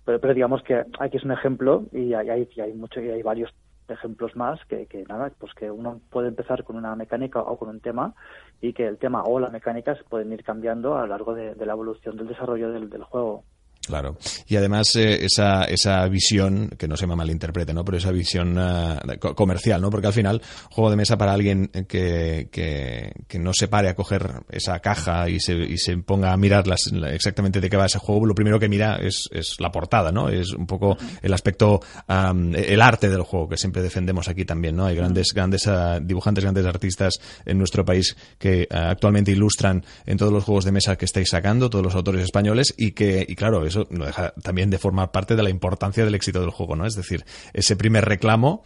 pero, 0.04 0.20
pero, 0.20 0.34
digamos 0.34 0.62
que 0.62 0.84
aquí 1.00 1.16
es 1.16 1.24
un 1.24 1.32
ejemplo 1.32 1.84
y 1.92 2.14
hay, 2.14 2.30
hay, 2.30 2.48
hay 2.62 2.72
mucho 2.74 3.00
y 3.00 3.10
hay 3.10 3.22
varios 3.22 3.52
ejemplos 3.88 4.36
más 4.36 4.60
que, 4.66 4.86
que 4.86 5.04
nada 5.04 5.32
pues 5.38 5.52
que 5.54 5.70
uno 5.70 6.00
puede 6.10 6.28
empezar 6.28 6.64
con 6.64 6.76
una 6.76 6.94
mecánica 6.94 7.40
o 7.40 7.58
con 7.58 7.68
un 7.68 7.80
tema 7.80 8.14
y 8.60 8.72
que 8.72 8.86
el 8.86 8.98
tema 8.98 9.22
o 9.24 9.40
la 9.40 9.50
mecánica 9.50 9.94
se 9.96 10.04
pueden 10.04 10.32
ir 10.32 10.44
cambiando 10.44 10.96
a 10.96 11.02
lo 11.02 11.06
largo 11.08 11.34
de, 11.34 11.54
la 11.56 11.72
evolución 11.72 12.16
del 12.16 12.28
desarrollo 12.28 12.70
del 12.70 13.02
juego 13.04 13.44
Claro. 13.86 14.18
Y 14.48 14.56
además 14.56 14.96
eh, 14.96 15.24
esa, 15.24 15.64
esa 15.64 16.06
visión, 16.08 16.70
que 16.76 16.88
no 16.88 16.96
se 16.96 17.06
me 17.06 17.14
malinterprete, 17.14 17.72
¿no? 17.72 17.84
Pero 17.84 17.98
esa 17.98 18.10
visión 18.10 18.58
uh, 18.58 19.34
comercial, 19.34 19.80
¿no? 19.80 19.90
Porque 19.90 20.08
al 20.08 20.12
final, 20.12 20.42
juego 20.70 20.90
de 20.90 20.96
mesa 20.96 21.16
para 21.16 21.32
alguien 21.32 21.68
que, 21.88 22.48
que, 22.50 23.12
que, 23.28 23.38
no 23.38 23.52
se 23.52 23.68
pare 23.68 23.88
a 23.88 23.94
coger 23.94 24.42
esa 24.50 24.80
caja 24.80 25.28
y 25.28 25.38
se, 25.38 25.54
y 25.54 25.78
se 25.78 25.96
ponga 25.98 26.32
a 26.32 26.36
mirar 26.36 26.66
las, 26.66 26.90
exactamente 27.12 27.60
de 27.60 27.70
qué 27.70 27.76
va 27.76 27.86
ese 27.86 27.98
juego, 27.98 28.26
lo 28.26 28.34
primero 28.34 28.58
que 28.58 28.68
mira 28.68 28.96
es, 28.96 29.28
es 29.30 29.54
la 29.60 29.70
portada, 29.70 30.10
¿no? 30.10 30.28
Es 30.30 30.52
un 30.52 30.66
poco 30.66 30.96
el 31.22 31.32
aspecto, 31.32 31.80
um, 32.08 32.54
el 32.56 32.82
arte 32.82 33.08
del 33.08 33.22
juego 33.22 33.48
que 33.48 33.56
siempre 33.56 33.82
defendemos 33.82 34.26
aquí 34.26 34.44
también, 34.44 34.74
¿no? 34.74 34.86
Hay 34.86 34.96
grandes, 34.96 35.28
grandes 35.32 35.66
uh, 35.68 36.00
dibujantes, 36.02 36.42
grandes 36.42 36.66
artistas 36.66 37.20
en 37.44 37.58
nuestro 37.58 37.84
país 37.84 38.16
que 38.38 38.66
uh, 38.68 38.76
actualmente 38.90 39.30
ilustran 39.30 39.84
en 40.06 40.18
todos 40.18 40.32
los 40.32 40.42
juegos 40.42 40.64
de 40.64 40.72
mesa 40.72 40.96
que 40.96 41.04
estáis 41.04 41.28
sacando, 41.30 41.70
todos 41.70 41.84
los 41.84 41.94
autores 41.94 42.24
españoles 42.24 42.74
y 42.76 42.90
que, 42.92 43.24
y 43.28 43.36
claro, 43.36 43.64
eso 43.64 43.75
eso 43.76 43.86
no 43.90 44.06
deja 44.06 44.32
también 44.42 44.70
de 44.70 44.78
formar 44.78 45.10
parte 45.10 45.36
de 45.36 45.42
la 45.42 45.50
importancia 45.50 46.04
del 46.04 46.14
éxito 46.14 46.40
del 46.40 46.50
juego, 46.50 46.76
¿no? 46.76 46.86
Es 46.86 46.94
decir, 46.94 47.24
ese 47.52 47.76
primer 47.76 48.04
reclamo 48.04 48.62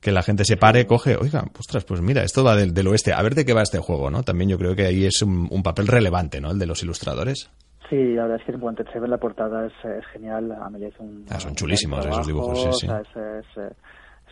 que 0.00 0.12
la 0.12 0.22
gente 0.22 0.44
se 0.44 0.56
pare, 0.56 0.86
coge, 0.86 1.16
oiga, 1.16 1.44
ostras, 1.58 1.84
pues 1.84 2.00
mira, 2.00 2.22
esto 2.22 2.44
va 2.44 2.56
del, 2.56 2.74
del 2.74 2.86
oeste, 2.88 3.12
a 3.12 3.22
ver 3.22 3.34
de 3.34 3.44
qué 3.44 3.54
va 3.54 3.62
este 3.62 3.78
juego, 3.78 4.10
¿no? 4.10 4.22
También 4.22 4.50
yo 4.50 4.58
creo 4.58 4.74
que 4.74 4.86
ahí 4.86 5.06
es 5.06 5.22
un, 5.22 5.48
un 5.50 5.62
papel 5.62 5.86
relevante, 5.86 6.40
¿no? 6.40 6.50
El 6.50 6.58
de 6.58 6.66
los 6.66 6.82
ilustradores. 6.82 7.50
Sí, 7.88 7.96
la 8.14 8.22
verdad 8.22 8.40
es 8.40 8.46
que 8.46 8.52
en 8.52 8.62
Wanted 8.62 8.86
Seven 8.92 9.10
la 9.10 9.18
portada 9.18 9.66
es, 9.66 9.72
es 9.84 10.06
genial, 10.12 10.52
a 10.52 10.70
mí 10.70 10.82
es 10.84 10.94
un... 10.98 11.26
Ah, 11.30 11.38
son 11.38 11.54
chulísimos 11.54 12.00
trabajo, 12.00 12.20
esos 12.22 12.26
dibujos, 12.26 12.58
sí, 12.58 12.68
sí. 12.80 12.86
O 12.86 12.90
sea, 12.90 13.00
es, 13.00 13.46
es, 13.56 13.72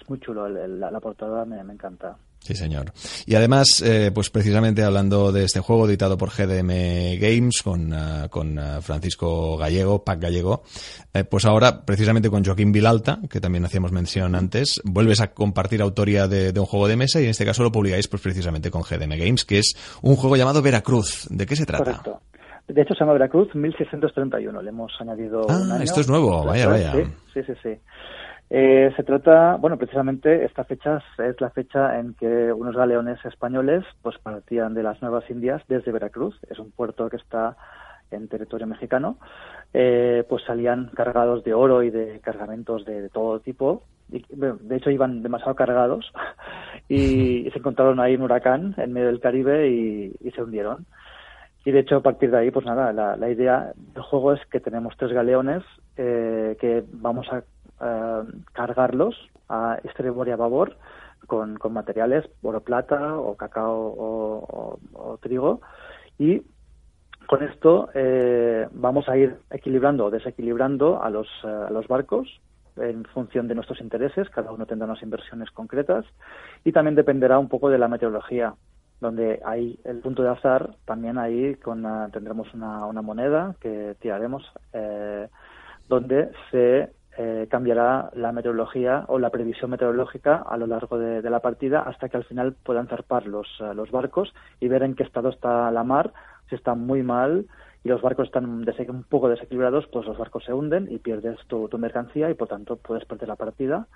es, 0.01 0.09
muy 0.09 0.19
chulo, 0.21 0.47
el, 0.47 0.57
el, 0.57 0.81
la, 0.81 0.91
la, 0.91 1.01
portada 1.01 1.45
me, 1.45 1.63
me 1.63 1.75
encanta. 1.75 2.17
Sí, 2.43 2.55
señor. 2.57 2.93
Y 3.25 3.37
además, 3.37 3.83
eh, 3.87 4.11
pues 4.13 4.29
precisamente 4.31 4.83
hablando 4.83 5.31
de 5.31 5.45
este 5.45 5.61
juego 5.61 5.87
editado 5.87 6.19
por 6.19 6.31
GDM 6.31 7.21
Games 7.21 7.63
con, 7.63 7.93
uh, 7.93 8.29
con 8.29 8.59
uh, 8.59 8.83
Francisco 8.83 9.57
Gallego, 9.57 10.05
Pac 10.05 10.21
Gallego, 10.21 10.65
eh, 11.15 11.23
pues 11.23 11.45
ahora 11.45 11.85
precisamente 11.85 12.31
con 12.31 12.45
Joaquín 12.45 12.73
Vilalta, 12.73 13.21
que 13.31 13.41
también 13.41 13.65
hacíamos 13.65 13.93
mención 13.93 14.35
antes, 14.35 14.81
vuelves 14.85 15.21
a 15.21 15.33
compartir 15.33 15.83
autoría 15.83 16.27
de, 16.27 16.53
de, 16.53 16.61
un 16.61 16.67
juego 16.67 16.89
de 16.89 16.97
mesa 16.97 17.21
y 17.21 17.25
en 17.25 17.31
este 17.31 17.45
caso 17.45 17.63
lo 17.63 17.71
publicáis 17.71 18.09
pues 18.09 18.21
precisamente 18.21 18.73
con 18.73 18.83
GDM 18.83 19.17
Games, 19.19 19.45
que 19.45 19.59
es 19.59 19.75
un 20.03 20.17
juego 20.17 20.37
llamado 20.37 20.63
Veracruz. 20.63 21.29
¿De 21.31 21.47
qué 21.47 21.55
se 21.55 21.65
trata? 21.65 21.85
Correcto. 21.85 22.21
De 22.67 22.83
hecho 22.83 22.95
se 22.95 23.01
llama 23.01 23.13
Veracruz 23.13 23.55
1631, 23.55 24.63
le 24.63 24.69
hemos 24.69 24.93
añadido 25.01 25.43
ah, 25.49 25.59
un 25.63 25.73
año. 25.73 25.85
esto 25.85 26.01
es 26.01 26.09
nuevo, 26.09 26.45
vaya, 26.45 26.67
vaya. 26.67 26.93
Sí, 26.93 27.05
sí, 27.35 27.41
sí. 27.47 27.53
sí. 27.63 27.79
Eh, 28.55 28.93
se 28.97 29.03
trata, 29.03 29.57
bueno, 29.57 29.79
precisamente 29.79 30.45
esta 30.45 30.65
fecha 30.65 31.03
es 31.17 31.41
la 31.41 31.49
fecha 31.49 31.99
en 31.99 32.13
que 32.13 32.53
unos 32.53 32.77
galeones 32.77 33.19
españoles 33.25 33.83
pues 34.03 34.19
partían 34.19 34.75
de 34.75 34.83
las 34.83 35.01
Nuevas 35.01 35.25
Indias 35.31 35.63
desde 35.69 35.91
Veracruz, 35.91 36.39
es 36.51 36.59
un 36.59 36.71
puerto 36.71 37.09
que 37.09 37.17
está 37.17 37.57
en 38.11 38.29
territorio 38.29 38.67
mexicano, 38.67 39.17
eh, 39.73 40.27
pues 40.29 40.45
salían 40.45 40.91
cargados 40.95 41.45
de 41.45 41.55
oro 41.55 41.83
y 41.83 41.89
de 41.89 42.21
cargamentos 42.21 42.85
de, 42.85 43.09
todo 43.09 43.41
tipo, 43.41 43.85
y, 44.11 44.23
de 44.29 44.77
hecho 44.77 44.91
iban 44.91 45.23
demasiado 45.23 45.55
cargados. 45.55 46.13
Y, 46.89 47.49
se 47.53 47.59
encontraron 47.59 48.01
ahí 48.01 48.17
un 48.17 48.23
huracán 48.23 48.75
en 48.77 48.93
medio 48.93 49.07
del 49.07 49.21
Caribe 49.21 49.71
y, 49.71 50.15
y 50.21 50.31
se 50.33 50.43
hundieron. 50.43 50.85
Y 51.65 51.71
de 51.71 51.81
hecho, 51.81 51.97
a 51.97 52.03
partir 52.03 52.31
de 52.31 52.39
ahí, 52.39 52.51
pues 52.51 52.67
nada, 52.67 52.93
la, 52.93 53.17
la 53.17 53.31
idea 53.31 53.73
del 53.77 54.03
juego 54.03 54.35
es 54.35 54.45
que 54.47 54.61
tenemos 54.61 54.95
tres 54.99 55.13
galeones 55.13 55.63
eh, 55.97 56.57
que 56.61 56.83
vamos 56.93 57.27
a 57.33 57.45
uh, 57.83 58.27
cargarlos 58.53 59.15
a 59.49 59.79
extremo 59.85 60.25
y 60.25 60.31
a 60.31 60.37
babor 60.37 60.77
con, 61.27 61.57
con 61.57 61.73
materiales 61.73 62.25
oro 62.43 62.61
plata 62.61 63.19
o 63.19 63.37
cacao 63.37 64.79
o, 64.95 65.19
trigo. 65.21 65.61
Y 66.19 66.43
con 67.27 67.43
esto 67.43 67.91
eh, 67.95 68.67
vamos 68.73 69.09
a 69.09 69.17
ir 69.17 69.37
equilibrando 69.51 70.07
o 70.07 70.11
desequilibrando 70.11 71.03
a 71.03 71.11
los, 71.11 71.29
a 71.45 71.71
los 71.71 71.87
barcos 71.89 72.41
en 72.77 73.05
función 73.05 73.49
de 73.49 73.55
nuestros 73.55 73.81
intereses, 73.81 74.29
cada 74.31 74.53
uno 74.53 74.67
tendrá 74.67 74.87
unas 74.87 75.03
inversiones 75.03 75.51
concretas 75.51 76.05
y 76.65 76.73
también 76.73 76.95
dependerá 76.95 77.39
un 77.39 77.49
poco 77.49 77.69
de 77.69 77.79
la 77.79 77.89
meteorología, 77.89 78.55
donde 79.01 79.41
hay 79.45 79.79
el 79.85 79.99
punto 79.99 80.23
de 80.23 80.31
azar, 80.31 80.75
también 80.85 81.19
ahí 81.19 81.55
con 81.57 81.85
tendremos 82.13 82.53
una, 82.55 83.03
moneda 83.03 83.55
que 83.61 83.97
tiraremos 84.01 84.43
eh, 84.73 85.29
donde 85.89 86.31
se 86.51 86.93
eh, 87.23 87.47
cambiará 87.49 88.11
la 88.15 88.33
meteorología 88.33 89.05
o 89.07 89.21
la 89.21 89.31
previsión 89.31 89.71
meteorológica 89.71 90.37
a 90.37 90.57
lo 90.57 90.67
largo 90.67 90.99
de, 90.99 91.23
la 91.31 91.39
partida 91.39 91.81
hasta 91.83 92.09
que 92.09 92.17
al 92.17 92.25
final 92.25 92.55
puedan 92.55 92.89
zarpar 92.89 93.27
los, 93.27 93.47
eh, 93.61 93.75
los 93.75 93.93
barcos 93.93 94.35
y 94.59 94.67
ver 94.67 94.83
en 94.83 94.97
qué 94.97 95.05
estado 95.05 95.29
está 95.29 95.71
la 95.71 95.85
mar, 95.85 96.13
si 96.49 96.57
está 96.57 96.75
muy 96.75 97.05
mal 97.05 97.47
y 97.85 97.89
los 97.89 98.03
barcos 98.03 98.27
están 98.27 98.45
un 98.45 99.05
poco 99.05 99.29
desequilibrados, 99.29 99.87
pues 99.87 100.05
los 100.05 100.19
barcos 100.19 100.45
se 100.45 100.53
hunden 100.53 100.89
y 100.91 100.99
pierdes 100.99 101.39
tu, 101.47 101.69
mercancía 101.79 102.29
y 102.29 102.35
por 102.35 102.49
tanto 102.49 102.77
puedes 102.77 103.05
perder 103.05 103.29
la 103.29 103.37
partida. 103.37 103.87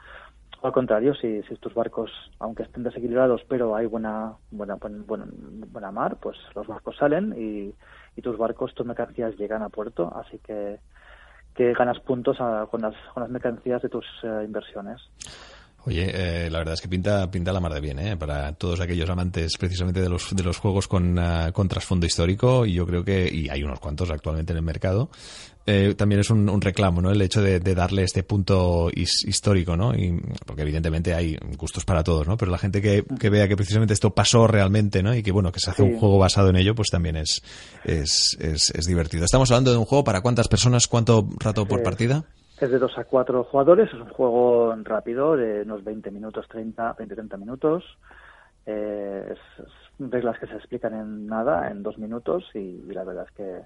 O 0.61 0.67
al 0.69 0.73
contrario, 0.73 1.15
si, 1.15 1.43
si 1.43 1.57
tus 1.57 1.75
barcos, 1.75 2.11
aunque 2.39 2.63
estén 2.63 2.85
desequilibrados, 2.85 3.43
pero 3.49 3.75
hay 3.75 3.87
buena, 3.87 4.35
buena, 4.51 4.77
buena, 4.77 5.27
buena 5.73 5.91
mar, 5.91 6.17
pues 6.21 6.37
los 6.55 6.67
barcos 6.67 6.97
salen 6.97 7.35
y, 7.37 7.75
y 8.17 8.23
tus 8.23 8.39
barcos, 8.39 8.75
tus 8.75 8.87
mercancías 8.87 9.37
llegan 9.37 9.63
a 9.63 9.69
puerto. 9.69 10.13
Así 10.17 10.39
que 10.39 10.79
que 11.57 11.73
ganas 11.73 11.99
puntos 12.01 12.37
con, 12.71 12.83
las, 12.83 12.95
con 13.15 13.23
las 13.23 13.31
mercancías 13.31 13.83
de 13.83 13.89
tus 13.89 14.05
eh, 14.23 14.43
inversiones. 14.45 15.01
Oye, 15.87 16.11
eh, 16.13 16.51
la 16.51 16.59
verdad 16.59 16.75
es 16.75 16.81
que 16.81 16.89
pinta, 16.89 17.31
pinta 17.31 17.53
la 17.53 17.61
mar 17.61 17.73
de 17.73 17.81
bien, 17.81 18.01
¿eh? 18.01 18.17
Para 18.17 18.53
todos 18.55 18.81
aquellos 18.81 19.09
amantes 19.09 19.57
precisamente 19.57 20.01
de 20.01 20.09
los, 20.09 20.35
de 20.35 20.43
los 20.43 20.59
juegos 20.59 20.89
con, 20.89 21.17
uh, 21.17 21.53
con 21.53 21.69
trasfondo 21.69 22.07
histórico, 22.07 22.67
y 22.67 22.73
yo 22.73 22.85
creo 22.85 23.05
que, 23.05 23.33
y 23.33 23.49
hay 23.49 23.63
unos 23.63 23.79
cuantos 23.79 24.11
actualmente 24.11 24.53
en 24.53 24.57
el 24.57 24.65
mercado, 24.65 25.11
eh, 25.65 25.95
también 25.97 26.21
es 26.21 26.31
un, 26.31 26.61
reclamo, 26.61 27.01
¿no? 27.01 27.13
El 27.13 27.23
hecho 27.23 27.41
de, 27.41 27.61
darle 27.61 28.03
este 28.03 28.25
punto 28.25 28.91
histórico, 28.93 29.77
¿no? 29.77 29.95
Y, 29.95 30.21
porque 30.45 30.63
evidentemente 30.63 31.15
hay 31.15 31.39
gustos 31.57 31.85
para 31.85 32.03
todos, 32.03 32.27
¿no? 32.27 32.37
Pero 32.37 32.51
la 32.51 32.59
gente 32.59 32.83
que, 32.83 33.05
vea 33.31 33.47
que 33.47 33.57
precisamente 33.57 33.95
esto 33.95 34.13
pasó 34.13 34.49
realmente, 34.49 35.05
¿no? 35.05 35.15
Y 35.15 35.23
que, 35.23 35.31
bueno, 35.31 35.53
que 35.53 35.61
se 35.61 35.71
hace 35.71 35.83
un 35.83 35.99
juego 35.99 36.19
basado 36.19 36.51
en 36.51 36.57
ello, 36.57 36.75
pues 36.75 36.89
también 36.91 37.17
es, 37.17 37.43
es, 37.85 38.37
es, 38.41 38.87
divertido. 38.87 39.25
Estamos 39.25 39.53
hablando 39.53 39.71
de 39.71 39.77
un 39.77 39.85
juego 39.85 40.03
para 40.03 40.21
cuántas 40.21 40.49
personas, 40.49 40.89
cuánto 40.89 41.29
rato 41.39 41.67
por 41.67 41.85
partida? 41.85 42.25
Es 42.61 42.71
de 42.71 42.79
2 42.79 42.99
a 42.99 43.05
4 43.05 43.45
jugadores, 43.45 43.89
es 43.89 44.01
un 44.01 44.09
juego 44.09 44.75
rápido, 44.83 45.37
de 45.37 45.63
unos 45.63 45.85
20 45.85 46.11
minutos, 46.11 46.47
30, 46.49 46.97
20-30 46.97 47.39
minutos. 47.39 47.85
Eh, 48.65 49.33
es, 49.33 49.39
reglas 49.99 50.39
que 50.39 50.47
se 50.47 50.55
explican 50.55 50.95
en 50.95 51.27
nada, 51.27 51.71
en 51.71 51.83
dos 51.83 51.99
minutos, 51.99 52.45
y 52.55 52.83
la 52.93 53.05
verdad 53.05 53.27
es 53.29 53.35
que 53.35 53.63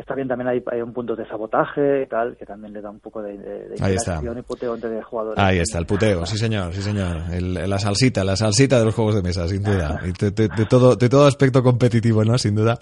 Está 0.00 0.14
bien, 0.14 0.28
también 0.28 0.48
hay, 0.48 0.62
hay, 0.72 0.80
un 0.80 0.94
punto 0.94 1.14
de 1.14 1.28
sabotaje 1.28 2.04
y 2.04 2.06
tal, 2.06 2.34
que 2.34 2.46
también 2.46 2.72
le 2.72 2.80
da 2.80 2.88
un 2.88 3.00
poco 3.00 3.20
de, 3.20 3.36
de, 3.36 3.74
interacción 3.74 4.38
y 4.38 4.40
puteo 4.40 4.74
entre 4.74 5.02
jugadores. 5.02 5.38
Ahí 5.38 5.58
está, 5.58 5.78
el 5.78 5.84
puteo, 5.84 6.24
sí 6.24 6.38
señor, 6.38 6.72
sí 6.72 6.80
señor. 6.80 7.18
la 7.38 7.78
salsita, 7.78 8.24
la 8.24 8.34
salsita 8.34 8.78
de 8.78 8.86
los 8.86 8.94
juegos 8.94 9.16
de 9.16 9.22
mesa, 9.22 9.46
sin 9.46 9.62
duda. 9.62 10.00
Y 10.02 10.12
de, 10.12 10.48
todo, 10.70 10.96
de 10.96 11.06
todo 11.10 11.26
aspecto 11.26 11.62
competitivo, 11.62 12.24
¿no? 12.24 12.38
Sin 12.38 12.54
duda. 12.54 12.78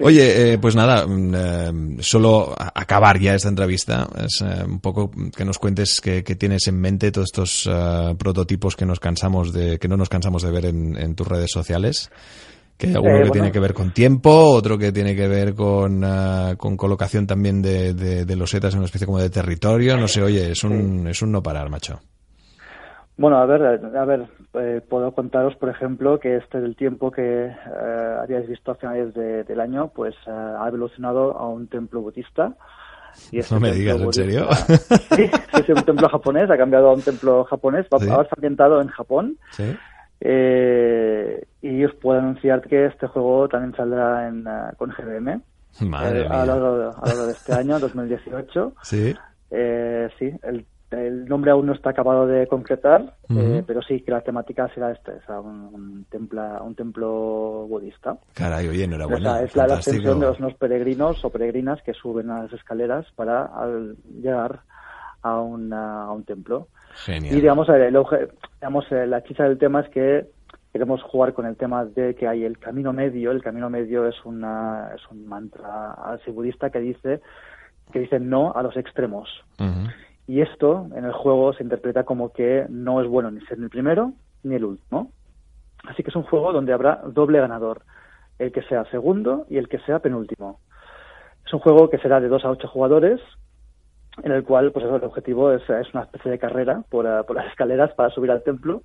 Oye, 0.00 0.52
eh, 0.52 0.58
pues 0.58 0.76
nada, 0.76 1.06
mm, 1.06 1.34
eh, 1.34 1.96
solo 2.00 2.54
acabar 2.56 3.18
ya 3.18 3.34
esta 3.34 3.48
entrevista. 3.48 4.06
Es 4.16 4.42
eh, 4.42 4.64
un 4.64 4.80
poco 4.80 5.10
que 5.36 5.44
nos 5.44 5.58
cuentes 5.58 6.00
qué, 6.00 6.22
tienes 6.22 6.68
en 6.68 6.80
mente 6.80 7.10
todos 7.10 7.28
estos 7.28 7.70
prototipos 8.18 8.76
que 8.76 8.86
nos 8.86 9.00
cansamos 9.00 9.52
de, 9.52 9.78
que 9.78 9.88
no 9.88 9.96
nos 9.96 10.08
cansamos 10.08 10.42
de 10.42 10.50
ver 10.50 10.66
en, 10.66 10.96
en 10.96 11.14
tus 11.14 11.26
redes 11.26 11.50
sociales. 11.50 12.10
Que 12.76 12.86
hay 12.88 12.94
uno 12.96 13.24
que 13.24 13.30
tiene 13.30 13.50
que 13.50 13.58
ver 13.58 13.74
con 13.74 13.92
tiempo, 13.92 14.30
otro 14.30 14.78
que 14.78 14.92
tiene 14.92 15.16
que 15.16 15.26
ver 15.26 15.54
con, 15.54 16.04
con 16.56 16.76
colocación 16.76 17.26
también 17.26 17.60
de, 17.60 17.92
de, 17.92 18.36
los 18.36 18.50
setas 18.50 18.74
en 18.74 18.78
una 18.78 18.86
especie 18.86 19.04
como 19.04 19.18
de 19.18 19.30
territorio. 19.30 19.96
No 19.96 20.06
sé, 20.06 20.22
oye, 20.22 20.52
es 20.52 20.62
un, 20.62 21.08
es 21.08 21.20
un 21.20 21.32
no 21.32 21.42
parar, 21.42 21.68
macho. 21.70 21.98
Bueno, 23.16 23.38
a 23.38 23.46
ver, 23.46 23.62
a 23.64 24.04
ver, 24.04 24.28
eh, 24.54 24.80
puedo 24.88 25.12
contaros, 25.12 25.54
por 25.56 25.68
ejemplo, 25.68 26.18
que 26.18 26.36
este 26.36 26.60
del 26.60 26.76
tiempo 26.76 27.10
que 27.10 27.46
eh, 27.46 28.16
habíais 28.22 28.48
visto 28.48 28.72
a 28.72 28.76
finales 28.76 29.14
del 29.14 29.60
año, 29.60 29.88
pues 29.94 30.14
eh, 30.26 30.30
ha 30.30 30.66
evolucionado 30.68 31.36
a 31.36 31.48
un 31.48 31.68
templo 31.68 32.00
budista. 32.00 32.54
Y 33.32 33.38
este 33.38 33.54
no 33.54 33.60
me 33.60 33.72
digas, 33.72 34.00
¿en 34.00 34.12
serio? 34.12 34.48
Sí, 35.16 35.30
es 35.52 35.68
un 35.68 35.82
templo 35.82 36.08
japonés, 36.08 36.50
ha 36.50 36.56
cambiado 36.56 36.90
a 36.90 36.94
un 36.94 37.02
templo 37.02 37.44
japonés, 37.44 37.86
ahora 37.90 38.22
está 38.22 38.36
ambientado 38.36 38.80
en 38.80 38.88
Japón. 38.88 39.38
¿Sí? 39.50 39.76
Eh, 40.20 41.44
y 41.62 41.84
os 41.84 41.94
puedo 41.94 42.18
anunciar 42.18 42.62
que 42.62 42.86
este 42.86 43.06
juego 43.06 43.48
también 43.48 43.74
saldrá 43.76 44.26
en, 44.26 44.46
uh, 44.46 44.74
con 44.76 44.90
GBM 44.90 45.28
eh, 45.30 46.26
a, 46.28 46.44
lo 46.44 46.58
largo, 46.58 47.26
de 47.26 47.32
este 47.32 47.52
año, 47.52 47.78
2018. 47.78 48.74
Sí. 48.82 49.14
Eh, 49.50 50.08
sí, 50.18 50.32
el, 50.42 50.66
el, 50.90 51.26
nombre 51.26 51.50
aún 51.50 51.66
no 51.66 51.72
está 51.72 51.90
acabado 51.90 52.26
de 52.26 52.46
concretar, 52.46 53.14
eh, 53.28 53.62
pero 53.66 53.82
sí 53.82 54.00
que 54.00 54.10
la 54.10 54.22
temática 54.22 54.68
será 54.74 54.92
este, 54.92 55.12
o 55.12 55.22
sea, 55.26 55.40
un, 55.40 56.06
templo, 56.10 56.42
un 56.64 56.74
templo 56.74 57.66
budista. 57.68 58.16
Caray, 58.34 58.68
oye, 58.68 58.84
enhorabuena. 58.84 59.32
O 59.32 59.34
sea, 59.34 59.44
es 59.44 59.56
la 59.56 59.64
ascensión 59.64 60.20
de 60.20 60.26
los 60.26 60.38
unos 60.38 60.54
peregrinos 60.54 61.24
o 61.24 61.30
peregrinas 61.30 61.82
que 61.82 61.94
suben 61.94 62.30
a 62.30 62.44
las 62.44 62.52
escaleras 62.52 63.06
para 63.16 63.50
llegar 64.20 64.60
a, 65.22 65.40
una, 65.40 66.04
a 66.04 66.12
un 66.12 66.24
templo. 66.24 66.68
Genial. 66.94 67.34
Y 67.34 67.40
digamos, 67.40 67.68
el, 67.68 67.98
digamos, 68.60 68.84
la 68.90 69.22
chicha 69.24 69.44
del 69.44 69.58
tema 69.58 69.80
es 69.80 69.88
que 69.90 70.26
queremos 70.72 71.02
jugar 71.02 71.32
con 71.32 71.46
el 71.46 71.56
tema 71.56 71.84
de 71.84 72.14
que 72.14 72.26
hay 72.26 72.44
el 72.44 72.58
camino 72.58 72.92
medio. 72.92 73.30
El 73.30 73.42
camino 73.42 73.68
medio 73.70 74.06
es, 74.06 74.16
una, 74.24 74.90
es 74.94 75.02
un 75.10 75.26
mantra 75.26 75.96
budista 76.28 76.70
que 76.70 76.80
dice, 76.80 77.20
que 77.92 78.00
dice 78.00 78.20
no 78.20 78.52
a 78.54 78.62
los 78.62 78.76
extremos. 78.76 79.28
Y 80.28 80.42
esto 80.42 80.86
en 80.94 81.06
el 81.06 81.12
juego 81.12 81.54
se 81.54 81.62
interpreta 81.62 82.04
como 82.04 82.34
que 82.34 82.66
no 82.68 83.00
es 83.00 83.08
bueno 83.08 83.30
ni 83.30 83.40
ser 83.46 83.58
el 83.58 83.70
primero 83.70 84.12
ni 84.42 84.56
el 84.56 84.64
último. 84.66 85.10
Así 85.84 86.02
que 86.02 86.10
es 86.10 86.16
un 86.16 86.24
juego 86.24 86.52
donde 86.52 86.74
habrá 86.74 87.00
doble 87.06 87.40
ganador, 87.40 87.80
el 88.38 88.52
que 88.52 88.62
sea 88.64 88.84
segundo 88.90 89.46
y 89.48 89.56
el 89.56 89.70
que 89.70 89.78
sea 89.80 90.00
penúltimo. 90.00 90.60
Es 91.46 91.52
un 91.54 91.60
juego 91.60 91.88
que 91.88 91.96
será 91.96 92.20
de 92.20 92.28
2 92.28 92.44
a 92.44 92.50
8 92.50 92.68
jugadores, 92.68 93.22
en 94.22 94.32
el 94.32 94.44
cual 94.44 94.70
pues 94.70 94.84
el 94.84 95.02
objetivo 95.02 95.50
es, 95.50 95.62
una 95.94 96.02
especie 96.02 96.30
de 96.30 96.38
carrera 96.38 96.84
por, 96.90 97.06
eh, 97.06 97.22
por, 97.26 97.34
las 97.34 97.46
escaleras 97.50 97.94
para 97.94 98.10
subir 98.10 98.30
al 98.30 98.42
templo 98.42 98.82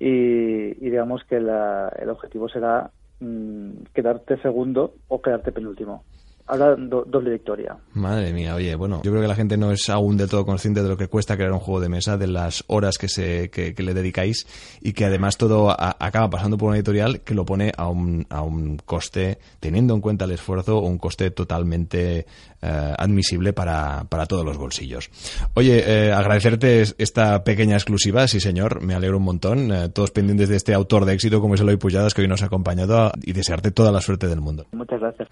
y, 0.00 0.74
digamos 0.80 1.22
que 1.24 1.36
el 1.36 2.08
objetivo 2.08 2.48
será 2.48 2.90
mm, 3.20 3.84
quedarte 3.94 4.36
segundo 4.38 4.94
o 5.06 5.22
quedarte 5.22 5.52
penúltimo 5.52 6.02
ahora 6.46 6.76
doble 6.76 7.30
victoria. 7.30 7.76
Madre 7.94 8.32
mía, 8.32 8.54
oye, 8.54 8.74
bueno, 8.74 9.00
yo 9.04 9.10
creo 9.10 9.22
que 9.22 9.28
la 9.28 9.34
gente 9.34 9.56
no 9.56 9.72
es 9.72 9.88
aún 9.88 10.16
de 10.16 10.26
todo 10.26 10.44
consciente 10.44 10.82
de 10.82 10.88
lo 10.88 10.96
que 10.96 11.08
cuesta 11.08 11.36
crear 11.36 11.52
un 11.52 11.58
juego 11.58 11.80
de 11.80 11.88
mesa, 11.88 12.16
de 12.16 12.26
las 12.26 12.64
horas 12.66 12.98
que, 12.98 13.08
se, 13.08 13.50
que, 13.50 13.74
le 13.82 13.94
dedicáis 13.94 14.46
y 14.80 14.92
que 14.92 15.04
además 15.04 15.36
todo 15.36 15.70
acaba 15.70 16.30
pasando 16.30 16.58
por 16.58 16.68
una 16.68 16.76
editorial 16.76 17.20
que 17.20 17.34
lo 17.34 17.44
pone 17.44 17.72
a 17.76 17.88
un, 17.88 18.26
a 18.30 18.42
un 18.42 18.78
coste, 18.78 19.38
teniendo 19.60 19.94
en 19.94 20.00
cuenta 20.00 20.24
el 20.24 20.32
esfuerzo, 20.32 20.80
un 20.80 20.98
coste 20.98 21.30
totalmente 21.30 22.26
eh, 22.64 22.94
admisible 22.96 23.52
para, 23.52 24.04
para, 24.08 24.26
todos 24.26 24.44
los 24.44 24.56
bolsillos. 24.56 25.10
Oye, 25.54 25.82
eh, 25.84 26.12
agradecerte 26.12 26.82
esta 26.98 27.42
pequeña 27.42 27.74
exclusiva, 27.74 28.28
sí 28.28 28.38
señor, 28.38 28.82
me 28.82 28.94
alegro 28.94 29.16
un 29.16 29.24
montón, 29.24 29.72
eh, 29.72 29.88
todos 29.88 30.12
pendientes 30.12 30.48
de 30.48 30.56
este 30.56 30.72
autor 30.72 31.04
de 31.04 31.14
éxito 31.14 31.40
como 31.40 31.54
es 31.54 31.60
Eloy 31.60 31.76
Pujadas 31.76 32.14
que 32.14 32.22
hoy 32.22 32.28
nos 32.28 32.42
ha 32.42 32.46
acompañado 32.46 33.10
y 33.20 33.32
desearte 33.32 33.72
toda 33.72 33.90
la 33.90 34.00
suerte 34.00 34.28
del 34.28 34.40
mundo. 34.40 34.66
Muchas 34.72 35.00
gracias. 35.00 35.28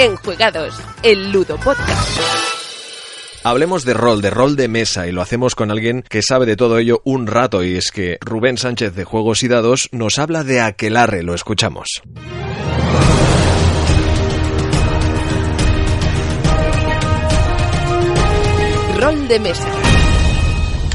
Enjuegados, 0.00 0.80
el 1.02 1.30
Ludo 1.30 1.58
Podcast. 1.58 2.20
Hablemos 3.44 3.84
de 3.84 3.92
rol, 3.92 4.22
de 4.22 4.30
rol 4.30 4.56
de 4.56 4.66
mesa, 4.66 5.06
y 5.06 5.12
lo 5.12 5.20
hacemos 5.20 5.54
con 5.54 5.70
alguien 5.70 6.02
que 6.08 6.22
sabe 6.22 6.46
de 6.46 6.56
todo 6.56 6.78
ello 6.78 7.02
un 7.04 7.26
rato, 7.26 7.62
y 7.62 7.76
es 7.76 7.92
que 7.92 8.16
Rubén 8.22 8.56
Sánchez 8.56 8.94
de 8.94 9.04
Juegos 9.04 9.42
y 9.42 9.48
Dados 9.48 9.90
nos 9.92 10.18
habla 10.18 10.42
de 10.42 10.62
Aquelarre, 10.62 11.22
lo 11.22 11.34
escuchamos. 11.34 12.00
Rol 18.98 19.28
de 19.28 19.38
mesa. 19.38 19.79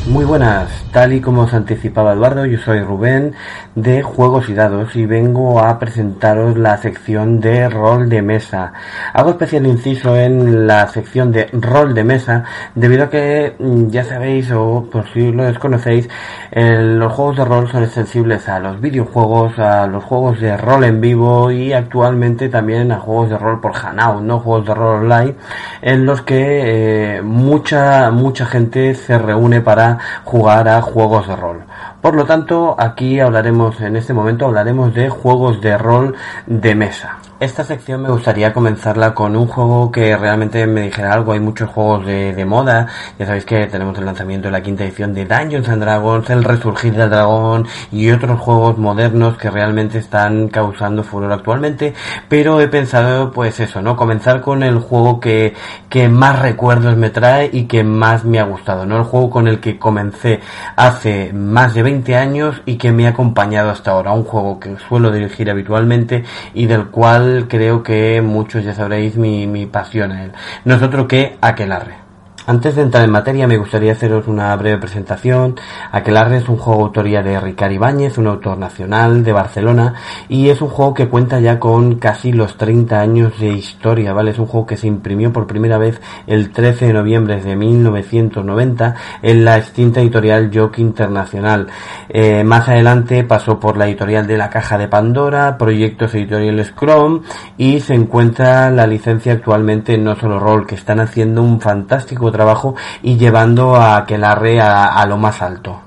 Muy 0.07 0.23
buenas, 0.23 0.69
tal 0.91 1.13
y 1.13 1.19
como 1.19 1.41
os 1.41 1.53
anticipaba 1.55 2.13
Eduardo, 2.13 2.45
yo 2.45 2.59
soy 2.59 2.79
Rubén 2.79 3.33
de 3.73 4.03
Juegos 4.03 4.49
y 4.49 4.53
Dados 4.53 4.95
y 4.95 5.07
vengo 5.07 5.59
a 5.59 5.79
presentaros 5.79 6.59
la 6.59 6.77
sección 6.77 7.39
de 7.39 7.67
rol 7.69 8.07
de 8.07 8.21
mesa. 8.21 8.71
Hago 9.13 9.31
especial 9.31 9.65
inciso 9.65 10.15
en 10.15 10.67
la 10.67 10.87
sección 10.89 11.31
de 11.31 11.47
rol 11.53 11.95
de 11.95 12.03
mesa 12.03 12.43
debido 12.75 13.05
a 13.05 13.09
que 13.09 13.55
mm, 13.57 13.87
ya 13.87 14.03
sabéis 14.03 14.51
o 14.51 14.87
por 14.91 15.11
si 15.11 15.31
lo 15.31 15.43
desconocéis, 15.45 16.07
los 16.51 17.11
juegos 17.11 17.37
de 17.37 17.45
rol 17.45 17.67
son 17.67 17.89
sensibles 17.89 18.47
a 18.47 18.59
los 18.59 18.79
videojuegos, 18.79 19.57
a 19.57 19.87
los 19.87 20.03
juegos 20.03 20.39
de 20.39 20.55
rol 20.55 20.83
en 20.83 21.01
vivo 21.01 21.49
y 21.49 21.73
actualmente 21.73 22.47
también 22.47 22.91
a 22.91 22.99
juegos 22.99 23.31
de 23.31 23.39
rol 23.39 23.59
por 23.59 23.75
Hanout, 23.75 24.21
no 24.21 24.39
juegos 24.39 24.67
de 24.67 24.73
rol 24.75 25.03
online 25.03 25.33
en 25.81 26.05
los 26.05 26.21
que 26.21 27.17
eh, 27.17 27.21
mucha 27.23 28.11
mucha 28.11 28.45
gente 28.45 28.93
se 28.93 29.17
reúne 29.17 29.61
para 29.61 29.94
jugar 30.23 30.67
a 30.67 30.81
juegos 30.81 31.27
de 31.27 31.35
rol. 31.35 31.63
Por 32.01 32.15
lo 32.15 32.25
tanto, 32.25 32.75
aquí 32.77 33.19
hablaremos, 33.19 33.79
en 33.81 33.95
este 33.95 34.13
momento 34.13 34.45
hablaremos 34.45 34.93
de 34.93 35.09
juegos 35.09 35.61
de 35.61 35.77
rol 35.77 36.15
de 36.45 36.75
mesa. 36.75 37.17
Esta 37.37 37.65
sección 37.65 38.01
me 38.01 38.09
gustaría 38.09 38.53
comenzarla 38.53 39.13
con 39.13 39.35
un 39.35 39.47
juego 39.47 39.91
que 39.91 40.15
realmente 40.15 40.65
me 40.67 40.83
dijera 40.83 41.11
algo. 41.11 41.33
Hay 41.33 41.41
muchos 41.41 41.69
juegos 41.69 42.05
de, 42.05 42.45
moda. 42.45 42.87
Ya 43.19 43.25
sabéis 43.25 43.43
que 43.43 43.67
tenemos 43.67 43.97
el 43.97 44.05
lanzamiento 44.05 44.47
de 44.47 44.53
la 44.53 44.63
quinta 44.63 44.85
edición 44.85 45.13
de 45.13 45.25
Dungeons 45.25 45.67
and 45.67 45.83
Dragons, 45.83 46.29
el 46.29 46.45
resurgir 46.45 46.95
del 46.95 47.09
dragón 47.09 47.67
y 47.91 48.09
otros 48.09 48.39
juegos 48.39 48.77
modernos 48.77 49.37
que 49.37 49.51
realmente 49.51 49.97
están 49.97 50.47
causando 50.47 51.03
furor 51.03 51.33
actualmente. 51.33 51.93
Pero 52.29 52.61
he 52.61 52.69
pensado, 52.69 53.33
pues 53.33 53.59
eso, 53.59 53.81
¿no? 53.81 53.97
Comenzar 53.97 54.39
con 54.39 54.63
el 54.63 54.79
juego 54.79 55.19
que, 55.19 55.55
que 55.89 56.07
más 56.07 56.39
recuerdos 56.39 56.95
me 56.95 57.09
trae 57.09 57.49
y 57.51 57.65
que 57.65 57.83
más 57.83 58.23
me 58.23 58.39
ha 58.39 58.45
gustado, 58.45 58.85
¿no? 58.85 58.95
El 58.95 59.03
juego 59.03 59.29
con 59.29 59.49
el 59.49 59.59
que 59.59 59.77
comencé 59.77 60.39
hace 60.77 61.33
más 61.33 61.73
de 61.73 61.83
20 61.83 62.15
años 62.15 62.61
y 62.65 62.77
que 62.77 62.93
me 62.93 63.07
ha 63.07 63.09
acompañado 63.09 63.71
hasta 63.71 63.91
ahora. 63.91 64.13
Un 64.13 64.23
juego 64.23 64.57
que 64.57 64.77
suelo 64.87 65.11
dirigir 65.11 65.49
habitualmente 65.49 66.23
y 66.53 66.67
del 66.67 66.85
cual 66.85 67.24
creo 67.47 67.83
que 67.83 68.21
muchos 68.21 68.63
ya 68.63 68.73
sabréis 68.73 69.17
mi, 69.17 69.47
mi 69.47 69.65
pasión 69.65 70.11
a 70.11 70.23
él. 70.23 70.31
Nosotros 70.63 71.07
que 71.07 71.37
Aquelarre. 71.41 72.04
Antes 72.47 72.75
de 72.75 72.83
entrar 72.83 73.03
en 73.03 73.09
materia 73.09 73.47
me 73.47 73.57
gustaría 73.57 73.93
haceros 73.93 74.27
una 74.27 74.55
breve 74.55 74.77
presentación. 74.77 75.55
Aquelarre 75.91 76.37
es 76.37 76.47
un 76.47 76.57
juego 76.57 76.83
autoría 76.83 77.23
de 77.23 77.39
Ricard 77.39 77.71
Ibáñez, 77.71 78.19
un 78.19 78.27
autor 78.27 78.59
nacional 78.59 79.23
de 79.23 79.33
Barcelona, 79.33 79.95
y 80.29 80.49
es 80.49 80.61
un 80.61 80.67
juego 80.67 80.93
que 80.93 81.07
cuenta 81.07 81.39
ya 81.39 81.57
con 81.59 81.95
casi 81.95 82.31
los 82.31 82.55
30 82.55 82.99
años 82.99 83.39
de 83.39 83.47
historia, 83.47 84.13
¿vale? 84.13 84.29
Es 84.29 84.37
un 84.37 84.45
juego 84.45 84.67
que 84.67 84.77
se 84.77 84.85
imprimió 84.85 85.33
por 85.33 85.47
primera 85.47 85.79
vez 85.79 85.99
el 86.27 86.51
13 86.51 86.85
de 86.85 86.93
noviembre 86.93 87.41
de 87.41 87.55
1990 87.55 88.95
en 89.23 89.43
la 89.43 89.57
extinta 89.57 90.01
editorial 90.01 90.51
Joke 90.53 90.77
Internacional. 90.77 91.65
Eh, 92.09 92.43
más 92.43 92.69
adelante 92.69 93.23
pasó 93.23 93.59
por 93.59 93.75
la 93.75 93.87
editorial 93.87 94.27
de 94.27 94.37
la 94.37 94.51
Caja 94.51 94.77
de 94.77 94.87
Pandora, 94.87 95.57
proyectos 95.57 96.13
editoriales 96.13 96.75
Chrome, 96.75 97.21
y 97.57 97.79
se 97.79 97.95
encuentra 97.95 98.69
la 98.69 98.85
licencia 98.85 99.33
actualmente 99.33 99.95
en 99.95 100.03
No 100.03 100.15
Solo 100.15 100.37
Roll, 100.37 100.67
que 100.67 100.75
están 100.75 100.99
haciendo 100.99 101.41
un 101.41 101.59
fantástico 101.59 102.34
trabajo 102.35 102.75
y 103.01 103.17
llevando 103.17 103.75
a 103.75 103.97
Aquelarre 103.97 104.59
a, 104.59 104.87
a 104.87 105.05
lo 105.05 105.17
más 105.17 105.41
alto. 105.41 105.84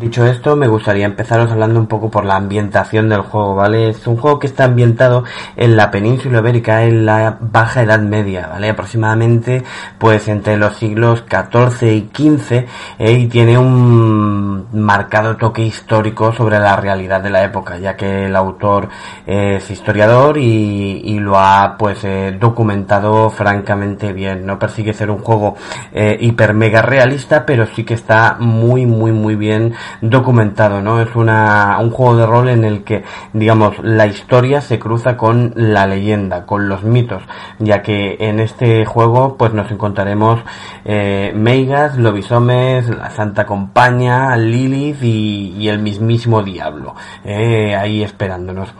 Dicho 0.00 0.24
esto, 0.24 0.56
me 0.56 0.66
gustaría 0.66 1.04
empezaros 1.04 1.52
hablando 1.52 1.78
un 1.78 1.86
poco 1.86 2.10
por 2.10 2.24
la 2.24 2.36
ambientación 2.36 3.10
del 3.10 3.20
juego, 3.20 3.54
¿vale? 3.54 3.90
Es 3.90 4.06
un 4.06 4.16
juego 4.16 4.38
que 4.38 4.46
está 4.46 4.64
ambientado 4.64 5.24
en 5.56 5.76
la 5.76 5.90
península 5.90 6.38
ibérica 6.38 6.84
en 6.84 7.04
la 7.04 7.36
Baja 7.38 7.82
Edad 7.82 8.00
Media, 8.00 8.46
¿vale? 8.46 8.70
Aproximadamente, 8.70 9.62
pues 9.98 10.26
entre 10.28 10.56
los 10.56 10.76
siglos 10.76 11.24
XIV 11.28 11.82
y 11.92 12.08
XV, 12.14 12.64
¿eh? 12.98 13.12
y 13.12 13.26
tiene 13.26 13.58
un 13.58 14.68
marcado 14.72 15.36
toque 15.36 15.64
histórico 15.64 16.32
sobre 16.32 16.58
la 16.58 16.76
realidad 16.76 17.20
de 17.20 17.28
la 17.28 17.44
época, 17.44 17.76
ya 17.76 17.94
que 17.94 18.24
el 18.24 18.36
autor 18.36 18.88
es 19.26 19.70
historiador 19.70 20.38
y, 20.38 21.18
lo 21.20 21.38
ha, 21.38 21.76
pues, 21.78 22.02
eh, 22.04 22.34
documentado 22.40 23.28
francamente 23.28 24.14
bien. 24.14 24.46
No 24.46 24.58
persigue 24.58 24.94
ser 24.94 25.10
un 25.10 25.18
juego 25.18 25.56
eh, 25.92 26.16
hiper 26.18 26.54
mega 26.54 26.80
realista, 26.80 27.44
pero 27.44 27.66
sí 27.66 27.84
que 27.84 27.92
está 27.92 28.38
muy, 28.40 28.86
muy, 28.86 29.12
muy 29.12 29.34
bien 29.34 29.74
documentado, 30.00 30.80
¿no? 30.80 31.00
Es 31.00 31.14
una, 31.14 31.78
un 31.80 31.90
juego 31.90 32.16
de 32.16 32.26
rol 32.26 32.48
en 32.48 32.64
el 32.64 32.84
que, 32.84 33.04
digamos, 33.32 33.78
la 33.82 34.06
historia 34.06 34.60
se 34.60 34.78
cruza 34.78 35.16
con 35.16 35.52
la 35.56 35.86
leyenda, 35.86 36.46
con 36.46 36.68
los 36.68 36.82
mitos, 36.82 37.22
ya 37.58 37.82
que 37.82 38.16
en 38.20 38.40
este 38.40 38.84
juego, 38.84 39.36
pues 39.36 39.52
nos 39.52 39.70
encontraremos 39.70 40.40
eh, 40.84 41.32
Meigas, 41.34 41.96
Lobisomes, 41.96 42.88
la 42.88 43.10
Santa 43.10 43.46
Compañía, 43.46 44.36
Lilith 44.36 45.02
y, 45.02 45.68
el 45.68 45.78
mismísimo 45.78 46.42
Diablo, 46.42 46.94
eh, 47.24 47.76
ahí 47.76 48.02
esperándonos. 48.02 48.70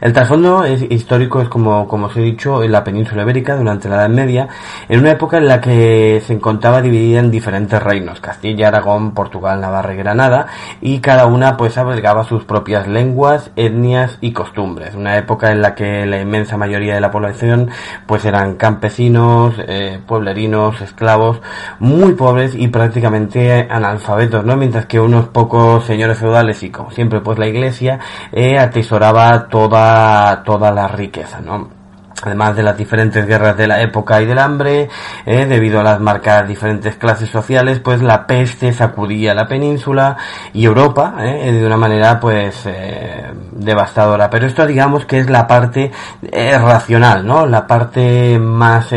El 0.00 0.12
trasfondo 0.12 0.64
es, 0.64 0.82
histórico 0.82 1.40
es 1.40 1.48
como, 1.48 1.88
como 1.88 2.06
os 2.06 2.16
he 2.16 2.20
dicho, 2.20 2.62
en 2.62 2.72
la 2.72 2.84
península 2.84 3.22
ibérica 3.22 3.56
durante 3.56 3.88
la 3.88 3.96
Edad 3.96 4.08
Media, 4.10 4.48
en 4.88 5.00
una 5.00 5.12
época 5.12 5.38
en 5.38 5.48
la 5.48 5.60
que 5.60 6.22
se 6.26 6.34
encontraba 6.34 6.82
dividida 6.82 7.20
en 7.20 7.30
diferentes 7.30 7.82
reinos, 7.82 8.20
Castilla, 8.20 8.68
Aragón, 8.68 9.12
Portugal, 9.12 9.60
Navarra 9.60 9.94
y 9.94 9.96
Granada, 9.96 10.43
y 10.80 11.00
cada 11.00 11.26
una 11.26 11.56
pues 11.56 11.76
albergaba 11.78 12.24
sus 12.24 12.44
propias 12.44 12.86
lenguas, 12.86 13.50
etnias 13.56 14.18
y 14.20 14.32
costumbres. 14.32 14.94
Una 14.94 15.16
época 15.16 15.52
en 15.52 15.62
la 15.62 15.74
que 15.74 16.06
la 16.06 16.20
inmensa 16.20 16.56
mayoría 16.56 16.94
de 16.94 17.00
la 17.00 17.10
población 17.10 17.70
pues 18.06 18.24
eran 18.24 18.54
campesinos, 18.56 19.54
eh, 19.58 20.00
pueblerinos, 20.06 20.80
esclavos, 20.80 21.40
muy 21.78 22.12
pobres 22.14 22.54
y 22.54 22.68
prácticamente 22.68 23.66
analfabetos, 23.70 24.44
¿no? 24.44 24.56
Mientras 24.56 24.86
que 24.86 25.00
unos 25.00 25.28
pocos 25.28 25.84
señores 25.84 26.18
feudales 26.18 26.62
y 26.62 26.70
como 26.70 26.90
siempre 26.90 27.20
pues 27.20 27.38
la 27.38 27.46
iglesia 27.46 27.98
eh, 28.32 28.58
atesoraba 28.58 29.48
toda, 29.48 30.42
toda 30.44 30.70
la 30.70 30.88
riqueza, 30.88 31.40
¿no? 31.40 31.73
Además 32.22 32.56
de 32.56 32.62
las 32.62 32.76
diferentes 32.76 33.26
guerras 33.26 33.56
de 33.56 33.66
la 33.66 33.82
época 33.82 34.20
y 34.22 34.26
del 34.26 34.38
hambre, 34.38 34.88
eh, 35.26 35.46
debido 35.46 35.80
a 35.80 35.82
las 35.82 36.00
marcadas 36.00 36.48
diferentes 36.48 36.96
clases 36.96 37.30
sociales, 37.30 37.80
pues 37.80 38.02
la 38.02 38.26
peste 38.26 38.72
sacudía 38.72 39.34
la 39.34 39.48
península 39.48 40.16
y 40.52 40.64
Europa 40.64 41.16
eh, 41.20 41.52
de 41.52 41.66
una 41.66 41.76
manera 41.76 42.20
pues 42.20 42.62
eh, 42.66 43.32
devastadora. 43.52 44.30
Pero 44.30 44.46
esto 44.46 44.66
digamos 44.66 45.04
que 45.06 45.18
es 45.18 45.30
la 45.30 45.46
parte 45.46 45.90
racional, 46.32 47.26
¿no? 47.26 47.46
La 47.46 47.66
parte 47.66 48.38
más 48.38 48.88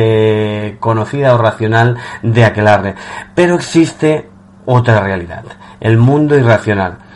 conocida 0.79 1.35
o 1.35 1.37
racional 1.37 1.97
de 2.21 2.45
Aquelarre. 2.45 2.95
Pero 3.35 3.55
existe 3.55 4.29
otra 4.65 4.99
realidad, 4.99 5.43
el 5.79 5.97
mundo 5.97 6.35
irracional 6.35 7.06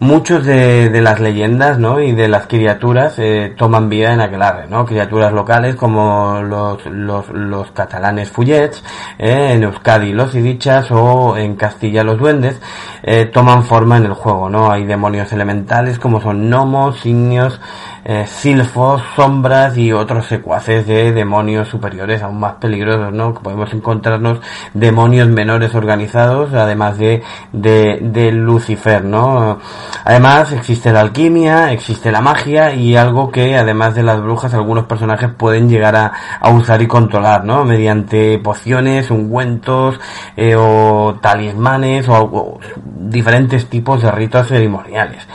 muchos 0.00 0.44
de, 0.44 0.90
de, 0.90 1.00
las 1.00 1.18
leyendas 1.18 1.78
¿no? 1.78 2.00
y 2.00 2.12
de 2.12 2.28
las 2.28 2.46
criaturas 2.46 3.18
eh, 3.18 3.54
toman 3.56 3.88
vida 3.88 4.12
en 4.12 4.20
Aquelarre, 4.20 4.68
¿no? 4.68 4.86
Criaturas 4.86 5.32
locales 5.32 5.74
como 5.74 6.40
los, 6.40 6.84
los, 6.86 7.28
los 7.30 7.70
catalanes 7.72 8.30
fullets, 8.30 8.84
eh, 9.18 9.52
en 9.54 9.64
Euskadi 9.64 10.12
los 10.12 10.34
idichas 10.34 10.90
o 10.90 11.36
en 11.36 11.56
Castilla 11.56 12.04
los 12.04 12.18
duendes, 12.18 12.60
eh, 13.02 13.26
toman 13.26 13.64
forma 13.64 13.96
en 13.96 14.04
el 14.04 14.12
juego, 14.14 14.48
¿no? 14.48 14.70
Hay 14.70 14.84
demonios 14.84 15.32
elementales 15.32 15.98
como 15.98 16.20
son 16.20 16.48
gnomos, 16.48 17.00
signios, 17.00 17.60
eh, 17.97 17.97
silfos, 18.26 19.02
sombras 19.14 19.76
y 19.76 19.92
otros 19.92 20.26
secuaces 20.26 20.86
de 20.86 21.12
demonios 21.12 21.68
superiores 21.68 22.22
aún 22.22 22.40
más 22.40 22.54
peligrosos, 22.54 23.12
¿no? 23.12 23.34
Podemos 23.34 23.70
encontrarnos 23.74 24.40
demonios 24.72 25.28
menores 25.28 25.74
organizados, 25.74 26.54
además 26.54 26.96
de, 26.96 27.22
de, 27.52 27.98
de 28.00 28.32
Lucifer, 28.32 29.04
¿no? 29.04 29.58
Además 30.04 30.52
existe 30.52 30.90
la 30.90 31.00
alquimia, 31.00 31.70
existe 31.72 32.10
la 32.10 32.22
magia 32.22 32.72
y 32.72 32.96
algo 32.96 33.30
que 33.30 33.56
además 33.56 33.94
de 33.94 34.02
las 34.02 34.22
brujas 34.22 34.54
algunos 34.54 34.86
personajes 34.86 35.28
pueden 35.36 35.68
llegar 35.68 35.94
a, 35.94 36.12
a 36.40 36.50
usar 36.50 36.80
y 36.80 36.86
controlar, 36.86 37.44
¿no? 37.44 37.66
Mediante 37.66 38.38
pociones, 38.38 39.10
ungüentos 39.10 40.00
eh, 40.34 40.56
o 40.56 41.18
talismanes 41.20 42.08
o 42.08 42.58
diferentes 42.86 43.66
tipos 43.68 44.02
de 44.02 44.10
ritos 44.10 44.48
ceremoniales 44.48 45.26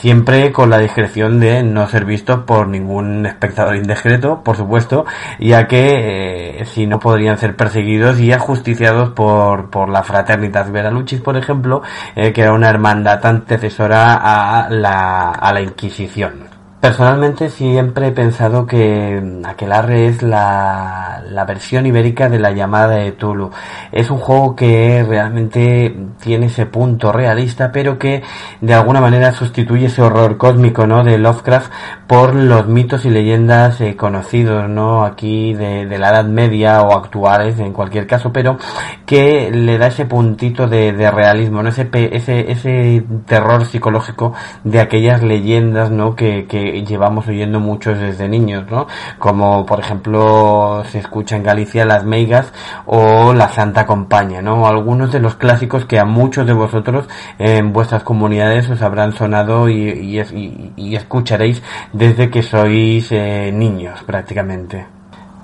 siempre 0.00 0.52
con 0.52 0.70
la 0.70 0.78
discreción 0.78 1.40
de 1.40 1.62
no 1.62 1.88
ser 1.88 2.04
visto 2.04 2.46
por 2.46 2.68
ningún 2.68 3.26
espectador 3.26 3.76
indiscreto, 3.76 4.42
por 4.42 4.56
supuesto, 4.56 5.04
ya 5.38 5.66
que 5.66 6.60
eh, 6.60 6.64
si 6.66 6.86
no 6.86 6.98
podrían 6.98 7.38
ser 7.38 7.56
perseguidos 7.56 8.20
y 8.20 8.32
ajusticiados 8.32 9.10
por, 9.10 9.70
por 9.70 9.88
la 9.88 10.02
Fraternitas 10.02 10.70
Veraluchis, 10.70 11.20
por 11.20 11.36
ejemplo, 11.36 11.82
eh, 12.16 12.32
que 12.32 12.42
era 12.42 12.52
una 12.52 12.70
hermandad 12.70 13.24
antecesora 13.24 14.14
a 14.14 14.70
la, 14.70 15.30
a 15.30 15.52
la 15.52 15.60
Inquisición. 15.60 16.47
Personalmente 16.80 17.50
siempre 17.50 18.06
he 18.06 18.12
pensado 18.12 18.64
que 18.64 19.20
Aquelarre 19.44 20.06
es 20.06 20.22
la, 20.22 21.24
la, 21.28 21.44
versión 21.44 21.86
ibérica 21.86 22.28
de 22.28 22.38
la 22.38 22.52
llamada 22.52 22.94
de 22.94 23.10
Tulu. 23.10 23.50
Es 23.90 24.10
un 24.10 24.18
juego 24.18 24.54
que 24.54 25.04
realmente 25.06 25.96
tiene 26.20 26.46
ese 26.46 26.66
punto 26.66 27.10
realista, 27.10 27.72
pero 27.72 27.98
que 27.98 28.22
de 28.60 28.74
alguna 28.74 29.00
manera 29.00 29.32
sustituye 29.32 29.86
ese 29.86 30.02
horror 30.02 30.38
cósmico, 30.38 30.86
¿no? 30.86 31.02
De 31.02 31.18
Lovecraft 31.18 31.72
por 32.06 32.36
los 32.36 32.68
mitos 32.68 33.04
y 33.04 33.10
leyendas 33.10 33.80
eh, 33.80 33.96
conocidos, 33.96 34.68
¿no? 34.68 35.04
Aquí 35.04 35.54
de, 35.54 35.84
de, 35.84 35.98
la 35.98 36.10
Edad 36.10 36.26
Media 36.26 36.82
o 36.82 36.92
actuales, 36.92 37.58
en 37.58 37.72
cualquier 37.72 38.06
caso, 38.06 38.32
pero 38.32 38.56
que 39.04 39.50
le 39.50 39.78
da 39.78 39.88
ese 39.88 40.06
puntito 40.06 40.68
de, 40.68 40.92
de 40.92 41.10
realismo, 41.10 41.60
¿no? 41.60 41.70
Ese, 41.70 41.88
ese, 41.92 42.52
ese 42.52 43.04
terror 43.26 43.64
psicológico 43.66 44.32
de 44.62 44.80
aquellas 44.80 45.24
leyendas, 45.24 45.90
¿no? 45.90 46.14
Que, 46.14 46.46
que 46.46 46.67
llevamos 46.86 47.28
oyendo 47.28 47.60
muchos 47.60 47.98
desde 47.98 48.28
niños, 48.28 48.64
¿no? 48.70 48.86
Como 49.18 49.66
por 49.66 49.80
ejemplo 49.80 50.82
se 50.90 50.98
escucha 50.98 51.36
en 51.36 51.42
Galicia 51.42 51.84
las 51.84 52.04
Meigas 52.04 52.52
o 52.86 53.32
la 53.32 53.48
Santa 53.48 53.86
Compañía, 53.86 54.42
¿no? 54.42 54.66
Algunos 54.66 55.12
de 55.12 55.20
los 55.20 55.36
clásicos 55.36 55.84
que 55.84 55.98
a 55.98 56.04
muchos 56.04 56.46
de 56.46 56.52
vosotros 56.52 57.08
en 57.38 57.72
vuestras 57.72 58.02
comunidades 58.02 58.68
os 58.70 58.82
habrán 58.82 59.12
sonado 59.12 59.68
y, 59.68 59.90
y, 59.90 60.72
y 60.76 60.96
escucharéis 60.96 61.62
desde 61.92 62.30
que 62.30 62.42
sois 62.42 63.10
eh, 63.12 63.50
niños 63.52 64.02
prácticamente. 64.04 64.98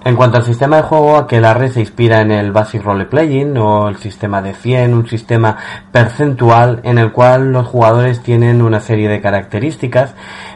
En 0.04 0.16
cuanto 0.16 0.36
al 0.36 0.44
sistema 0.44 0.76
de 0.76 0.82
juego, 0.82 1.16
Aquelarre 1.16 1.70
se 1.70 1.80
inspira 1.80 2.20
en 2.20 2.30
el 2.30 2.52
Basic 2.52 2.82
Role 2.82 3.06
Playing 3.06 3.56
o 3.56 3.88
el 3.88 3.96
sistema 3.96 4.42
de 4.42 4.52
100, 4.52 4.92
un 4.92 5.06
sistema 5.06 5.56
percentual 5.90 6.80
en 6.84 6.98
el 6.98 7.10
cual 7.10 7.52
los 7.52 7.66
jugadores 7.66 8.22
tienen 8.22 8.60
una 8.60 8.80
serie 8.80 9.08
de 9.08 9.22
características 9.22 10.14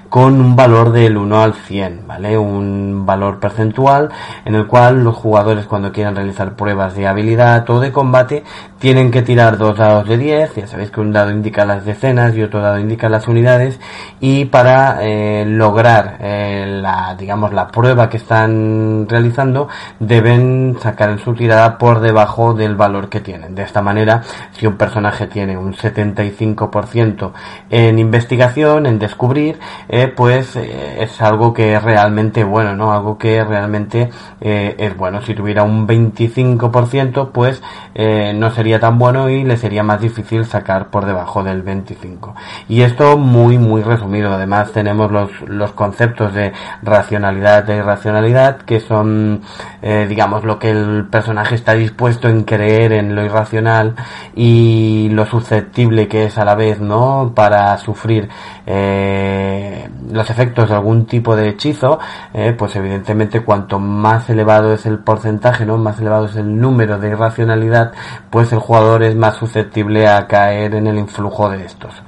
con 0.08 0.40
un 0.40 0.56
valor 0.56 0.92
del 0.92 1.16
1 1.16 1.42
al 1.42 1.54
100, 1.54 2.06
¿vale? 2.06 2.38
Un 2.38 3.04
valor 3.04 3.38
percentual 3.40 4.08
en 4.44 4.54
el 4.54 4.66
cual 4.66 5.04
los 5.04 5.14
jugadores 5.14 5.66
cuando 5.66 5.92
quieran 5.92 6.16
realizar 6.16 6.54
pruebas 6.54 6.94
de 6.94 7.06
habilidad 7.06 7.68
o 7.70 7.80
de 7.80 7.92
combate 7.92 8.44
tienen 8.78 9.10
que 9.10 9.22
tirar 9.22 9.58
dos 9.58 9.76
dados 9.76 10.08
de 10.08 10.16
10, 10.16 10.54
ya 10.54 10.66
sabéis 10.66 10.90
que 10.90 11.00
un 11.00 11.12
dado 11.12 11.30
indica 11.30 11.64
las 11.64 11.84
decenas 11.84 12.34
y 12.36 12.42
otro 12.42 12.60
dado 12.60 12.78
indica 12.78 13.08
las 13.08 13.26
unidades 13.26 13.80
y 14.20 14.44
para 14.46 14.98
eh, 15.02 15.44
lograr 15.46 16.16
eh, 16.20 16.78
la 16.80 17.16
digamos 17.18 17.52
la 17.52 17.68
prueba 17.68 18.08
que 18.08 18.18
están 18.18 19.06
realizando 19.08 19.68
deben 19.98 20.76
sacar 20.80 21.10
en 21.10 21.18
su 21.18 21.34
tirada 21.34 21.76
por 21.76 22.00
debajo 22.00 22.54
del 22.54 22.76
valor 22.76 23.08
que 23.08 23.20
tienen. 23.20 23.54
De 23.54 23.62
esta 23.62 23.82
manera, 23.82 24.22
si 24.52 24.66
un 24.66 24.76
personaje 24.76 25.26
tiene 25.26 25.56
un 25.56 25.74
75% 25.74 27.32
en 27.70 27.98
investigación, 27.98 28.86
en 28.86 28.98
descubrir, 28.98 29.58
pues 30.06 30.54
eh, 30.54 31.02
es 31.02 31.20
algo 31.20 31.52
que 31.52 31.74
es 31.74 31.82
realmente 31.82 32.44
bueno, 32.44 32.76
¿no? 32.76 32.92
Algo 32.92 33.18
que 33.18 33.42
realmente 33.42 34.10
eh, 34.40 34.76
es 34.78 34.96
bueno. 34.96 35.20
Si 35.22 35.34
tuviera 35.34 35.64
un 35.64 35.88
25%, 35.88 37.30
pues 37.32 37.60
eh, 37.94 38.32
no 38.34 38.50
sería 38.50 38.78
tan 38.78 38.98
bueno 38.98 39.28
y 39.28 39.42
le 39.42 39.56
sería 39.56 39.82
más 39.82 40.00
difícil 40.00 40.44
sacar 40.44 40.90
por 40.90 41.06
debajo 41.06 41.42
del 41.42 41.62
25. 41.62 42.36
Y 42.68 42.82
esto 42.82 43.18
muy, 43.18 43.58
muy 43.58 43.82
resumido. 43.82 44.32
Además 44.32 44.70
tenemos 44.70 45.10
los, 45.10 45.30
los 45.48 45.72
conceptos 45.72 46.32
de 46.34 46.52
racionalidad 46.82 47.68
e 47.68 47.78
irracionalidad, 47.78 48.58
que 48.58 48.78
son, 48.78 49.42
digamos, 49.82 50.44
lo 50.44 50.58
que 50.58 50.70
el 50.70 51.06
personaje 51.06 51.54
está 51.54 51.74
dispuesto 51.74 52.28
en 52.28 52.44
creer 52.44 52.92
en 52.92 53.14
lo 53.14 53.24
irracional 53.24 53.96
y 54.36 55.08
lo 55.10 55.26
susceptible 55.26 56.08
que 56.08 56.24
es 56.24 56.38
a 56.38 56.44
la 56.44 56.54
vez, 56.54 56.80
¿no? 56.80 57.32
Para 57.34 57.76
sufrir 57.78 58.28
eh, 58.70 59.87
los 60.10 60.30
efectos 60.30 60.68
de 60.68 60.74
algún 60.74 61.06
tipo 61.06 61.36
de 61.36 61.48
hechizo, 61.48 61.98
eh, 62.34 62.54
pues 62.56 62.76
evidentemente 62.76 63.42
cuanto 63.42 63.78
más 63.78 64.28
elevado 64.30 64.72
es 64.72 64.86
el 64.86 64.98
porcentaje, 64.98 65.66
¿no? 65.66 65.78
Más 65.78 66.00
elevado 66.00 66.26
es 66.26 66.36
el 66.36 66.60
número 66.60 66.98
de 66.98 67.10
irracionalidad, 67.10 67.92
pues 68.30 68.52
el 68.52 68.58
jugador 68.58 69.02
es 69.02 69.16
más 69.16 69.36
susceptible 69.36 70.08
a 70.08 70.26
caer 70.26 70.74
en 70.74 70.86
el 70.86 70.98
influjo 70.98 71.48
de 71.50 71.64
estos. 71.64 72.02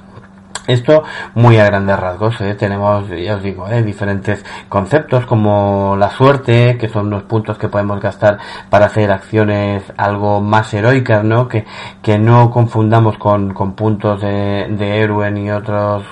Esto 0.67 1.03
muy 1.33 1.57
a 1.57 1.65
grandes 1.65 1.99
rasgos. 1.99 2.39
¿eh? 2.41 2.55
Tenemos, 2.55 3.07
ya 3.09 3.35
os 3.35 3.43
digo, 3.43 3.67
¿eh? 3.67 3.81
diferentes 3.81 4.45
conceptos 4.69 5.25
como 5.25 5.95
la 5.97 6.09
suerte, 6.11 6.77
que 6.77 6.87
son 6.87 7.09
los 7.09 7.23
puntos 7.23 7.57
que 7.57 7.67
podemos 7.67 7.99
gastar 7.99 8.37
para 8.69 8.85
hacer 8.85 9.11
acciones 9.11 9.83
algo 9.97 10.39
más 10.39 10.73
heroicas, 10.73 11.23
¿no? 11.23 11.47
Que, 11.47 11.65
que 12.01 12.17
no 12.19 12.51
confundamos 12.51 13.17
con, 13.17 13.53
con 13.53 13.73
puntos 13.73 14.21
de, 14.21 14.67
de 14.69 14.99
héroe 15.01 15.31
ni 15.31 15.51
otros 15.51 16.03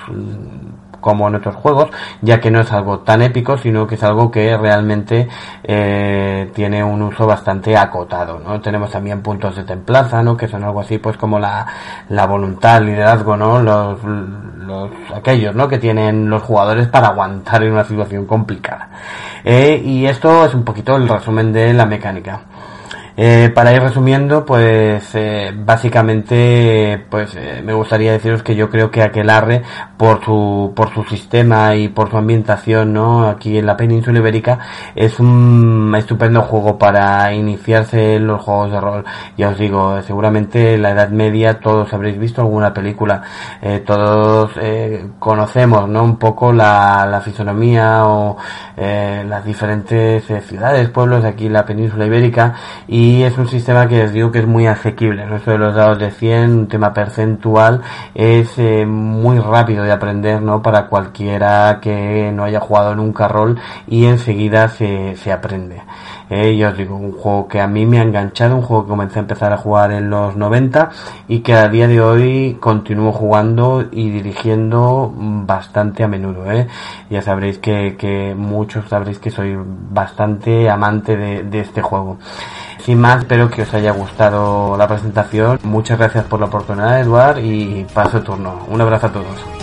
como 1.00 1.28
en 1.28 1.36
otros 1.36 1.56
juegos, 1.56 1.90
ya 2.22 2.40
que 2.40 2.50
no 2.50 2.60
es 2.60 2.72
algo 2.72 3.00
tan 3.00 3.22
épico, 3.22 3.56
sino 3.58 3.86
que 3.86 3.94
es 3.94 4.02
algo 4.02 4.30
que 4.30 4.56
realmente 4.56 5.28
eh, 5.62 6.50
tiene 6.54 6.82
un 6.84 7.02
uso 7.02 7.26
bastante 7.26 7.76
acotado, 7.76 8.38
¿no? 8.38 8.60
Tenemos 8.60 8.90
también 8.90 9.22
puntos 9.22 9.56
de 9.56 9.64
templaza, 9.64 10.22
¿no? 10.22 10.36
Que 10.36 10.48
son 10.48 10.64
algo 10.64 10.80
así, 10.80 10.98
pues 10.98 11.16
como 11.16 11.38
la, 11.38 11.66
la 12.08 12.26
voluntad, 12.26 12.78
el 12.78 12.86
liderazgo, 12.86 13.36
¿no? 13.36 13.60
Los, 13.62 14.02
los, 14.04 14.90
aquellos, 15.14 15.54
¿no? 15.54 15.68
Que 15.68 15.78
tienen 15.78 16.28
los 16.28 16.42
jugadores 16.42 16.88
para 16.88 17.08
aguantar 17.08 17.62
en 17.62 17.72
una 17.72 17.84
situación 17.84 18.26
complicada. 18.26 18.88
Eh, 19.44 19.80
y 19.84 20.06
esto 20.06 20.44
es 20.44 20.54
un 20.54 20.64
poquito 20.64 20.96
el 20.96 21.08
resumen 21.08 21.52
de 21.52 21.72
la 21.72 21.86
mecánica. 21.86 22.40
Eh, 23.22 23.50
para 23.54 23.74
ir 23.74 23.82
resumiendo, 23.82 24.46
pues 24.46 25.10
eh, 25.14 25.52
básicamente, 25.54 27.04
pues 27.10 27.36
eh, 27.36 27.60
me 27.62 27.74
gustaría 27.74 28.12
deciros 28.12 28.42
que 28.42 28.54
yo 28.54 28.70
creo 28.70 28.90
que 28.90 29.02
Aquelarre, 29.02 29.62
por 29.98 30.24
su 30.24 30.72
por 30.74 30.94
su 30.94 31.04
sistema 31.04 31.74
y 31.74 31.88
por 31.88 32.10
su 32.10 32.16
ambientación, 32.16 32.94
no, 32.94 33.28
aquí 33.28 33.58
en 33.58 33.66
la 33.66 33.76
península 33.76 34.20
ibérica, 34.20 34.60
es 34.94 35.20
un 35.20 35.94
estupendo 35.98 36.40
juego 36.40 36.78
para 36.78 37.34
iniciarse 37.34 38.14
en 38.14 38.26
los 38.26 38.42
juegos 38.42 38.72
de 38.72 38.80
rol. 38.80 39.04
Ya 39.36 39.50
os 39.50 39.58
digo, 39.58 40.00
seguramente 40.00 40.76
en 40.76 40.80
la 40.80 40.92
Edad 40.92 41.10
Media 41.10 41.60
todos 41.60 41.92
habréis 41.92 42.18
visto 42.18 42.40
alguna 42.40 42.72
película, 42.72 43.22
todos 43.84 44.52
conocemos, 45.18 45.86
no, 45.90 46.04
un 46.04 46.16
poco 46.16 46.54
la, 46.54 47.06
la 47.10 47.20
fisonomía 47.20 48.06
o 48.06 48.38
las 48.78 49.44
diferentes 49.44 50.24
ciudades, 50.46 50.88
pueblos 50.88 51.22
de 51.22 51.28
aquí 51.28 51.46
en 51.46 51.52
la 51.52 51.66
península 51.66 52.06
ibérica 52.06 52.54
y 52.88 53.09
y 53.10 53.24
es 53.24 53.36
un 53.38 53.48
sistema 53.48 53.88
que 53.88 54.04
os 54.04 54.12
digo 54.12 54.30
que 54.30 54.38
es 54.38 54.46
muy 54.46 54.68
asequible. 54.68 55.26
¿no? 55.26 55.34
Esto 55.34 55.50
de 55.50 55.58
los 55.58 55.74
dados 55.74 55.98
de 55.98 56.12
100, 56.12 56.50
un 56.50 56.68
tema 56.68 56.94
percentual, 56.94 57.82
es 58.14 58.56
eh, 58.56 58.86
muy 58.86 59.40
rápido 59.40 59.82
de 59.82 59.90
aprender 59.90 60.40
¿no? 60.40 60.62
para 60.62 60.86
cualquiera 60.86 61.80
que 61.82 62.30
no 62.32 62.44
haya 62.44 62.60
jugado 62.60 62.94
nunca 62.94 63.26
rol 63.26 63.58
y 63.88 64.06
enseguida 64.06 64.68
se, 64.68 65.16
se 65.16 65.32
aprende. 65.32 65.82
Eh, 66.30 66.56
yo 66.56 66.68
os 66.68 66.76
digo, 66.78 66.94
un 66.94 67.10
juego 67.10 67.48
que 67.48 67.60
a 67.60 67.66
mí 67.66 67.84
me 67.84 67.98
ha 67.98 68.02
enganchado, 68.02 68.54
un 68.54 68.62
juego 68.62 68.84
que 68.84 68.90
comencé 68.90 69.18
a 69.18 69.22
empezar 69.22 69.52
a 69.52 69.56
jugar 69.56 69.90
en 69.90 70.08
los 70.08 70.36
90 70.36 70.90
y 71.26 71.40
que 71.40 71.54
a 71.54 71.68
día 71.68 71.88
de 71.88 72.00
hoy 72.00 72.58
continúo 72.60 73.10
jugando 73.10 73.88
y 73.90 74.10
dirigiendo 74.10 75.12
bastante 75.12 76.04
a 76.04 76.08
menudo. 76.08 76.48
¿eh? 76.52 76.68
Ya 77.10 77.22
sabréis 77.22 77.58
que, 77.58 77.96
que 77.98 78.36
muchos 78.36 78.88
sabréis 78.88 79.18
que 79.18 79.32
soy 79.32 79.58
bastante 79.58 80.70
amante 80.70 81.16
de, 81.16 81.42
de 81.42 81.58
este 81.58 81.82
juego. 81.82 82.18
Sin 82.84 82.98
más, 82.98 83.18
espero 83.18 83.50
que 83.50 83.62
os 83.62 83.74
haya 83.74 83.92
gustado 83.92 84.76
la 84.76 84.88
presentación. 84.88 85.58
Muchas 85.62 85.98
gracias 85.98 86.24
por 86.24 86.40
la 86.40 86.46
oportunidad, 86.46 87.00
Eduard, 87.00 87.38
y 87.38 87.86
paso 87.92 88.18
el 88.18 88.24
turno. 88.24 88.66
Un 88.68 88.80
abrazo 88.80 89.08
a 89.08 89.12
todos. 89.12 89.59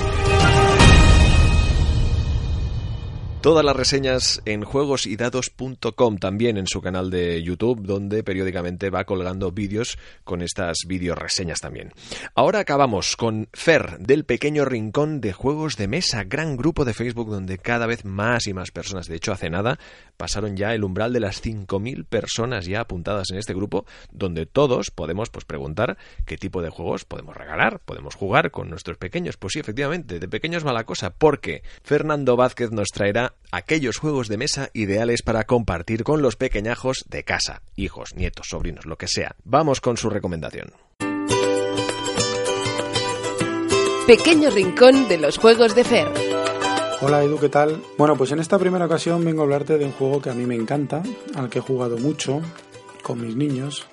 Todas 3.42 3.64
las 3.64 3.76
reseñas 3.76 4.42
en 4.46 4.64
juegosydados.com, 4.64 6.18
también 6.18 6.58
en 6.58 6.66
su 6.66 6.82
canal 6.82 7.12
de 7.12 7.42
YouTube, 7.44 7.86
donde 7.86 8.24
periódicamente 8.24 8.90
va 8.90 9.06
colgando 9.06 9.52
vídeos 9.52 10.00
con 10.24 10.42
estas 10.42 10.80
vídeo 10.88 11.14
reseñas 11.14 11.62
también. 11.62 11.94
Ahora 12.34 12.60
acabamos 12.60 13.16
con 13.16 13.48
Fer, 13.54 14.00
del 14.00 14.26
pequeño 14.26 14.66
rincón 14.66 15.22
de 15.22 15.34
juegos 15.34 15.78
de 15.78 15.88
mesa, 15.88 16.24
gran 16.24 16.58
grupo 16.58 16.84
de 16.84 16.96
Facebook 16.96 17.30
donde 17.30 17.60
cada 17.60 17.86
vez 17.86 18.06
más 18.06 18.48
y 18.48 18.54
más 18.54 18.72
personas, 18.72 19.08
de 19.08 19.16
hecho 19.16 19.32
hace 19.32 19.52
nada, 19.52 19.78
pasaron 20.18 20.58
ya 20.58 20.74
el 20.74 20.84
umbral 20.84 21.14
de 21.14 21.20
las 21.20 21.42
5.000 21.42 22.06
personas 22.06 22.66
ya 22.66 22.82
apuntadas 22.82 23.30
en 23.30 23.38
este 23.38 23.54
grupo, 23.54 23.86
donde 24.12 24.48
todos 24.48 24.90
podemos 24.90 25.30
pues, 25.30 25.46
preguntar 25.46 25.98
qué 26.26 26.38
tipo 26.38 26.64
de 26.64 26.70
juegos 26.70 27.06
podemos 27.06 27.38
regalar, 27.38 27.80
podemos 27.80 28.16
jugar 28.16 28.50
con 28.50 28.70
nuestros 28.70 28.98
pequeños. 28.98 29.38
Pues 29.38 29.54
sí, 29.54 29.60
efectivamente, 29.60 30.20
de 30.20 30.28
pequeños 30.28 30.66
mala 30.66 30.86
cosa, 30.86 31.12
porque 31.12 31.62
Fernando 31.84 32.36
Vázquez 32.36 32.72
nos 32.72 32.88
traerá 32.90 33.36
aquellos 33.52 33.98
juegos 33.98 34.28
de 34.28 34.38
mesa 34.38 34.70
ideales 34.74 35.22
para 35.22 35.46
compartir 35.46 36.04
con 36.04 36.22
los 36.22 36.36
pequeñajos 36.36 37.06
de 37.10 37.24
casa, 37.24 37.62
hijos, 37.76 38.16
nietos, 38.16 38.48
sobrinos, 38.50 38.86
lo 38.86 38.98
que 38.98 39.08
sea. 39.08 39.36
Vamos 39.44 39.82
con 39.82 39.98
su 39.98 40.10
recomendación. 40.10 40.74
Pequeño 44.06 44.50
rincón 44.50 45.08
de 45.08 45.18
los 45.18 45.38
juegos 45.38 45.76
de 45.76 45.84
Fer. 45.84 46.08
Hola 47.02 47.24
Edu, 47.24 47.38
¿qué 47.40 47.50
tal? 47.50 47.82
Bueno, 47.98 48.16
pues 48.16 48.32
en 48.32 48.40
esta 48.40 48.58
primera 48.58 48.86
ocasión 48.86 49.24
vengo 49.24 49.42
a 49.42 49.44
hablarte 49.44 49.78
de 49.78 49.86
un 49.86 49.92
juego 49.92 50.22
que 50.22 50.30
a 50.30 50.34
mí 50.34 50.46
me 50.46 50.56
encanta, 50.56 51.04
al 51.36 51.50
que 51.50 51.60
he 51.60 51.62
jugado 51.62 51.98
mucho 51.98 52.42
con 53.04 53.22
mis 53.22 53.36
niños 53.36 53.88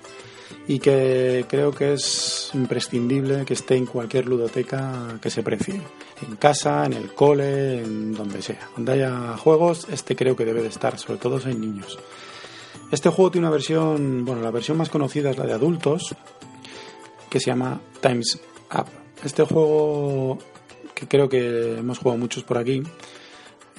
y 0.67 0.79
que 0.79 1.45
creo 1.47 1.71
que 1.71 1.93
es 1.93 2.49
imprescindible 2.53 3.45
que 3.45 3.53
esté 3.53 3.75
en 3.75 3.85
cualquier 3.85 4.25
ludoteca 4.25 5.19
que 5.21 5.29
se 5.29 5.43
precie. 5.43 5.81
En 6.27 6.35
casa, 6.37 6.85
en 6.85 6.93
el 6.93 7.13
cole, 7.13 7.83
en 7.83 8.13
donde 8.13 8.41
sea. 8.41 8.69
Donde 8.75 8.93
haya 8.93 9.37
juegos, 9.37 9.87
este 9.91 10.15
creo 10.15 10.35
que 10.35 10.45
debe 10.45 10.61
de 10.61 10.69
estar, 10.69 10.97
sobre 10.97 11.19
todo 11.19 11.39
hay 11.45 11.55
niños. 11.55 11.99
Este 12.91 13.09
juego 13.09 13.31
tiene 13.31 13.47
una 13.47 13.53
versión, 13.53 14.25
bueno, 14.25 14.41
la 14.41 14.51
versión 14.51 14.77
más 14.77 14.89
conocida 14.89 15.29
es 15.29 15.37
la 15.37 15.45
de 15.45 15.53
adultos, 15.53 16.15
que 17.29 17.39
se 17.39 17.47
llama 17.47 17.79
Times 18.01 18.39
Up. 18.73 18.87
Este 19.23 19.43
juego, 19.43 20.39
que 20.93 21.07
creo 21.07 21.29
que 21.29 21.77
hemos 21.77 21.99
jugado 21.99 22.17
muchos 22.17 22.43
por 22.43 22.57
aquí, 22.57 22.83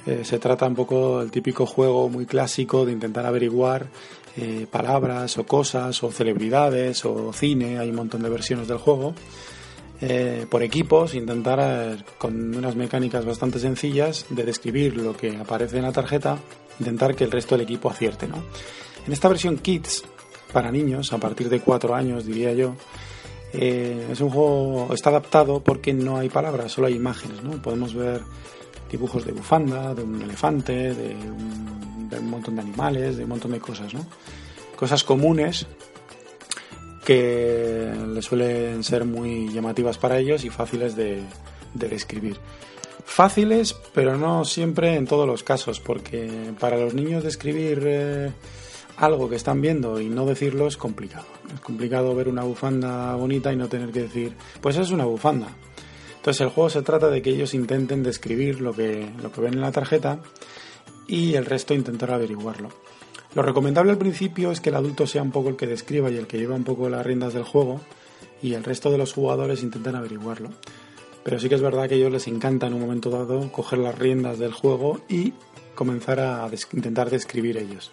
eh, 0.05 0.23
se 0.23 0.39
trata 0.39 0.67
un 0.67 0.75
poco 0.75 1.19
del 1.19 1.31
típico 1.31 1.65
juego 1.65 2.07
muy 2.07 2.25
clásico 2.25 2.85
de 2.85 2.93
intentar 2.93 3.25
averiguar 3.25 3.87
eh, 4.39 4.67
palabras 4.69 5.35
o 5.39 5.47
cosas 5.47 6.03
o 6.03 6.11
celebridades 6.11 7.03
o 7.05 7.33
cine, 7.33 7.79
hay 7.79 7.89
un 7.89 7.95
montón 7.95 8.21
de 8.21 8.29
versiones 8.29 8.67
del 8.67 8.77
juego, 8.77 9.15
eh, 9.99 10.45
por 10.47 10.61
equipos, 10.61 11.15
intentar 11.15 11.59
eh, 11.59 11.97
con 12.19 12.55
unas 12.55 12.75
mecánicas 12.75 13.25
bastante 13.25 13.57
sencillas 13.57 14.27
de 14.29 14.43
describir 14.43 14.95
lo 14.95 15.17
que 15.17 15.35
aparece 15.37 15.77
en 15.77 15.85
la 15.85 15.91
tarjeta, 15.91 16.37
intentar 16.79 17.15
que 17.15 17.23
el 17.23 17.31
resto 17.31 17.55
del 17.55 17.63
equipo 17.63 17.89
acierte. 17.89 18.27
¿no? 18.27 18.43
En 19.07 19.11
esta 19.11 19.27
versión 19.27 19.57
Kids, 19.57 20.03
para 20.53 20.71
niños, 20.71 21.13
a 21.13 21.17
partir 21.17 21.49
de 21.49 21.59
cuatro 21.59 21.95
años 21.95 22.23
diría 22.23 22.53
yo, 22.53 22.75
es 23.51 24.21
un 24.21 24.29
juego, 24.29 24.93
está 24.93 25.09
adaptado 25.09 25.61
porque 25.61 25.93
no 25.93 26.17
hay 26.17 26.29
palabras, 26.29 26.71
solo 26.71 26.85
hay 26.87 26.93
imágenes, 26.93 27.41
¿no? 27.43 27.59
Podemos 27.59 27.95
ver 27.95 28.21
dibujos 28.91 29.25
de 29.25 29.31
bufanda, 29.31 29.95
de 29.95 30.03
un 30.03 30.21
elefante, 30.21 30.93
de 30.93 31.15
un 31.15 31.96
de 32.09 32.19
un 32.19 32.29
montón 32.29 32.55
de 32.55 32.61
animales, 32.61 33.17
de 33.17 33.23
un 33.23 33.29
montón 33.29 33.51
de 33.51 33.59
cosas, 33.59 33.93
¿no? 33.93 34.05
Cosas 34.75 35.03
comunes 35.03 35.67
que 37.07 37.89
le 38.13 38.21
suelen 38.21 38.83
ser 38.83 39.05
muy 39.05 39.49
llamativas 39.53 39.97
para 39.97 40.19
ellos 40.19 40.43
y 40.43 40.49
fáciles 40.49 40.93
de, 40.97 41.21
describir. 41.73 42.37
Fáciles, 43.05 43.73
pero 43.93 44.17
no 44.17 44.43
siempre 44.43 44.95
en 44.95 45.07
todos 45.07 45.25
los 45.25 45.41
casos, 45.41 45.79
porque 45.79 46.29
para 46.59 46.77
los 46.77 46.93
niños 46.93 47.23
describir 47.23 47.81
eh, 47.85 48.31
algo 48.97 49.29
que 49.29 49.37
están 49.37 49.61
viendo 49.61 50.01
y 50.01 50.09
no 50.09 50.25
decirlo 50.25 50.67
es 50.67 50.75
complicado. 50.75 51.25
Es 51.53 51.61
complicado 51.61 52.13
ver 52.13 52.27
una 52.27 52.43
bufanda 52.43 53.15
bonita 53.15 53.53
y 53.53 53.55
no 53.55 53.69
tener 53.69 53.91
que 53.91 54.01
decir, 54.01 54.33
pues 54.59 54.75
es 54.75 54.91
una 54.91 55.05
bufanda. 55.05 55.47
Entonces 56.17 56.41
el 56.41 56.49
juego 56.49 56.69
se 56.69 56.81
trata 56.81 57.09
de 57.09 57.21
que 57.21 57.29
ellos 57.29 57.53
intenten 57.53 58.03
describir 58.03 58.59
lo 58.59 58.73
que, 58.73 59.09
lo 59.23 59.31
que 59.31 59.39
ven 59.39 59.53
en 59.53 59.61
la 59.61 59.71
tarjeta 59.71 60.19
y 61.07 61.35
el 61.35 61.45
resto 61.45 61.73
intentar 61.73 62.11
averiguarlo. 62.11 62.69
Lo 63.35 63.41
recomendable 63.41 63.91
al 63.91 63.97
principio 63.97 64.51
es 64.51 64.61
que 64.61 64.69
el 64.69 64.75
adulto 64.75 65.05
sea 65.05 65.21
un 65.21 65.31
poco 65.31 65.49
el 65.49 65.55
que 65.55 65.67
describa 65.67 66.09
y 66.09 66.17
el 66.17 66.27
que 66.27 66.37
lleva 66.37 66.55
un 66.55 66.63
poco 66.63 66.89
las 66.89 67.05
riendas 67.05 67.33
del 67.33 67.43
juego 67.43 67.81
y 68.41 68.53
el 68.53 68.63
resto 68.63 68.91
de 68.91 68.97
los 68.97 69.13
jugadores 69.13 69.63
intenten 69.63 69.95
averiguarlo. 69.95 70.49
Pero 71.23 71.39
sí 71.39 71.49
que 71.49 71.55
es 71.55 71.61
verdad 71.61 71.87
que 71.87 71.95
a 71.95 71.97
ellos 71.97 72.11
les 72.11 72.27
encanta 72.27 72.67
en 72.67 72.73
un 72.73 72.81
momento 72.81 73.09
dado 73.09 73.51
coger 73.51 73.79
las 73.79 73.97
riendas 73.97 74.39
del 74.39 74.53
juego 74.53 75.01
y 75.09 75.33
comenzar 75.75 76.19
a 76.19 76.49
intentar 76.73 77.09
describir 77.09 77.57
ellos. 77.57 77.91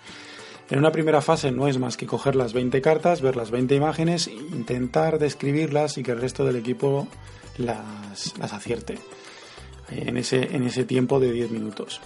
En 0.70 0.78
una 0.78 0.92
primera 0.92 1.20
fase 1.20 1.50
no 1.52 1.68
es 1.68 1.78
más 1.78 1.96
que 1.96 2.06
coger 2.06 2.36
las 2.36 2.54
20 2.54 2.80
cartas, 2.80 3.20
ver 3.20 3.36
las 3.36 3.50
20 3.50 3.74
imágenes, 3.74 4.28
intentar 4.28 5.18
describirlas 5.18 5.98
y 5.98 6.02
que 6.02 6.12
el 6.12 6.20
resto 6.20 6.44
del 6.44 6.56
equipo 6.56 7.06
las, 7.58 8.38
las 8.38 8.52
acierte 8.52 8.98
en 9.90 10.16
ese, 10.16 10.56
en 10.56 10.64
ese 10.64 10.84
tiempo 10.84 11.20
de 11.20 11.32
10 11.32 11.50
minutos. 11.50 12.00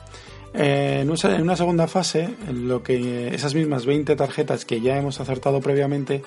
Eh, 0.54 1.00
en, 1.02 1.10
una, 1.42 1.56
segunda 1.56 1.86
fase, 1.86 2.34
lo 2.52 2.82
que 2.82 3.34
esas 3.34 3.54
mismas 3.54 3.86
20 3.86 4.16
tarjetas 4.16 4.64
que 4.64 4.80
ya 4.80 4.96
hemos 4.96 5.20
acertado 5.20 5.60
previamente, 5.60 6.22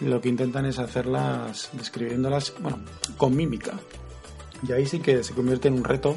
lo 0.00 0.20
que 0.20 0.28
intentan 0.28 0.66
es 0.66 0.78
hacerlas 0.78 1.70
describiéndolas 1.72 2.54
bueno, 2.60 2.78
con 3.16 3.34
mímica. 3.34 3.72
Y 4.66 4.72
ahí 4.72 4.86
sí 4.86 5.00
que 5.00 5.22
se 5.22 5.34
convierte 5.34 5.68
en 5.68 5.74
un 5.74 5.84
reto 5.84 6.16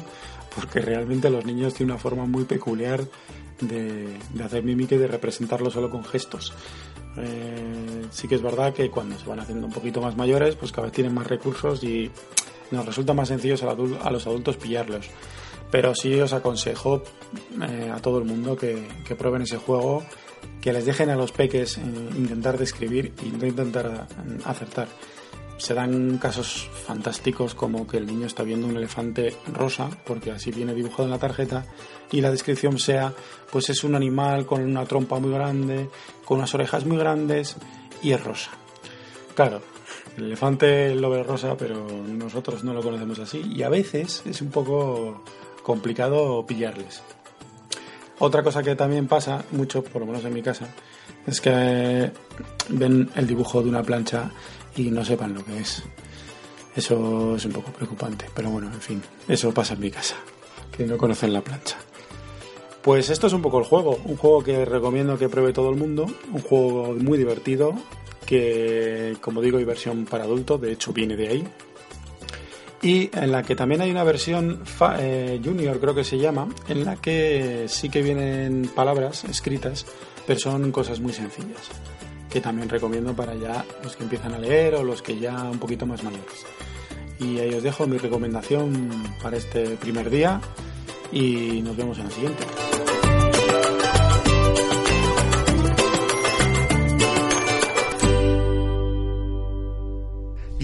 porque 0.54 0.80
realmente 0.80 1.30
los 1.30 1.44
niños 1.44 1.74
tienen 1.74 1.92
una 1.92 2.00
forma 2.00 2.24
muy 2.24 2.44
peculiar 2.44 3.04
de, 3.60 4.16
hacer 4.42 4.62
mímica 4.62 4.94
y 4.94 4.98
de 4.98 5.08
representarlo 5.08 5.70
solo 5.70 5.90
con 5.90 6.04
gestos. 6.04 6.52
Eh, 7.16 8.06
sí 8.10 8.28
que 8.28 8.36
es 8.36 8.42
verdad 8.42 8.72
que 8.72 8.90
cuando 8.90 9.18
se 9.18 9.26
van 9.26 9.40
haciendo 9.40 9.66
un 9.66 9.72
poquito 9.72 10.00
más 10.00 10.16
mayores, 10.16 10.54
pues 10.54 10.72
cada 10.72 10.86
vez 10.86 10.92
tienen 10.92 11.14
más 11.14 11.26
recursos 11.26 11.82
y 11.82 12.10
nos 12.70 12.86
resulta 12.86 13.12
más 13.14 13.28
sencillo 13.28 13.56
a 14.02 14.10
los 14.10 14.26
adultos 14.26 14.56
pillarlos. 14.56 15.06
Pero 15.70 15.94
sí 15.94 16.18
os 16.20 16.32
aconsejo 16.32 17.02
eh, 17.60 17.92
a 17.92 18.00
todo 18.00 18.18
el 18.18 18.24
mundo 18.24 18.56
que, 18.56 18.86
prueben 19.16 19.42
ese 19.42 19.58
juego, 19.58 20.02
que 20.60 20.72
les 20.72 20.86
dejen 20.86 21.10
a 21.10 21.16
los 21.16 21.32
peques 21.32 21.78
eh, 21.78 21.82
intentar 22.16 22.58
describir 22.58 23.12
y 23.22 23.30
no 23.30 23.46
intentar 23.46 24.06
acertar. 24.44 24.88
Se 25.58 25.74
dan 25.74 26.18
casos 26.18 26.70
fantásticos 26.86 27.54
como 27.54 27.86
que 27.86 27.96
el 27.96 28.06
niño 28.06 28.26
está 28.26 28.44
viendo 28.44 28.68
un 28.68 28.76
elefante 28.76 29.36
rosa, 29.52 29.90
porque 30.06 30.30
así 30.30 30.52
viene 30.52 30.72
dibujado 30.72 31.04
en 31.04 31.10
la 31.10 31.18
tarjeta, 31.18 31.66
y 32.12 32.20
la 32.20 32.30
descripción 32.30 32.78
sea, 32.78 33.12
pues 33.50 33.68
es 33.68 33.82
un 33.82 33.94
animal 33.94 34.46
con 34.46 34.62
una 34.62 34.86
trompa 34.86 35.18
muy 35.18 35.32
grande, 35.32 35.90
con 36.24 36.38
unas 36.38 36.54
orejas 36.54 36.86
muy 36.86 36.96
grandes 36.96 37.56
y 38.02 38.12
es 38.12 38.22
rosa. 38.22 38.52
Claro, 39.34 39.60
el 40.16 40.24
elefante 40.24 40.94
lo 40.94 41.10
ve 41.10 41.22
rosa, 41.22 41.56
pero 41.56 41.86
nosotros 42.06 42.64
no 42.64 42.72
lo 42.72 42.82
conocemos 42.82 43.18
así 43.18 43.40
y 43.54 43.62
a 43.62 43.68
veces 43.68 44.22
es 44.26 44.42
un 44.42 44.50
poco 44.50 45.22
complicado 45.68 46.46
pillarles. 46.46 47.02
Otra 48.20 48.42
cosa 48.42 48.62
que 48.62 48.74
también 48.74 49.06
pasa 49.06 49.44
mucho, 49.52 49.84
por 49.84 50.00
lo 50.00 50.06
menos 50.06 50.24
en 50.24 50.32
mi 50.32 50.40
casa, 50.40 50.66
es 51.26 51.42
que 51.42 52.10
ven 52.70 53.10
el 53.14 53.26
dibujo 53.26 53.62
de 53.62 53.68
una 53.68 53.82
plancha 53.82 54.30
y 54.76 54.90
no 54.90 55.04
sepan 55.04 55.34
lo 55.34 55.44
que 55.44 55.58
es. 55.58 55.82
Eso 56.74 57.36
es 57.36 57.44
un 57.44 57.52
poco 57.52 57.70
preocupante, 57.70 58.24
pero 58.34 58.48
bueno, 58.48 58.68
en 58.72 58.80
fin, 58.80 59.02
eso 59.28 59.52
pasa 59.52 59.74
en 59.74 59.80
mi 59.80 59.90
casa, 59.90 60.16
que 60.74 60.86
no 60.86 60.96
conocen 60.96 61.34
la 61.34 61.42
plancha. 61.42 61.76
Pues 62.80 63.10
esto 63.10 63.26
es 63.26 63.34
un 63.34 63.42
poco 63.42 63.58
el 63.58 63.66
juego, 63.66 64.00
un 64.06 64.16
juego 64.16 64.42
que 64.42 64.64
recomiendo 64.64 65.18
que 65.18 65.28
pruebe 65.28 65.52
todo 65.52 65.68
el 65.68 65.76
mundo, 65.76 66.06
un 66.32 66.40
juego 66.40 66.94
muy 66.94 67.18
divertido, 67.18 67.74
que 68.24 69.18
como 69.20 69.42
digo 69.42 69.58
hay 69.58 69.64
versión 69.64 70.06
para 70.06 70.24
adultos, 70.24 70.62
de 70.62 70.72
hecho 70.72 70.94
viene 70.94 71.14
de 71.14 71.28
ahí. 71.28 71.48
Y 72.80 73.10
en 73.12 73.32
la 73.32 73.42
que 73.42 73.56
también 73.56 73.80
hay 73.80 73.90
una 73.90 74.04
versión 74.04 74.62
eh, 74.98 75.40
junior, 75.44 75.80
creo 75.80 75.94
que 75.94 76.04
se 76.04 76.18
llama, 76.18 76.48
en 76.68 76.84
la 76.84 76.96
que 76.96 77.64
sí 77.68 77.88
que 77.88 78.02
vienen 78.02 78.70
palabras 78.74 79.24
escritas, 79.24 79.84
pero 80.26 80.38
son 80.38 80.70
cosas 80.70 81.00
muy 81.00 81.12
sencillas, 81.12 81.70
que 82.30 82.40
también 82.40 82.68
recomiendo 82.68 83.14
para 83.14 83.34
ya 83.34 83.64
los 83.82 83.96
que 83.96 84.04
empiezan 84.04 84.34
a 84.34 84.38
leer 84.38 84.76
o 84.76 84.84
los 84.84 85.02
que 85.02 85.18
ya 85.18 85.42
un 85.44 85.58
poquito 85.58 85.86
más 85.86 86.04
mayores. 86.04 86.46
Y 87.18 87.40
ahí 87.40 87.52
os 87.52 87.64
dejo 87.64 87.86
mi 87.88 87.98
recomendación 87.98 88.90
para 89.20 89.36
este 89.36 89.76
primer 89.76 90.08
día 90.08 90.40
y 91.10 91.60
nos 91.62 91.76
vemos 91.76 91.98
en 91.98 92.04
la 92.04 92.10
siguiente. 92.10 92.44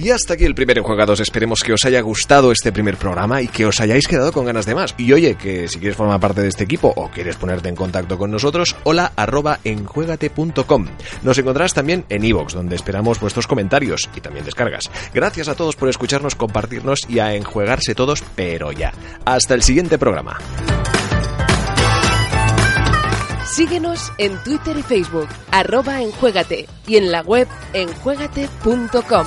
Y 0.04 0.10
hasta 0.10 0.34
aquí 0.34 0.44
el 0.44 0.54
primer 0.54 0.76
Enjuegados. 0.76 1.20
Esperemos 1.20 1.62
que 1.62 1.72
os 1.72 1.86
haya 1.86 2.02
gustado 2.02 2.52
este 2.52 2.72
primer 2.72 2.98
programa 2.98 3.40
y 3.40 3.48
que 3.48 3.64
os 3.64 3.80
hayáis 3.80 4.06
quedado 4.06 4.32
con 4.32 4.44
ganas 4.44 4.66
de 4.66 4.74
más. 4.74 4.94
Y 4.98 5.10
oye, 5.14 5.34
que 5.36 5.66
si 5.66 5.78
quieres 5.78 5.96
formar 5.96 6.20
parte 6.20 6.42
de 6.42 6.48
este 6.48 6.64
equipo 6.64 6.92
o 6.94 7.08
quieres 7.08 7.36
ponerte 7.36 7.70
en 7.70 7.74
contacto 7.74 8.18
con 8.18 8.30
nosotros, 8.30 8.76
hola 8.84 9.12
arroba 9.16 9.60
enjuegate.com. 9.64 10.88
Nos 11.22 11.38
encontrarás 11.38 11.72
también 11.72 12.04
en 12.10 12.22
iVoox, 12.22 12.52
donde 12.52 12.76
esperamos 12.76 13.18
vuestros 13.18 13.46
comentarios 13.46 14.10
y 14.14 14.20
también 14.20 14.44
descargas. 14.44 14.90
Gracias 15.14 15.48
a 15.48 15.54
todos 15.54 15.74
por 15.74 15.88
escucharnos, 15.88 16.34
compartirnos 16.34 17.08
y 17.08 17.20
a 17.20 17.34
enjuegarse 17.34 17.94
todos, 17.94 18.22
pero 18.36 18.72
ya. 18.72 18.92
Hasta 19.24 19.54
el 19.54 19.62
siguiente 19.62 19.96
programa. 19.96 20.38
Síguenos 23.46 24.12
en 24.18 24.36
Twitter 24.42 24.76
y 24.76 24.82
Facebook, 24.82 25.28
arroba 25.50 26.02
y 26.02 26.96
en 26.96 27.10
la 27.10 27.22
web 27.22 27.48
enjuegate.com. 27.72 29.26